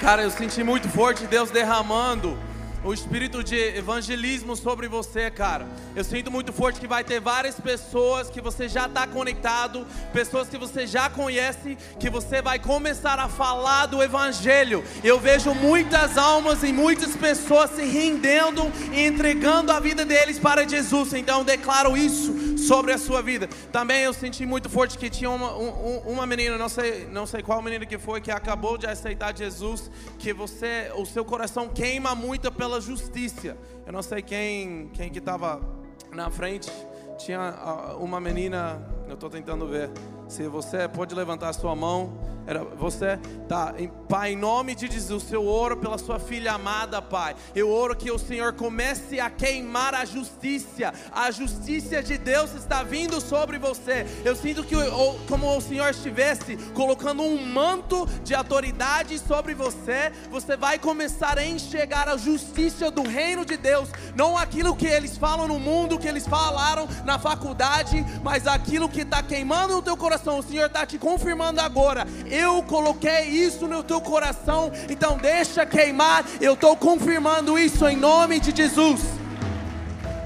[0.00, 2.38] Cara, eu senti muito forte Deus derramando
[2.88, 5.68] o espírito de evangelismo sobre você, cara.
[5.94, 10.48] Eu sinto muito forte que vai ter várias pessoas que você já está conectado, pessoas
[10.48, 14.82] que você já conhece, que você vai começar a falar do evangelho.
[15.04, 20.66] Eu vejo muitas almas e muitas pessoas se rendendo e entregando a vida deles para
[20.66, 21.12] Jesus.
[21.12, 23.50] Então declaro isso sobre a sua vida.
[23.70, 27.42] Também eu senti muito forte que tinha uma, um, uma menina, não sei, não sei
[27.42, 32.14] qual menina que foi, que acabou de aceitar Jesus, que você, o seu coração queima
[32.14, 33.56] muito pela pela justiça.
[33.86, 35.60] Eu não sei quem, quem que estava
[36.12, 36.70] na frente.
[37.18, 39.90] Tinha ah, uma menina, eu estou tentando ver.
[40.28, 42.12] Se você pode levantar a sua mão.
[42.48, 43.18] Era você?
[43.46, 43.74] Tá.
[43.76, 47.36] Em, pai, em nome de Jesus, eu oro pela sua filha amada, Pai.
[47.54, 50.94] Eu oro que o Senhor comece a queimar a justiça.
[51.12, 54.06] A justiça de Deus está vindo sobre você.
[54.24, 54.74] Eu sinto que
[55.28, 61.44] como o Senhor estivesse colocando um manto de autoridade sobre você, você vai começar a
[61.44, 66.08] enxergar a justiça do reino de Deus, não aquilo que eles falam no mundo, que
[66.08, 70.38] eles falaram na faculdade, mas aquilo que está queimando no teu coração.
[70.38, 76.24] O Senhor está te confirmando agora eu coloquei isso no teu coração, então deixa queimar.
[76.40, 79.00] Eu estou confirmando isso em nome de Jesus.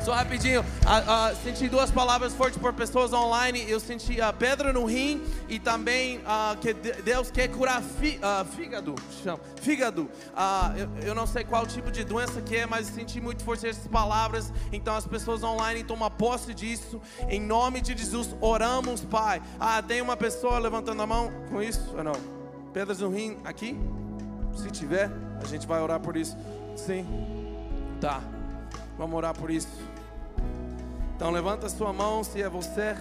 [0.05, 3.65] Só rapidinho, uh, uh, senti duas palavras fortes por pessoas online.
[3.69, 8.45] Eu senti a pedra no rim e também uh, que Deus quer curar fi, uh,
[8.45, 8.97] fígado.
[9.23, 10.03] Chama, fígado.
[10.03, 13.69] Uh, eu, eu, não sei qual tipo de doença que é, mas senti muito forte
[13.69, 14.53] essas palavras.
[14.73, 17.01] Então as pessoas online tomam posse disso.
[17.29, 19.41] Em nome de Jesus, oramos, Pai.
[19.61, 22.15] Ah, tem uma pessoa levantando a mão com isso ou não?
[22.73, 23.79] Pedras no rim aqui?
[24.57, 25.09] Se tiver,
[25.41, 26.37] a gente vai orar por isso.
[26.75, 27.07] Sim.
[28.01, 28.21] Tá.
[28.99, 29.92] Vamos orar por isso.
[31.23, 32.97] Então levanta sua mão se é você.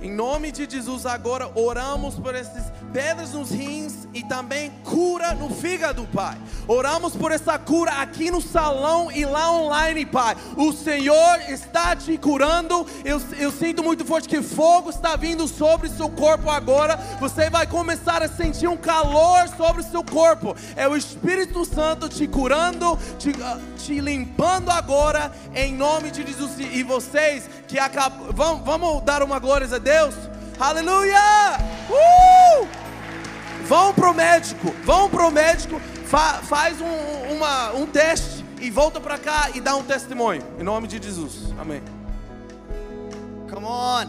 [0.00, 2.64] Em nome de Jesus, agora oramos por esses
[2.96, 6.34] pedras nos rins e também cura no fígado, Pai.
[6.66, 10.34] Oramos por essa cura aqui no salão e lá online, Pai.
[10.56, 12.86] O Senhor está te curando.
[13.04, 16.96] Eu, eu sinto muito forte que fogo está vindo sobre seu corpo agora.
[17.20, 20.56] Você vai começar a sentir um calor sobre seu corpo.
[20.74, 26.58] É o Espírito Santo te curando, te, uh, te limpando agora, em nome de Jesus.
[26.58, 30.14] E vocês que acabam, vamos, vamos dar uma glória a Deus.
[30.58, 31.58] Aleluia!
[31.90, 32.85] Uh!
[33.68, 39.18] Vão pro médico, vão pro médico, fa, faz um, uma, um teste e volta para
[39.18, 40.40] cá e dá um testemunho.
[40.56, 41.52] Em nome de Jesus.
[41.58, 41.82] Amém.
[43.50, 44.06] Come on.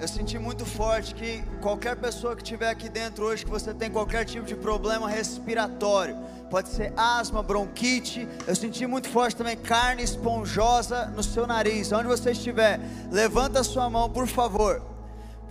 [0.00, 3.90] eu senti muito forte que qualquer pessoa que estiver aqui dentro hoje, que você tem
[3.90, 6.16] qualquer tipo de problema respiratório,
[6.48, 12.06] pode ser asma, bronquite, eu senti muito forte também carne esponjosa no seu nariz, onde
[12.06, 12.78] você estiver,
[13.10, 14.80] levanta a sua mão, por favor.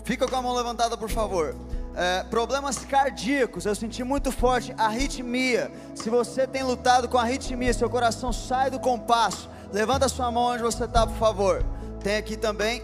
[0.05, 1.55] Fica com a mão levantada, por favor.
[2.01, 5.69] É, problemas cardíacos, eu senti muito forte arritmia.
[5.93, 9.49] Se você tem lutado com arritmia, seu coração sai do compasso.
[9.73, 11.61] Levanta a sua mão onde você está, por favor.
[12.01, 12.81] Tem aqui também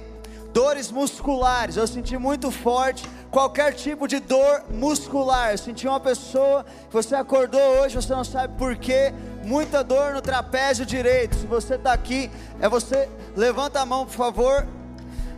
[0.51, 1.77] dores musculares.
[1.77, 5.51] Eu senti muito forte qualquer tipo de dor muscular.
[5.51, 9.13] Eu senti uma pessoa que você acordou hoje, você não sabe porquê,
[9.45, 11.37] muita dor no trapézio direito.
[11.37, 12.29] Se você está aqui,
[12.59, 14.67] é você levanta a mão, por favor.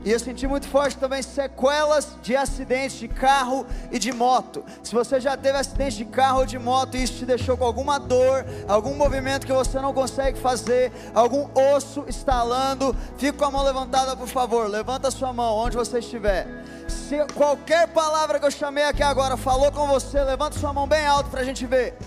[0.08, 4.64] E eu senti muito forte também sequelas de acidentes de carro e de moto.
[4.82, 7.66] Se você já teve acidente de carro ou de moto e isso te deixou com
[7.66, 13.52] alguma dor, algum movimento que você não consegue fazer, algum osso estalando, fique com a
[13.52, 14.70] mão levantada, por favor.
[14.70, 16.48] Levanta sua mão onde você estiver.
[16.88, 21.06] Se qualquer palavra que eu chamei aqui agora falou com você, levanta sua mão bem
[21.06, 21.98] alto para a gente ver.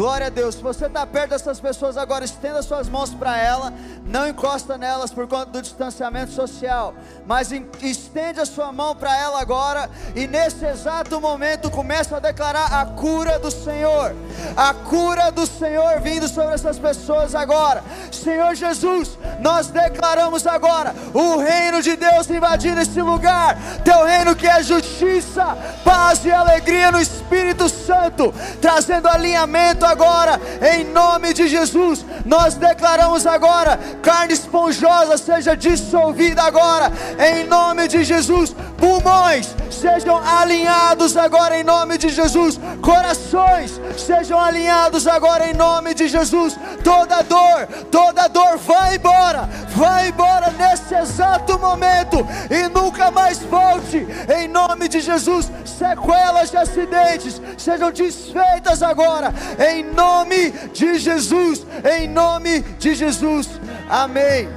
[0.00, 0.54] Glória a Deus.
[0.54, 3.70] Se você está perto dessas pessoas agora, estenda suas mãos para ela.
[4.06, 6.94] Não encosta nelas por conta do distanciamento social.
[7.26, 7.52] Mas
[7.82, 9.90] estende a sua mão para ela agora.
[10.16, 14.16] E nesse exato momento começa a declarar a cura do Senhor.
[14.56, 17.84] A cura do Senhor vindo sobre essas pessoas agora.
[18.10, 23.54] Senhor Jesus, nós declaramos agora o reino de Deus invadindo esse lugar.
[23.84, 25.44] Teu reino que é justiça,
[25.84, 28.32] paz e alegria no Espírito Santo,
[28.62, 30.40] trazendo alinhamento agora,
[30.74, 32.04] em nome de Jesus.
[32.24, 38.54] Nós declaramos agora: carne esponjosa seja dissolvida agora, em nome de Jesus.
[38.78, 42.58] Pulmões sejam alinhados agora, em nome de Jesus.
[42.80, 46.56] Corações sejam alinhados agora, em nome de Jesus.
[46.82, 54.06] Toda dor, toda dor, vai embora, vai embora nesse exato momento e nunca mais volte,
[54.34, 55.50] em nome de Jesus.
[55.64, 63.48] Sequelas de acidentes sejam desfeitas agora, em nome de Jesus, em nome de Jesus,
[63.88, 64.48] amém.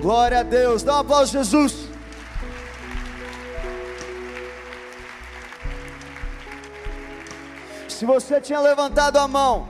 [0.00, 1.90] Glória a Deus, dá um aplauso, Jesus.
[7.88, 9.68] Se você tinha levantado a mão,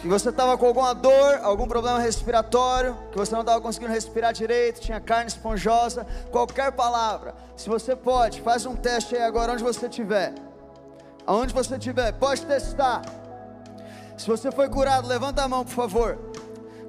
[0.00, 4.32] que você estava com alguma dor, algum problema respiratório, que você não estava conseguindo respirar
[4.32, 9.64] direito, tinha carne esponjosa, qualquer palavra, se você pode, faz um teste aí agora onde
[9.64, 10.32] você estiver.
[11.26, 13.02] Aonde você estiver, pode testar.
[14.16, 16.18] Se você foi curado, levanta a mão, por favor.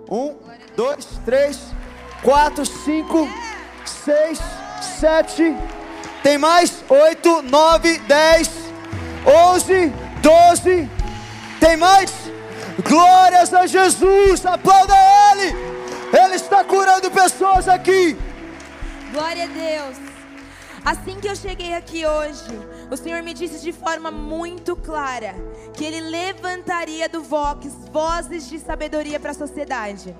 [0.10, 0.36] Um,
[0.76, 1.60] dois, três,
[2.22, 3.28] quatro, cinco,
[3.86, 4.40] seis,
[5.00, 5.56] sete.
[6.22, 6.84] Tem mais?
[6.90, 8.50] Oito, nove, dez,
[9.26, 9.92] onze,
[10.22, 10.90] doze.
[11.60, 12.12] Tem mais?
[12.88, 14.46] Glórias a Jesus.
[14.46, 14.94] Aplauda
[15.32, 15.56] Ele.
[16.14, 18.18] Ele está curando pessoas aqui.
[19.12, 19.98] Glória a Deus.
[20.84, 22.44] Assim que eu cheguei aqui hoje,
[22.90, 25.36] o Senhor me disse de forma muito clara
[25.74, 30.16] que Ele levantaria do Vox vozes de sabedoria para a sociedade.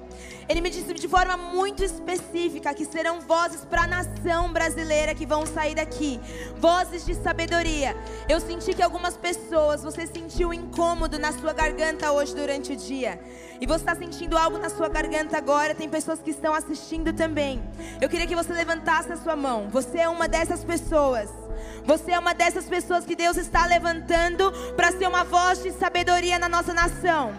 [0.48, 5.26] Ele me disse de forma muito específica que serão vozes para a nação brasileira que
[5.26, 6.20] vão sair daqui,
[6.58, 7.96] vozes de sabedoria.
[8.30, 13.20] Eu senti que algumas pessoas, você sentiu incômodo na sua garganta hoje durante o dia,
[13.60, 15.74] e você está sentindo algo na sua garganta agora.
[15.74, 17.64] Tem pessoas que estão assistindo também.
[18.02, 19.70] Eu queria que você levantasse a sua mão.
[19.70, 21.45] Você é uma dessas pessoas.
[21.86, 26.40] Você é uma dessas pessoas que Deus está levantando para ser uma voz de sabedoria
[26.40, 27.34] na nossa nação.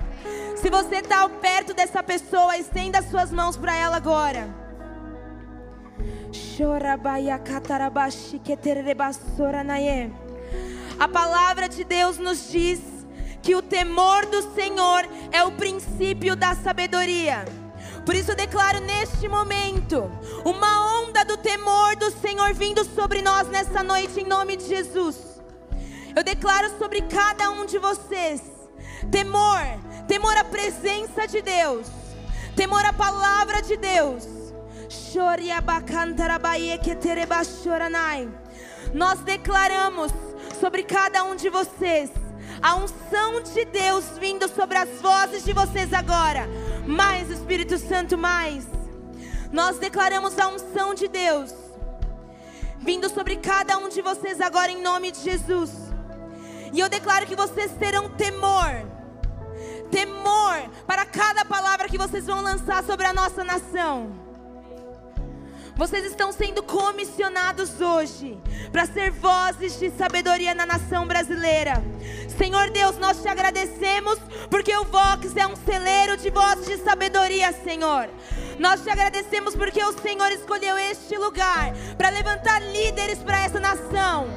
[0.57, 4.49] Se você está perto dessa pessoa, estenda as suas mãos para ela agora.
[10.99, 12.81] A palavra de Deus nos diz
[13.43, 17.45] que o temor do Senhor é o princípio da sabedoria.
[18.07, 20.09] Por isso eu declaro neste momento
[20.45, 25.43] uma onda do temor do Senhor vindo sobre nós nessa noite em nome de Jesus.
[26.15, 28.41] Eu declaro sobre cada um de vocês
[29.11, 29.61] temor,
[30.07, 31.89] temor à presença de Deus,
[32.55, 34.25] temor à palavra de Deus.
[38.95, 40.13] Nós declaramos
[40.61, 42.11] sobre cada um de vocês
[42.63, 46.49] a unção de Deus vindo sobre as vozes de vocês agora.
[46.87, 48.67] Mais Espírito Santo, mais.
[49.53, 51.53] Nós declaramos a unção de Deus
[52.79, 55.73] vindo sobre cada um de vocês agora em nome de Jesus.
[56.73, 58.87] E eu declaro que vocês terão temor.
[59.91, 64.26] Temor para cada palavra que vocês vão lançar sobre a nossa nação.
[65.77, 68.39] Vocês estão sendo comissionados hoje
[68.73, 71.85] para ser vozes de sabedoria na nação brasileira.
[72.39, 77.53] Senhor Deus, nós te agradecemos porque o Vox é um celeiro de vozes de sabedoria,
[77.53, 78.09] Senhor.
[78.59, 84.29] Nós te agradecemos porque o Senhor escolheu este lugar para levantar líderes para essa nação.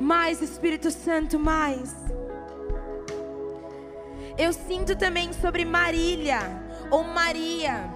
[0.00, 1.94] Mais Espírito Santo, mais.
[4.38, 6.40] Eu sinto também sobre Marília
[6.90, 7.88] ou Maria.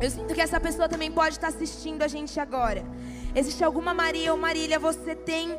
[0.00, 2.84] Eu sinto que essa pessoa também pode estar assistindo a gente agora.
[3.34, 5.56] Existe alguma Maria ou Marília, você tem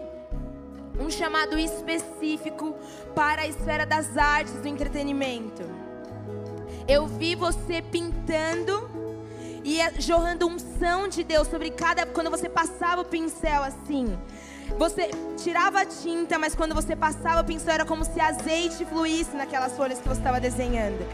[0.99, 2.76] um chamado específico
[3.15, 5.64] para a esfera das artes, do entretenimento.
[6.88, 8.88] Eu vi você pintando
[9.64, 14.15] e jorrando unção de Deus sobre cada quando você passava o pincel assim.
[14.77, 19.35] Você tirava a tinta, mas quando você passava o pincel era como se azeite fluísse
[19.35, 21.05] naquelas folhas que você estava desenhando.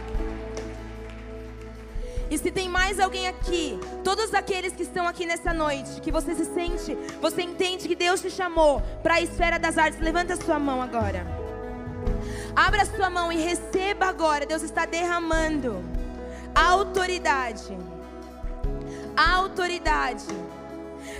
[2.29, 6.33] E se tem mais alguém aqui, todos aqueles que estão aqui nessa noite, que você
[6.33, 10.37] se sente, você entende que Deus te chamou para a esfera das artes, levanta a
[10.37, 11.27] sua mão agora.
[12.55, 14.45] Abra a sua mão e receba agora.
[14.45, 15.83] Deus está derramando
[16.55, 17.77] autoridade.
[19.15, 20.25] Autoridade.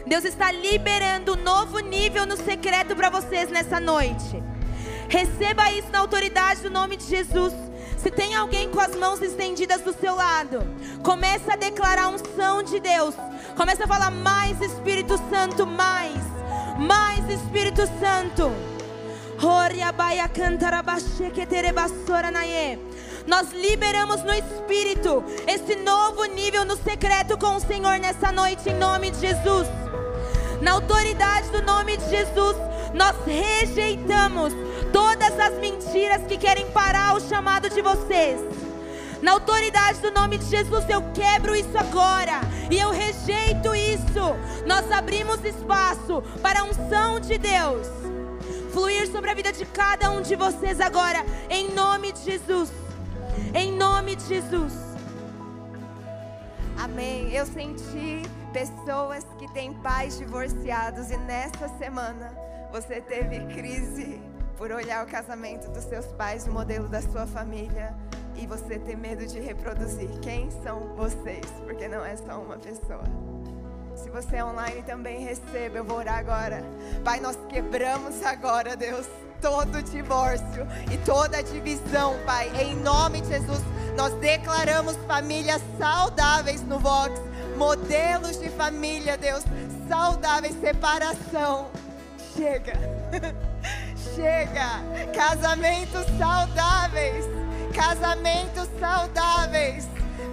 [0.06, 4.41] Deus está liberando um novo nível no secreto para vocês nessa noite.
[5.07, 7.53] Receba isso na autoridade do nome de Jesus.
[7.98, 10.60] Se tem alguém com as mãos estendidas do seu lado,
[11.03, 13.14] começa a declarar a unção de Deus.
[13.56, 16.18] Começa a falar mais Espírito Santo, mais,
[16.80, 18.52] mais Espírito Santo.
[23.27, 28.76] Nós liberamos no Espírito esse novo nível no secreto com o Senhor nessa noite, em
[28.76, 29.68] nome de Jesus.
[30.61, 32.56] Na autoridade do nome de Jesus,
[32.93, 34.53] nós rejeitamos
[34.91, 38.39] todas as mentiras que querem parar o chamado de vocês.
[39.22, 44.35] Na autoridade do nome de Jesus, eu quebro isso agora e eu rejeito isso.
[44.65, 47.88] Nós abrimos espaço para a unção de Deus
[48.72, 52.72] fluir sobre a vida de cada um de vocês agora, em nome de Jesus.
[53.53, 54.73] Em nome de Jesus.
[56.77, 57.31] Amém.
[57.31, 62.34] Eu senti pessoas que têm pais divorciados e nessa semana
[62.72, 64.22] você teve crise
[64.57, 67.95] por olhar o casamento dos seus pais, o modelo da sua família
[68.35, 70.09] e você ter medo de reproduzir.
[70.22, 71.45] Quem são vocês?
[71.65, 73.03] Porque não é só uma pessoa.
[73.95, 76.63] Se você é online também receba, eu vou orar agora.
[77.03, 79.07] Pai, nós quebramos agora, Deus,
[79.41, 82.51] todo divórcio e toda divisão, Pai.
[82.61, 83.61] Em nome de Jesus,
[83.97, 87.19] nós declaramos famílias saudáveis no Vox,
[87.57, 89.43] modelos de família, Deus,
[89.89, 91.69] saudáveis, separação
[92.35, 92.73] chega.
[94.15, 95.11] chega.
[95.13, 97.26] Casamentos saudáveis.
[97.73, 99.88] Casamentos saudáveis.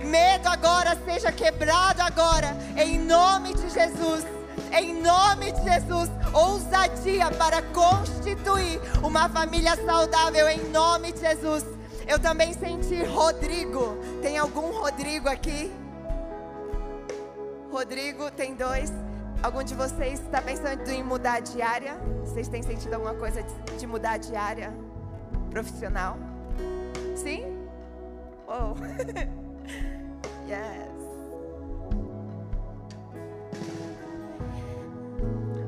[0.05, 4.25] Medo agora seja quebrado agora, em nome de Jesus.
[4.73, 11.65] Em nome de Jesus, ousadia para constituir uma família saudável em nome de Jesus.
[12.07, 13.97] Eu também senti Rodrigo.
[14.23, 15.71] Tem algum Rodrigo aqui?
[17.71, 18.93] Rodrigo, tem dois.
[19.43, 21.95] Algum de vocês está pensando em mudar de área?
[22.25, 23.45] Vocês têm sentido alguma coisa
[23.79, 24.73] de, mudar de área
[25.51, 26.19] profissional?
[27.15, 27.45] Sim?
[28.49, 28.75] Oh.
[30.49, 30.98] yes.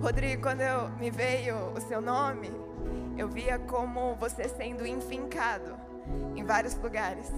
[0.01, 2.51] Rodrigo, quando eu me veio o seu nome,
[3.19, 5.77] eu via como você sendo enfincado
[6.35, 7.31] em vários lugares.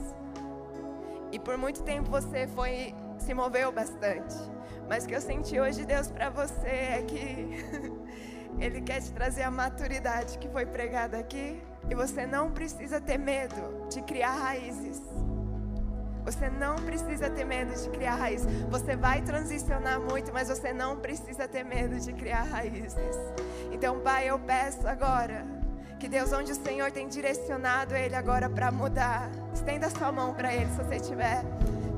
[1.33, 4.35] E por muito tempo você foi se moveu bastante.
[4.89, 7.65] Mas o que eu senti hoje, Deus, para você é que
[8.61, 11.61] Ele quer te trazer a maturidade que foi pregada aqui.
[11.91, 15.01] E você não precisa ter medo de criar raízes.
[16.25, 18.47] Você não precisa ter medo de criar raízes.
[18.71, 23.17] Você vai transicionar muito, mas você não precisa ter medo de criar raízes.
[23.73, 25.45] Então, Pai, eu peço agora
[25.99, 30.53] que Deus, onde o Senhor tem direcionado Ele agora para mudar, estenda sua mão para
[30.53, 31.43] Ele se você estiver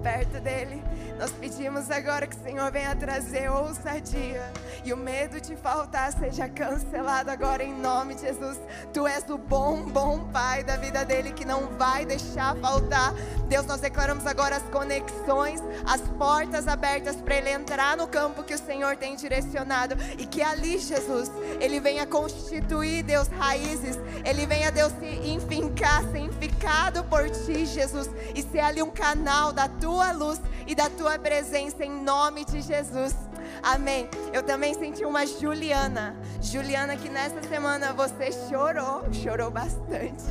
[0.02, 0.82] perto dele.
[1.18, 4.52] Nós pedimos agora que o Senhor venha trazer ousadia
[4.84, 8.58] e o medo de faltar seja cancelado agora em nome de Jesus.
[8.92, 13.14] Tu és o bom, bom Pai da vida dele que não vai deixar faltar.
[13.48, 18.54] Deus, nós declaramos agora as conexões, as portas abertas para ele entrar no campo que
[18.54, 21.30] o Senhor tem direcionado e que ali, Jesus,
[21.60, 23.96] ele venha constituir, Deus, raízes.
[24.24, 29.52] Ele venha, Deus, se enfincar, ser enficado por ti, Jesus, e ser ali um canal
[29.52, 33.14] da tua luz e da tua presença em nome de Jesus.
[33.62, 34.08] Amém.
[34.32, 36.16] Eu também senti uma Juliana.
[36.40, 40.24] Juliana, que nessa semana você chorou, chorou bastante.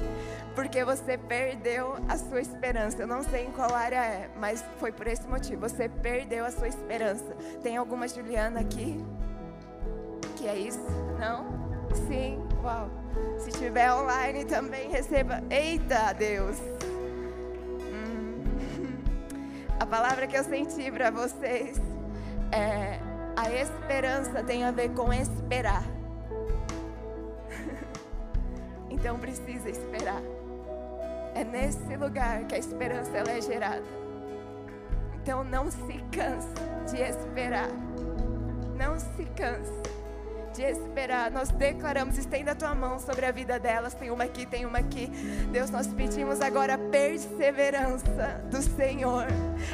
[0.55, 3.01] Porque você perdeu a sua esperança.
[3.01, 5.61] Eu não sei em qual área é, mas foi por esse motivo.
[5.61, 7.35] Você perdeu a sua esperança.
[7.61, 9.03] Tem alguma Juliana aqui?
[10.35, 10.85] Que é isso?
[11.19, 11.45] Não?
[12.07, 12.89] Sim, uau.
[13.39, 15.41] Se estiver online também, receba.
[15.49, 16.57] Eita, Deus.
[19.83, 21.77] A palavra que eu senti para vocês
[22.53, 22.97] é:
[23.35, 25.83] a esperança tem a ver com esperar.
[28.89, 30.21] Então precisa esperar.
[31.35, 33.83] É nesse lugar que a esperança ela é gerada.
[35.15, 36.47] Então não se canse
[36.89, 37.67] de esperar.
[38.77, 39.82] Não se canse
[40.53, 41.31] de esperar.
[41.31, 43.93] Nós declaramos, estenda a tua mão sobre a vida delas.
[43.93, 45.07] Tem uma aqui, tem uma aqui.
[45.51, 49.25] Deus, nós pedimos agora a perseverança do Senhor.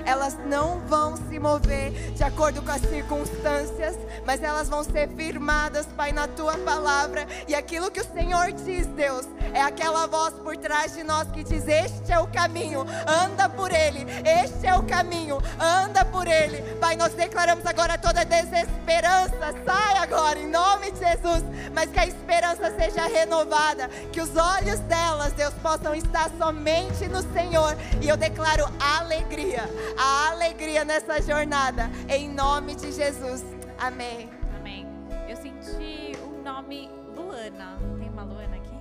[0.05, 5.85] Elas não vão se mover de acordo com as circunstâncias, mas elas vão ser firmadas,
[5.87, 7.27] Pai, na tua palavra.
[7.47, 11.43] E aquilo que o Senhor diz, Deus, é aquela voz por trás de nós que
[11.43, 14.05] diz: Este é o caminho, anda por ele.
[14.25, 16.61] Este é o caminho, anda por ele.
[16.75, 19.53] Pai, nós declaramos agora toda desesperança.
[19.65, 21.43] Sai agora, em nome de Jesus.
[21.73, 23.87] Mas que a esperança seja renovada.
[24.11, 27.75] Que os olhos delas, Deus, possam estar somente no Senhor.
[28.01, 29.63] E eu declaro alegria,
[29.97, 31.89] a alegria nessa jornada.
[32.07, 33.43] Em nome de Jesus.
[33.77, 34.29] Amém.
[34.59, 34.87] Amém.
[35.27, 37.77] Eu senti o nome Luana.
[37.97, 38.77] Tem uma Luana aqui?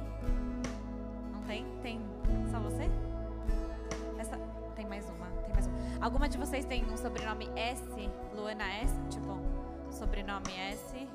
[1.32, 1.66] Não tem?
[1.82, 2.00] Tem
[2.50, 2.88] só você?
[4.18, 4.36] Essa
[4.74, 6.04] tem mais uma, tem mais uma.
[6.04, 7.82] Alguma de vocês tem um sobrenome S?
[8.34, 8.94] Luana S?
[9.10, 9.38] Tipo,
[9.90, 11.08] sobrenome S?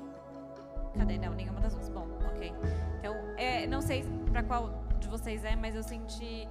[0.96, 1.18] Cadê?
[1.18, 1.88] Não, nenhuma das duas.
[1.88, 2.52] Bom, ok.
[2.98, 6.48] Então, é, não sei pra qual de vocês é, mas eu senti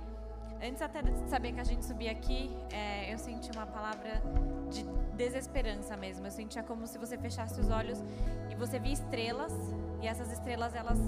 [0.62, 4.22] antes até de saber que a gente subia aqui, é, eu senti uma palavra
[4.72, 6.26] de desesperança mesmo.
[6.26, 8.02] Eu sentia como se você fechasse os olhos
[8.50, 9.52] e você via estrelas
[10.02, 11.00] e essas estrelas elas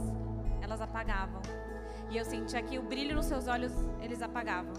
[0.61, 1.41] elas apagavam.
[2.09, 3.71] E eu sentia que o brilho nos seus olhos
[4.01, 4.73] eles apagavam.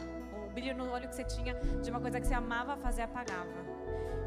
[0.47, 3.76] O brilho no olho que você tinha de uma coisa que você amava fazer apagava.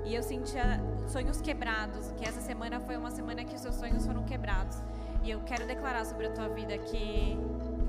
[0.05, 4.05] E eu sentia sonhos quebrados, que essa semana foi uma semana que os seus sonhos
[4.05, 4.77] foram quebrados.
[5.23, 7.37] E eu quero declarar sobre a tua vida que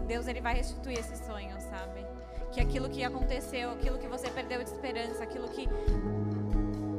[0.06, 2.04] Deus ele vai restituir esses sonhos, sabe?
[2.52, 5.68] Que aquilo que aconteceu, aquilo que você perdeu de esperança, aquilo que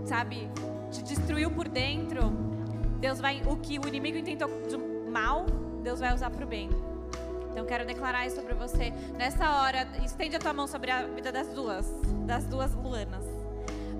[0.06, 0.50] sabe,
[0.90, 2.32] te destruiu por dentro,
[3.00, 4.78] Deus vai o que o inimigo intentou de
[5.10, 5.46] mal,
[5.84, 6.70] Deus vai usar para o bem.
[7.52, 8.92] Então quero declarar isso sobre você.
[9.18, 11.86] Nessa hora, estende a tua mão sobre a vida das duas,
[12.26, 13.26] das duas Luanas.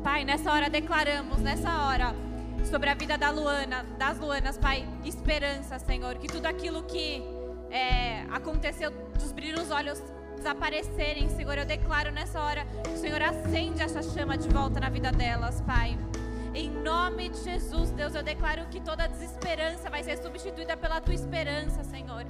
[0.04, 2.16] Pai, nessa hora declaramos, nessa hora,
[2.70, 7.22] sobre a vida da Luana, das Luanas, Pai, esperança, Senhor, que tudo aquilo que
[7.70, 10.02] é, aconteceu dos brilhos olhos
[10.36, 14.90] desaparecerem, Senhor, eu declaro nessa hora que o Senhor acende essa chama de volta na
[14.90, 15.96] vida delas, Pai.
[16.56, 21.14] Em nome de Jesus, Deus, eu declaro que toda desesperança vai ser substituída pela tua
[21.14, 22.26] esperança, Senhor.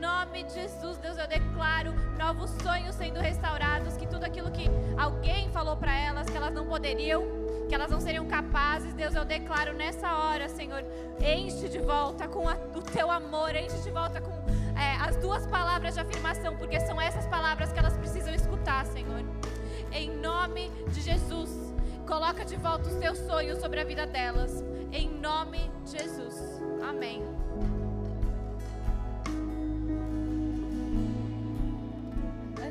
[0.00, 4.64] Nome de Jesus, Deus, eu declaro novos sonhos sendo restaurados, que tudo aquilo que
[4.96, 7.22] alguém falou para elas que elas não poderiam,
[7.68, 10.82] que elas não seriam capazes, Deus, eu declaro nessa hora, Senhor,
[11.20, 14.32] enche de volta com a, o teu amor, enche de volta com
[14.80, 19.22] é, as duas palavras de afirmação, porque são essas palavras que elas precisam escutar, Senhor.
[19.92, 21.50] Em nome de Jesus,
[22.06, 24.64] coloca de volta os teus sonhos sobre a vida delas.
[24.92, 26.36] Em nome de Jesus.
[26.88, 27.39] Amém.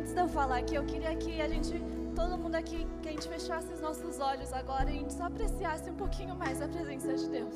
[0.09, 1.79] Antes de eu falar aqui, eu queria que a gente,
[2.15, 5.25] todo mundo aqui, que a gente fechasse os nossos olhos agora e a gente só
[5.25, 7.55] apreciasse um pouquinho mais a presença de Deus.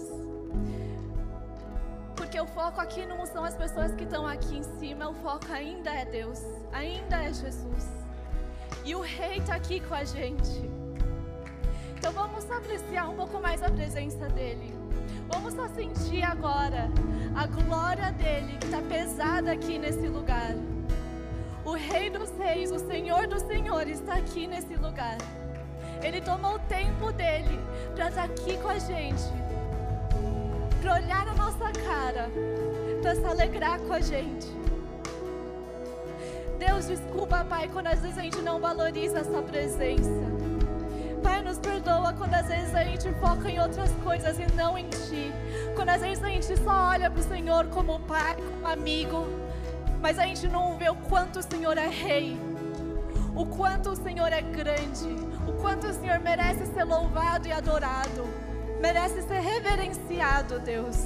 [2.15, 5.51] Porque o foco aqui não são as pessoas que estão aqui em cima, o foco
[5.51, 6.39] ainda é Deus,
[6.71, 7.89] ainda é Jesus.
[8.85, 10.69] E o Rei está aqui com a gente.
[11.97, 14.75] Então vamos só apreciar um pouco mais a presença dele.
[15.27, 16.87] Vamos só sentir agora
[17.35, 20.53] a glória dele que está pesada aqui nesse lugar.
[21.65, 25.17] O Rei dos Reis, o Senhor dos Senhores está aqui nesse lugar.
[26.01, 27.57] Ele tomou o tempo dele
[27.95, 29.23] para estar aqui com a gente,
[30.81, 32.29] para olhar na nossa cara,
[33.01, 34.47] para se alegrar com a gente.
[36.59, 40.33] Deus, desculpa, Pai, quando às vezes a gente não valoriza essa presença.
[41.23, 44.89] Pai, nos perdoa quando às vezes a gente foca em outras coisas e não em
[44.89, 45.31] Ti.
[45.75, 49.25] Quando às vezes a gente só olha para o Senhor como Pai, como amigo,
[50.03, 52.37] mas a gente não vê o quanto o Senhor é Rei,
[53.33, 55.15] o quanto o Senhor é grande,
[55.47, 58.27] o quanto o Senhor merece ser louvado e adorado,
[58.81, 60.97] merece ser reverenciado, Deus.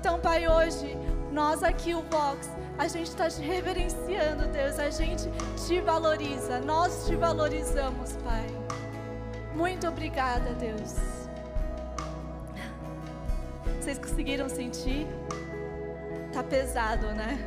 [0.00, 0.96] Então, Pai, hoje,
[1.30, 2.48] nós aqui, o Vox,
[2.78, 5.28] a gente está te reverenciando, Deus, a gente
[5.66, 8.46] te valoriza, nós te valorizamos, Pai.
[9.54, 10.94] Muito obrigada, Deus.
[13.78, 15.06] Vocês conseguiram sentir?
[16.32, 17.38] Tá pesado, né?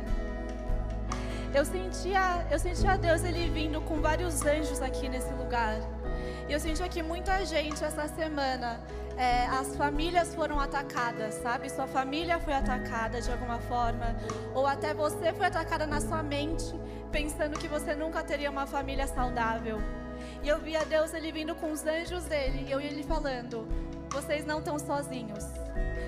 [1.54, 5.78] Eu sentia, eu sentia Deus ele vindo com vários anjos aqui nesse lugar.
[6.48, 8.80] E eu senti que muita gente essa semana
[9.16, 11.70] é, as famílias foram atacadas, sabe?
[11.70, 14.14] Sua família foi atacada de alguma forma,
[14.54, 16.78] ou até você foi atacada na sua mente,
[17.10, 19.80] pensando que você nunca teria uma família saudável.
[20.46, 23.66] E eu via Deus ele vindo com os anjos dele, e eu ia ele falando:
[24.10, 25.44] vocês não estão sozinhos.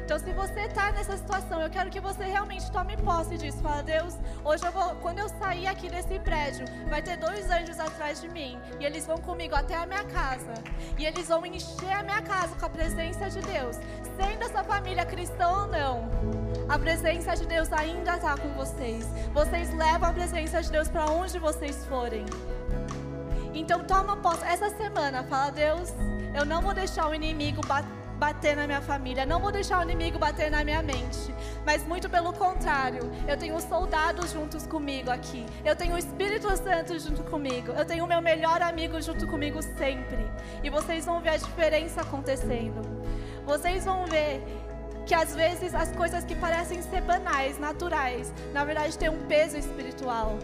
[0.04, 3.58] Então, se você está nessa situação, eu quero que você realmente tome posse disso.
[3.58, 7.80] Fala, Deus, hoje eu vou, quando eu sair aqui desse prédio, vai ter dois anjos
[7.80, 8.56] atrás de mim.
[8.78, 10.54] E eles vão comigo até a minha casa.
[10.96, 13.76] E eles vão encher a minha casa com a presença de Deus.
[14.16, 16.08] Sendo essa família cristã ou não,
[16.68, 19.04] a presença de Deus ainda está com vocês.
[19.34, 22.24] Vocês levam a presença de Deus para onde vocês forem.
[23.68, 24.42] Então toma posse.
[24.46, 25.92] Essa semana, fala, Deus,
[26.34, 27.60] eu não vou deixar o inimigo
[28.18, 31.34] bater na minha família, não vou deixar o inimigo bater na minha mente,
[31.66, 36.98] mas muito pelo contrário, eu tenho soldados juntos comigo aqui, eu tenho o Espírito Santo
[36.98, 40.26] junto comigo, eu tenho o meu melhor amigo junto comigo sempre,
[40.64, 42.80] e vocês vão ver a diferença acontecendo,
[43.44, 44.42] vocês vão ver
[45.04, 49.58] que às vezes as coisas que parecem ser banais, naturais, na verdade têm um peso
[49.58, 50.38] espiritual.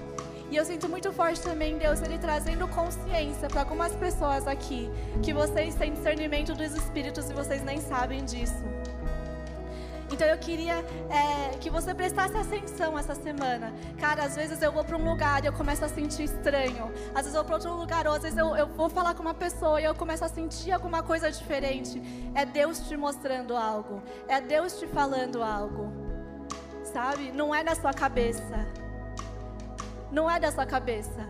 [0.50, 4.90] E eu sinto muito forte também Deus ele trazendo consciência para algumas pessoas aqui
[5.22, 8.64] que vocês têm discernimento dos espíritos e vocês nem sabem disso.
[10.12, 10.74] Então eu queria
[11.10, 13.72] é, que você prestasse atenção essa semana.
[13.98, 16.92] Cara, às vezes eu vou para um lugar e eu começo a sentir estranho.
[17.14, 19.22] Às vezes eu vou para outro lugar, ou às vezes eu, eu vou falar com
[19.22, 22.00] uma pessoa e eu começo a sentir alguma coisa diferente.
[22.34, 24.02] É Deus te mostrando algo.
[24.28, 25.92] É Deus te falando algo.
[26.84, 27.32] Sabe?
[27.32, 28.83] Não é na sua cabeça
[30.14, 31.22] não é da sua cabeça.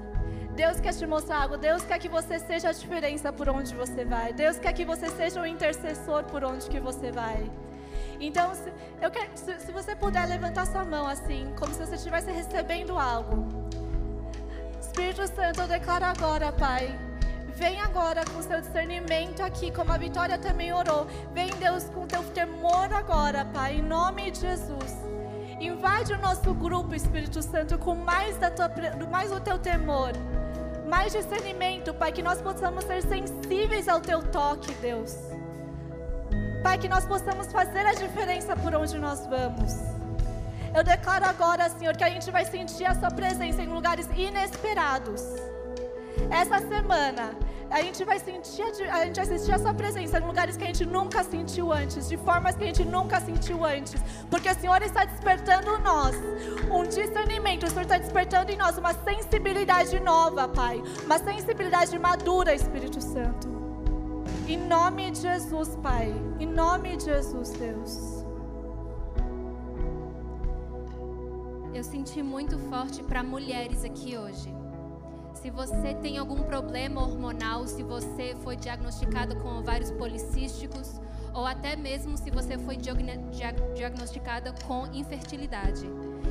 [0.54, 1.56] Deus quer te mostrar algo.
[1.56, 4.32] Deus quer que você seja a diferença por onde você vai.
[4.32, 7.50] Deus quer que você seja o intercessor por onde que você vai.
[8.20, 11.96] Então, se, eu quero, se, se você puder levantar sua mão assim, como se você
[11.96, 13.48] estivesse recebendo algo.
[14.80, 16.96] Espírito Santo, eu declaro agora, Pai.
[17.56, 21.06] Vem agora com seu discernimento aqui, como a Vitória também orou.
[21.32, 25.13] Vem, Deus, com teu temor agora, Pai, em nome de Jesus.
[25.60, 28.70] Invade o nosso grupo, Espírito Santo, com mais, da tua,
[29.10, 30.12] mais o teu temor,
[30.88, 35.16] mais discernimento, Pai, que nós possamos ser sensíveis ao teu toque, Deus.
[36.62, 39.72] Pai, que nós possamos fazer a diferença por onde nós vamos.
[40.74, 45.22] Eu declaro agora, Senhor, que a gente vai sentir a Sua presença em lugares inesperados.
[46.30, 47.36] Essa semana,
[47.74, 50.68] a gente vai sentir, a gente vai sentir a sua presença em lugares que a
[50.68, 54.80] gente nunca sentiu antes, de formas que a gente nunca sentiu antes, porque o Senhor
[54.80, 56.14] está despertando em nós
[56.70, 62.54] um discernimento, o Senhor está despertando em nós uma sensibilidade nova, Pai, uma sensibilidade madura,
[62.54, 63.48] Espírito Santo.
[64.46, 68.24] Em nome de Jesus, Pai, em nome de Jesus, Deus.
[71.74, 74.63] Eu senti muito forte para mulheres aqui hoje.
[75.44, 80.98] Se você tem algum problema hormonal, se você foi diagnosticado com ovários policísticos,
[81.34, 85.84] ou até mesmo se você foi diagnosticada com infertilidade.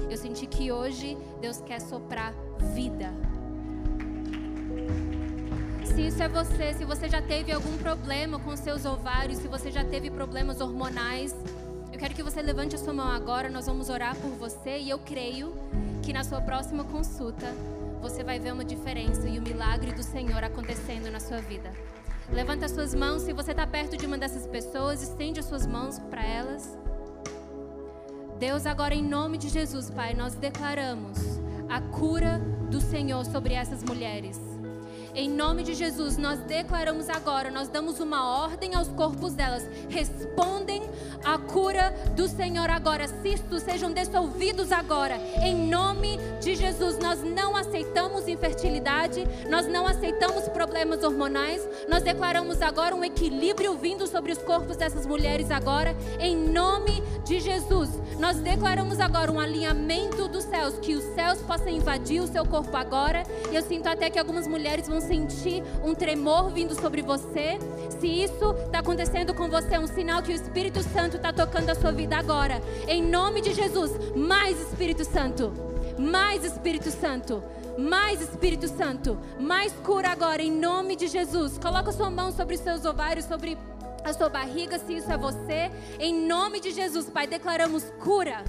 [0.10, 2.34] Eu senti que hoje Deus quer soprar
[2.74, 3.14] vida.
[5.86, 9.70] Se isso é você, se você já teve algum problema com seus ovários, se você
[9.70, 11.36] já teve problemas hormonais,
[11.92, 14.90] eu quero que você levante a sua mão agora, nós vamos orar por você e
[14.90, 15.54] eu creio
[16.02, 17.46] que na sua próxima consulta
[18.04, 21.72] você vai ver uma diferença e o milagre do Senhor acontecendo na sua vida.
[22.30, 25.66] Levanta as suas mãos, se você está perto de uma dessas pessoas, estende as suas
[25.66, 26.78] mãos para elas.
[28.38, 31.18] Deus, agora em nome de Jesus, Pai, nós declaramos
[31.70, 32.40] a cura
[32.70, 34.53] do Senhor sobre essas mulheres.
[35.16, 39.64] Em nome de Jesus, nós declaramos agora, nós damos uma ordem aos corpos delas.
[39.88, 40.82] Respondem
[41.24, 43.08] à cura do Senhor agora.
[43.22, 45.18] Cistos sejam dissolvidos agora.
[45.44, 51.62] Em nome de Jesus, nós não aceitamos infertilidade, nós não aceitamos problemas hormonais.
[51.88, 55.96] Nós declaramos agora um equilíbrio vindo sobre os corpos dessas mulheres agora.
[56.20, 61.70] Em nome de Jesus, nós declaramos agora um alinhamento dos céus, que os céus possam
[61.70, 63.22] invadir o seu corpo agora.
[63.52, 67.60] E eu sinto até que algumas mulheres vão sentir um tremor vindo sobre você,
[68.00, 71.70] se isso está acontecendo com você, é um sinal que o Espírito Santo está tocando
[71.70, 72.62] a sua vida agora.
[72.88, 75.54] Em nome de Jesus, mais Espírito Santo,
[75.98, 77.44] mais Espírito Santo.
[77.76, 81.58] Mais Espírito Santo, mais cura agora em nome de Jesus.
[81.58, 83.58] Coloca sua mão sobre os seus ovários, sobre
[84.04, 85.72] a sua barriga, se isso é você.
[86.00, 88.44] Em nome de Jesus, Pai, declaramos cura.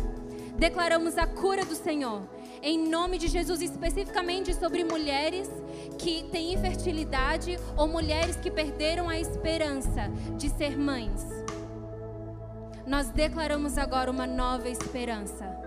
[0.58, 2.20] Declaramos a cura do Senhor
[2.64, 5.50] em nome de Jesus, especificamente sobre mulheres
[5.98, 11.22] que têm infertilidade ou mulheres que perderam a esperança de ser mães.
[12.86, 15.63] Nós declaramos agora uma nova esperança.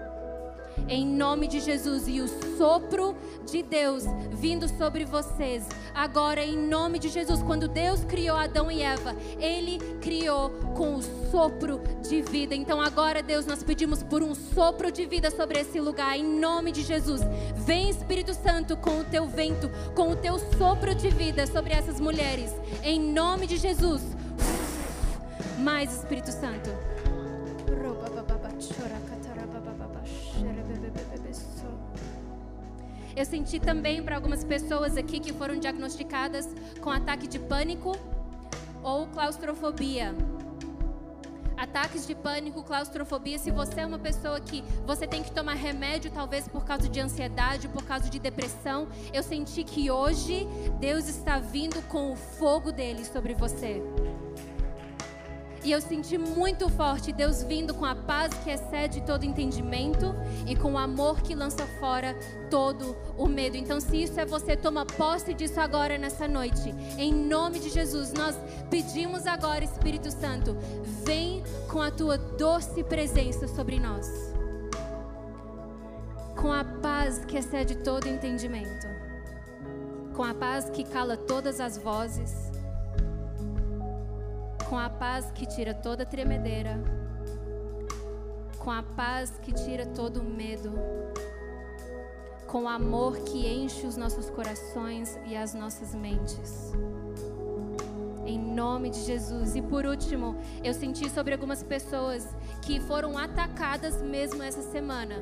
[0.88, 2.28] Em nome de Jesus e o
[2.58, 5.68] sopro de Deus vindo sobre vocês.
[5.94, 11.02] Agora, em nome de Jesus, quando Deus criou Adão e Eva, Ele criou com o
[11.32, 12.54] sopro de vida.
[12.54, 16.72] Então, agora, Deus, nós pedimos por um sopro de vida sobre esse lugar, em nome
[16.72, 17.22] de Jesus.
[17.56, 22.00] Vem, Espírito Santo, com o teu vento, com o teu sopro de vida sobre essas
[22.00, 24.02] mulheres, em nome de Jesus.
[25.60, 26.70] Mais, Espírito Santo.
[33.18, 36.48] Eu senti também para algumas pessoas aqui que foram diagnosticadas
[36.80, 37.98] com ataque de pânico
[38.84, 40.14] ou claustrofobia.
[41.58, 43.40] Ataques de pânico, claustrofobia.
[43.40, 47.00] Se você é uma pessoa que você tem que tomar remédio, talvez por causa de
[47.00, 50.48] ansiedade, por causa de depressão, eu senti que hoje
[50.80, 53.82] Deus está vindo com o fogo dele sobre você.
[55.68, 60.16] E eu senti muito forte Deus vindo com a paz que excede todo entendimento
[60.48, 62.18] e com o amor que lança fora
[62.50, 63.58] todo o medo.
[63.58, 66.74] Então, se isso é você, toma posse disso agora nessa noite.
[66.98, 68.34] Em nome de Jesus, nós
[68.70, 70.56] pedimos agora, Espírito Santo,
[71.04, 74.08] vem com a tua doce presença sobre nós.
[76.40, 78.88] Com a paz que excede todo entendimento.
[80.16, 82.47] Com a paz que cala todas as vozes
[84.70, 86.78] com a paz que tira toda tremedeira,
[88.60, 90.74] com a paz que tira todo medo,
[92.48, 96.74] com o amor que enche os nossos corações e as nossas mentes.
[98.26, 99.56] Em nome de Jesus.
[99.56, 102.28] E por último, eu senti sobre algumas pessoas
[102.62, 105.16] que foram atacadas mesmo essa semana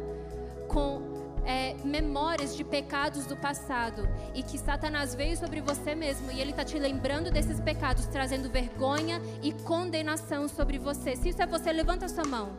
[0.67, 1.14] com
[1.45, 6.51] é, memórias de pecados do passado e que Satanás veio sobre você mesmo e ele
[6.51, 11.15] está te lembrando desses pecados, trazendo vergonha e condenação sobre você.
[11.15, 12.49] Se isso é você, levanta sua mão.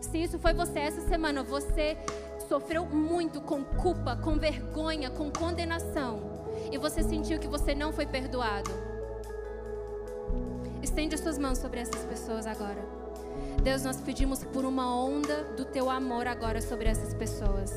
[0.00, 1.98] Se isso foi você essa semana, você
[2.48, 6.38] sofreu muito com culpa, com vergonha, com condenação
[6.70, 8.70] e você sentiu que você não foi perdoado.
[10.82, 12.97] Estende as suas mãos sobre essas pessoas agora.
[13.62, 17.72] Deus, nós pedimos por uma onda do teu amor agora sobre essas pessoas.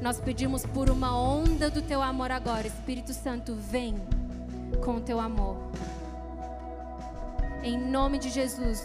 [0.00, 2.66] Nós pedimos por uma onda do teu amor agora.
[2.66, 3.96] Espírito Santo, vem
[4.84, 5.56] com o teu amor.
[7.62, 8.82] Em nome de Jesus.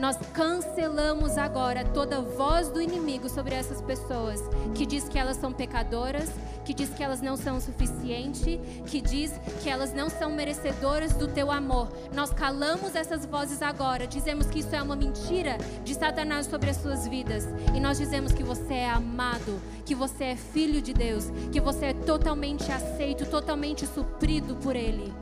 [0.00, 4.40] Nós cancelamos agora toda voz do inimigo sobre essas pessoas
[4.74, 6.30] que diz que elas são pecadoras,
[6.64, 9.30] que diz que elas não são o suficiente, que diz
[9.62, 11.92] que elas não são merecedoras do teu amor.
[12.14, 16.78] Nós calamos essas vozes agora, dizemos que isso é uma mentira de Satanás sobre as
[16.78, 17.46] suas vidas
[17.76, 21.86] e nós dizemos que você é amado, que você é filho de Deus, que você
[21.86, 25.12] é totalmente aceito, totalmente suprido por ele.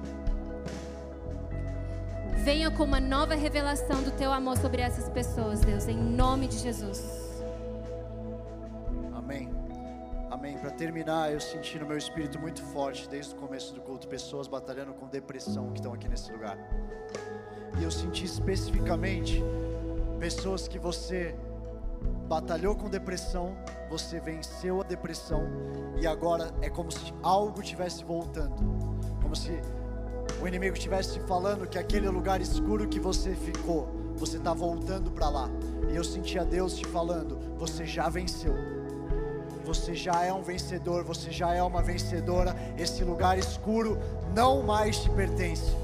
[2.44, 6.59] Venha com uma nova revelação do teu amor sobre essas pessoas, Deus, em nome de
[6.59, 7.02] Jesus.
[9.15, 9.51] Amém.
[10.31, 10.56] Amém.
[10.56, 14.47] Para terminar, eu senti no meu espírito muito forte, desde o começo do culto, pessoas
[14.47, 16.56] batalhando com depressão que estão aqui nesse lugar.
[17.78, 19.43] E eu senti especificamente
[20.19, 21.35] pessoas que você
[22.28, 23.56] batalhou com depressão,
[23.90, 25.43] você venceu a depressão
[26.01, 28.56] e agora é como se algo tivesse voltando,
[29.20, 29.60] como se
[30.40, 35.28] o inimigo estivesse falando que aquele lugar escuro que você ficou, você está voltando para
[35.28, 35.50] lá.
[35.90, 38.55] E eu sentia Deus te falando: você já venceu.
[39.64, 42.56] Você já é um vencedor, você já é uma vencedora.
[42.78, 43.98] Esse lugar escuro
[44.34, 45.76] não mais te pertence.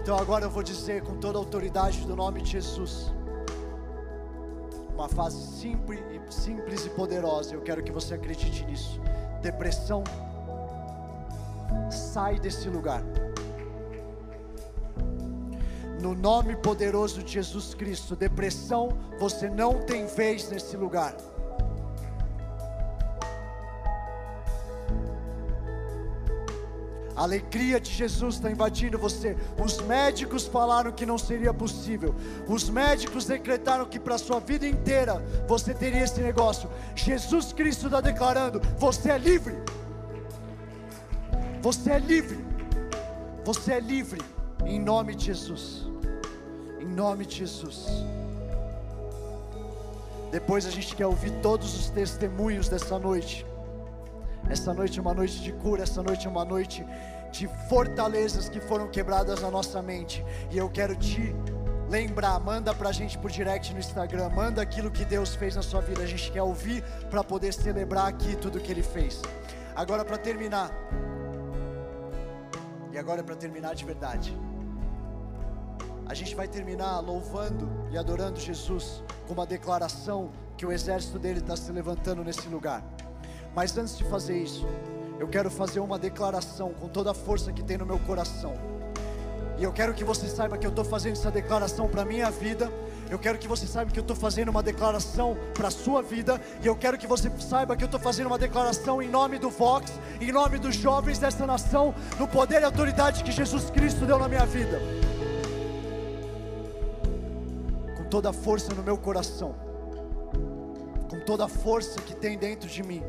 [0.00, 3.12] Então agora eu vou dizer com toda a autoridade do nome de Jesus.
[4.94, 6.00] Uma fase simples,
[6.30, 7.54] simples e poderosa.
[7.54, 9.00] Eu quero que você acredite nisso.
[9.42, 10.04] Depressão,
[11.90, 13.02] sai desse lugar
[16.00, 18.14] no nome poderoso de Jesus Cristo.
[18.14, 21.16] Depressão, você não tem vez nesse lugar.
[27.16, 29.36] A alegria de Jesus está invadindo você.
[29.60, 32.14] Os médicos falaram que não seria possível.
[32.46, 36.70] Os médicos decretaram que para sua vida inteira você teria esse negócio.
[36.94, 39.56] Jesus Cristo está declarando: você é livre.
[41.60, 42.38] Você é livre.
[43.44, 44.22] Você é livre.
[44.64, 45.87] Em nome de Jesus
[46.88, 47.86] nome de Jesus.
[50.30, 53.46] Depois a gente quer ouvir todos os testemunhos dessa noite.
[54.48, 56.84] Essa noite é uma noite de cura, essa noite é uma noite
[57.30, 60.24] de fortalezas que foram quebradas na nossa mente.
[60.50, 61.34] E eu quero te
[61.88, 65.80] lembrar, manda pra gente por direct no Instagram, manda aquilo que Deus fez na sua
[65.80, 66.02] vida.
[66.02, 69.22] A gente quer ouvir para poder celebrar aqui tudo que ele fez.
[69.74, 70.70] Agora para terminar.
[72.92, 74.47] E agora para terminar de verdade.
[76.08, 81.40] A gente vai terminar louvando e adorando Jesus com uma declaração que o exército dele
[81.40, 82.82] está se levantando nesse lugar.
[83.54, 84.66] Mas antes de fazer isso,
[85.20, 88.54] eu quero fazer uma declaração com toda a força que tem no meu coração.
[89.58, 92.30] E eu quero que você saiba que eu estou fazendo essa declaração para a minha
[92.30, 92.72] vida.
[93.10, 96.40] Eu quero que você saiba que eu estou fazendo uma declaração para a sua vida.
[96.62, 99.50] E eu quero que você saiba que eu estou fazendo uma declaração em nome do
[99.50, 104.18] Vox, em nome dos jovens dessa nação, no poder e autoridade que Jesus Cristo deu
[104.18, 104.80] na minha vida.
[108.08, 109.54] Toda a força no meu coração,
[111.10, 113.02] com toda a força que tem dentro de mim.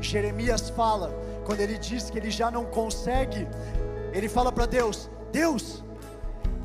[0.00, 1.12] Jeremias fala,
[1.44, 3.46] quando ele diz que ele já não consegue,
[4.12, 5.82] ele fala para Deus: Deus,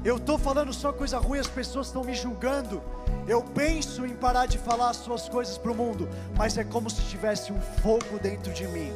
[0.04, 2.82] eu estou falando só coisa ruim, as pessoas estão me julgando.
[3.28, 6.90] Eu penso em parar de falar as suas coisas para o mundo, mas é como
[6.90, 8.92] se tivesse um fogo dentro de mim.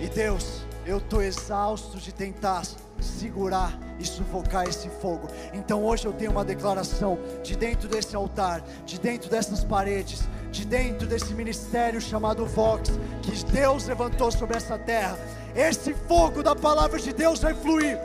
[0.00, 2.62] E Deus, eu estou exausto de tentar
[3.02, 5.28] segurar e sufocar esse fogo.
[5.52, 10.64] Então hoje eu tenho uma declaração de dentro desse altar, de dentro dessas paredes, de
[10.64, 12.90] dentro desse ministério chamado Vox,
[13.22, 15.18] que Deus levantou sobre essa terra.
[15.54, 17.98] Esse fogo da palavra de Deus vai fluir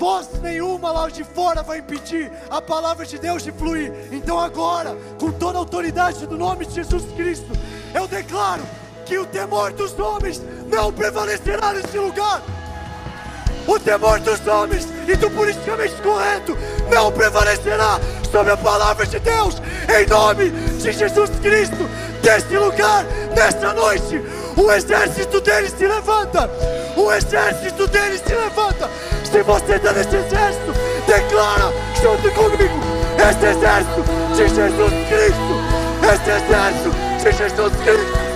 [0.00, 3.92] voz nenhuma lá de fora vai impedir a palavra de Deus de fluir.
[4.10, 7.52] Então agora, com toda a autoridade do nome de Jesus Cristo,
[7.94, 8.62] eu declaro
[9.04, 10.40] que o temor dos homens
[10.72, 12.40] não prevalecerá nesse lugar.
[13.70, 16.58] O temor dos homens e do politicamente correto
[16.90, 19.62] não prevalecerá sobre a palavra de Deus,
[19.96, 21.88] em nome de Jesus Cristo,
[22.20, 24.20] deste lugar, nesta noite.
[24.56, 26.50] O exército dele se levanta,
[26.96, 28.90] o exército dele se levanta.
[29.22, 30.74] Se você está nesse exército,
[31.06, 31.72] declara
[32.02, 32.80] junto comigo:
[33.18, 34.02] esse exército
[34.34, 35.54] de Jesus Cristo,
[36.12, 36.90] esse exército
[37.22, 38.29] de Jesus Cristo.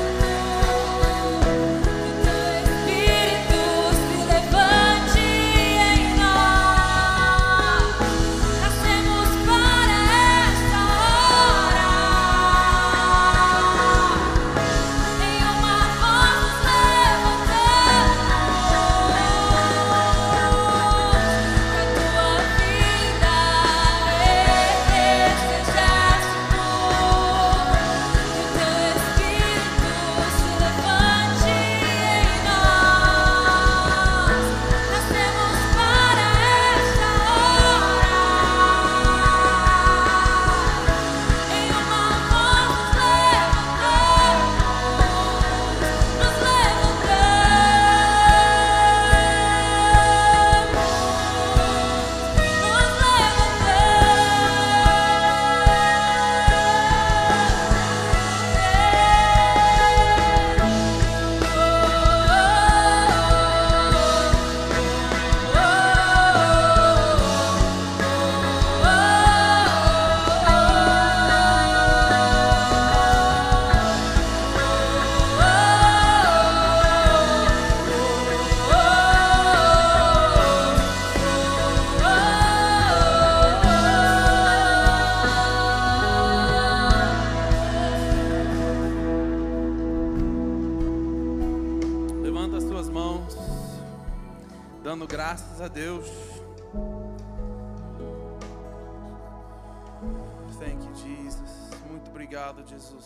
[102.25, 103.05] Obrigado, Jesus.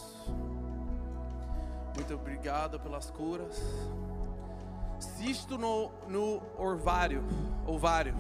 [1.97, 3.61] Muito obrigado pelas curas.
[5.01, 7.25] Cisto no, no orvário,
[7.67, 8.15] ovário.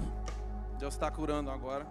[0.76, 1.86] Deus está curando agora.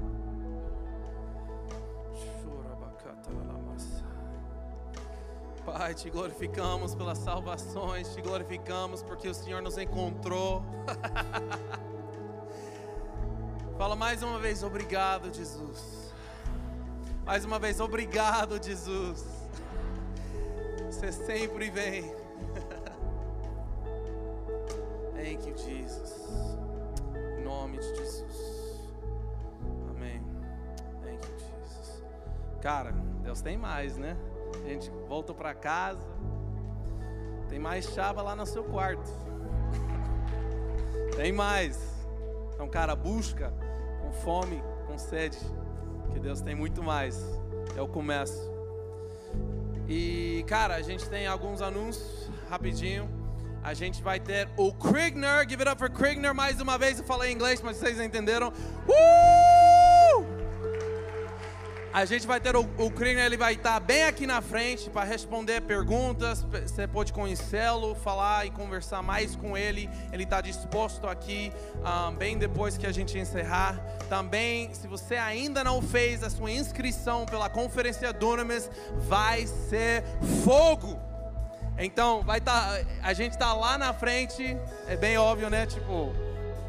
[5.65, 10.63] Pai, te glorificamos pelas salvações, te glorificamos porque o Senhor nos encontrou.
[13.77, 16.06] Fala mais uma vez, obrigado, Jesus.
[17.27, 19.25] Mais uma vez, obrigado, Jesus.
[20.89, 22.03] Você sempre vem.
[25.13, 26.57] Thank you, Jesus.
[27.37, 28.79] Em nome de Jesus.
[29.89, 30.21] Amém.
[31.03, 32.01] Thank you, Jesus.
[32.61, 34.15] Cara, Deus tem mais, né?
[34.63, 36.07] A gente volta para casa.
[37.49, 39.11] Tem mais chava lá no seu quarto.
[41.17, 41.77] Tem mais.
[42.53, 43.53] Então, cara, busca
[44.01, 45.37] com fome, com sede,
[46.17, 47.23] que Deus tem muito mais.
[47.75, 48.51] É o começo.
[49.87, 53.07] E, cara, a gente tem alguns anúncios rapidinho.
[53.63, 56.97] A gente vai ter o Krigner, give it up for Krigner mais uma vez.
[56.97, 58.49] Eu falei em inglês, mas vocês entenderam.
[58.49, 59.56] Uh!
[61.97, 65.61] A gente vai ter o, o ele vai estar bem aqui na frente para responder
[65.61, 66.43] perguntas.
[66.43, 69.89] Você pode conhecê-lo, falar e conversar mais com ele.
[70.13, 71.51] Ele está disposto aqui,
[71.83, 73.83] ah, bem depois que a gente encerrar.
[74.07, 78.69] Também, se você ainda não fez a sua inscrição pela Conferência Dunamis,
[79.07, 80.03] vai ser
[80.45, 80.99] fogo!
[81.79, 84.55] Então, vai estar, a gente está lá na frente,
[84.87, 85.65] é bem óbvio, né?
[85.65, 86.13] Tipo,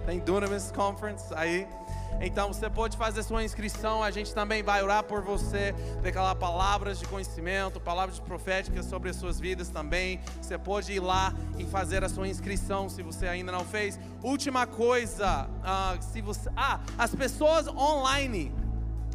[0.07, 1.69] tem Dunamis Conference aí.
[2.21, 5.73] Então você pode fazer sua inscrição, a gente também vai orar por você,
[6.03, 10.21] declarar palavras de conhecimento, palavras proféticas sobre as suas vidas também.
[10.41, 13.99] Você pode ir lá e fazer a sua inscrição se você ainda não fez.
[14.23, 18.53] Última coisa, ah, se você, ah, as pessoas online.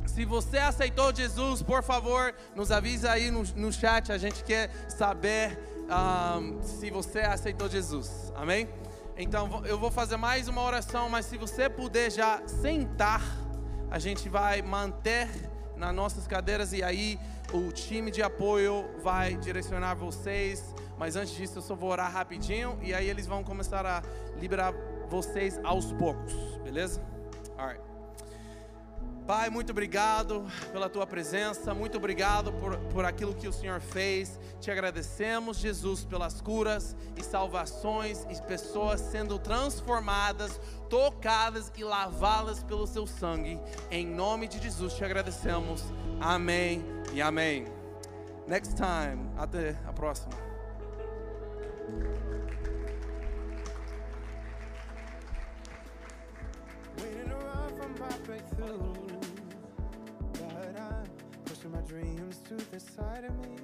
[0.05, 4.11] Se você aceitou Jesus, por favor, nos avisa aí no, no chat.
[4.11, 5.57] A gente quer saber
[5.89, 8.31] ah, se você aceitou Jesus.
[8.35, 8.67] Amém?
[9.17, 13.21] Então eu vou fazer mais uma oração, mas se você puder já sentar,
[13.91, 15.29] a gente vai manter
[15.75, 17.19] nas nossas cadeiras e aí
[17.53, 20.73] o time de apoio vai direcionar vocês.
[20.97, 24.01] Mas antes disso, eu só vou orar rapidinho e aí eles vão começar a
[24.39, 24.73] liberar
[25.09, 26.33] vocês aos poucos,
[26.63, 27.01] beleza?
[27.57, 27.92] Alright.
[29.25, 34.37] Pai, muito obrigado pela tua presença, muito obrigado por, por aquilo que o Senhor fez.
[34.59, 40.59] Te agradecemos, Jesus, pelas curas e salvações e pessoas sendo transformadas,
[40.89, 43.59] tocadas e lavadas pelo seu sangue.
[43.89, 45.83] Em nome de Jesus te agradecemos.
[46.19, 46.83] Amém
[47.13, 47.65] e amém.
[48.45, 50.33] Next time, até a próxima.
[61.87, 63.62] Dreams to the side of me.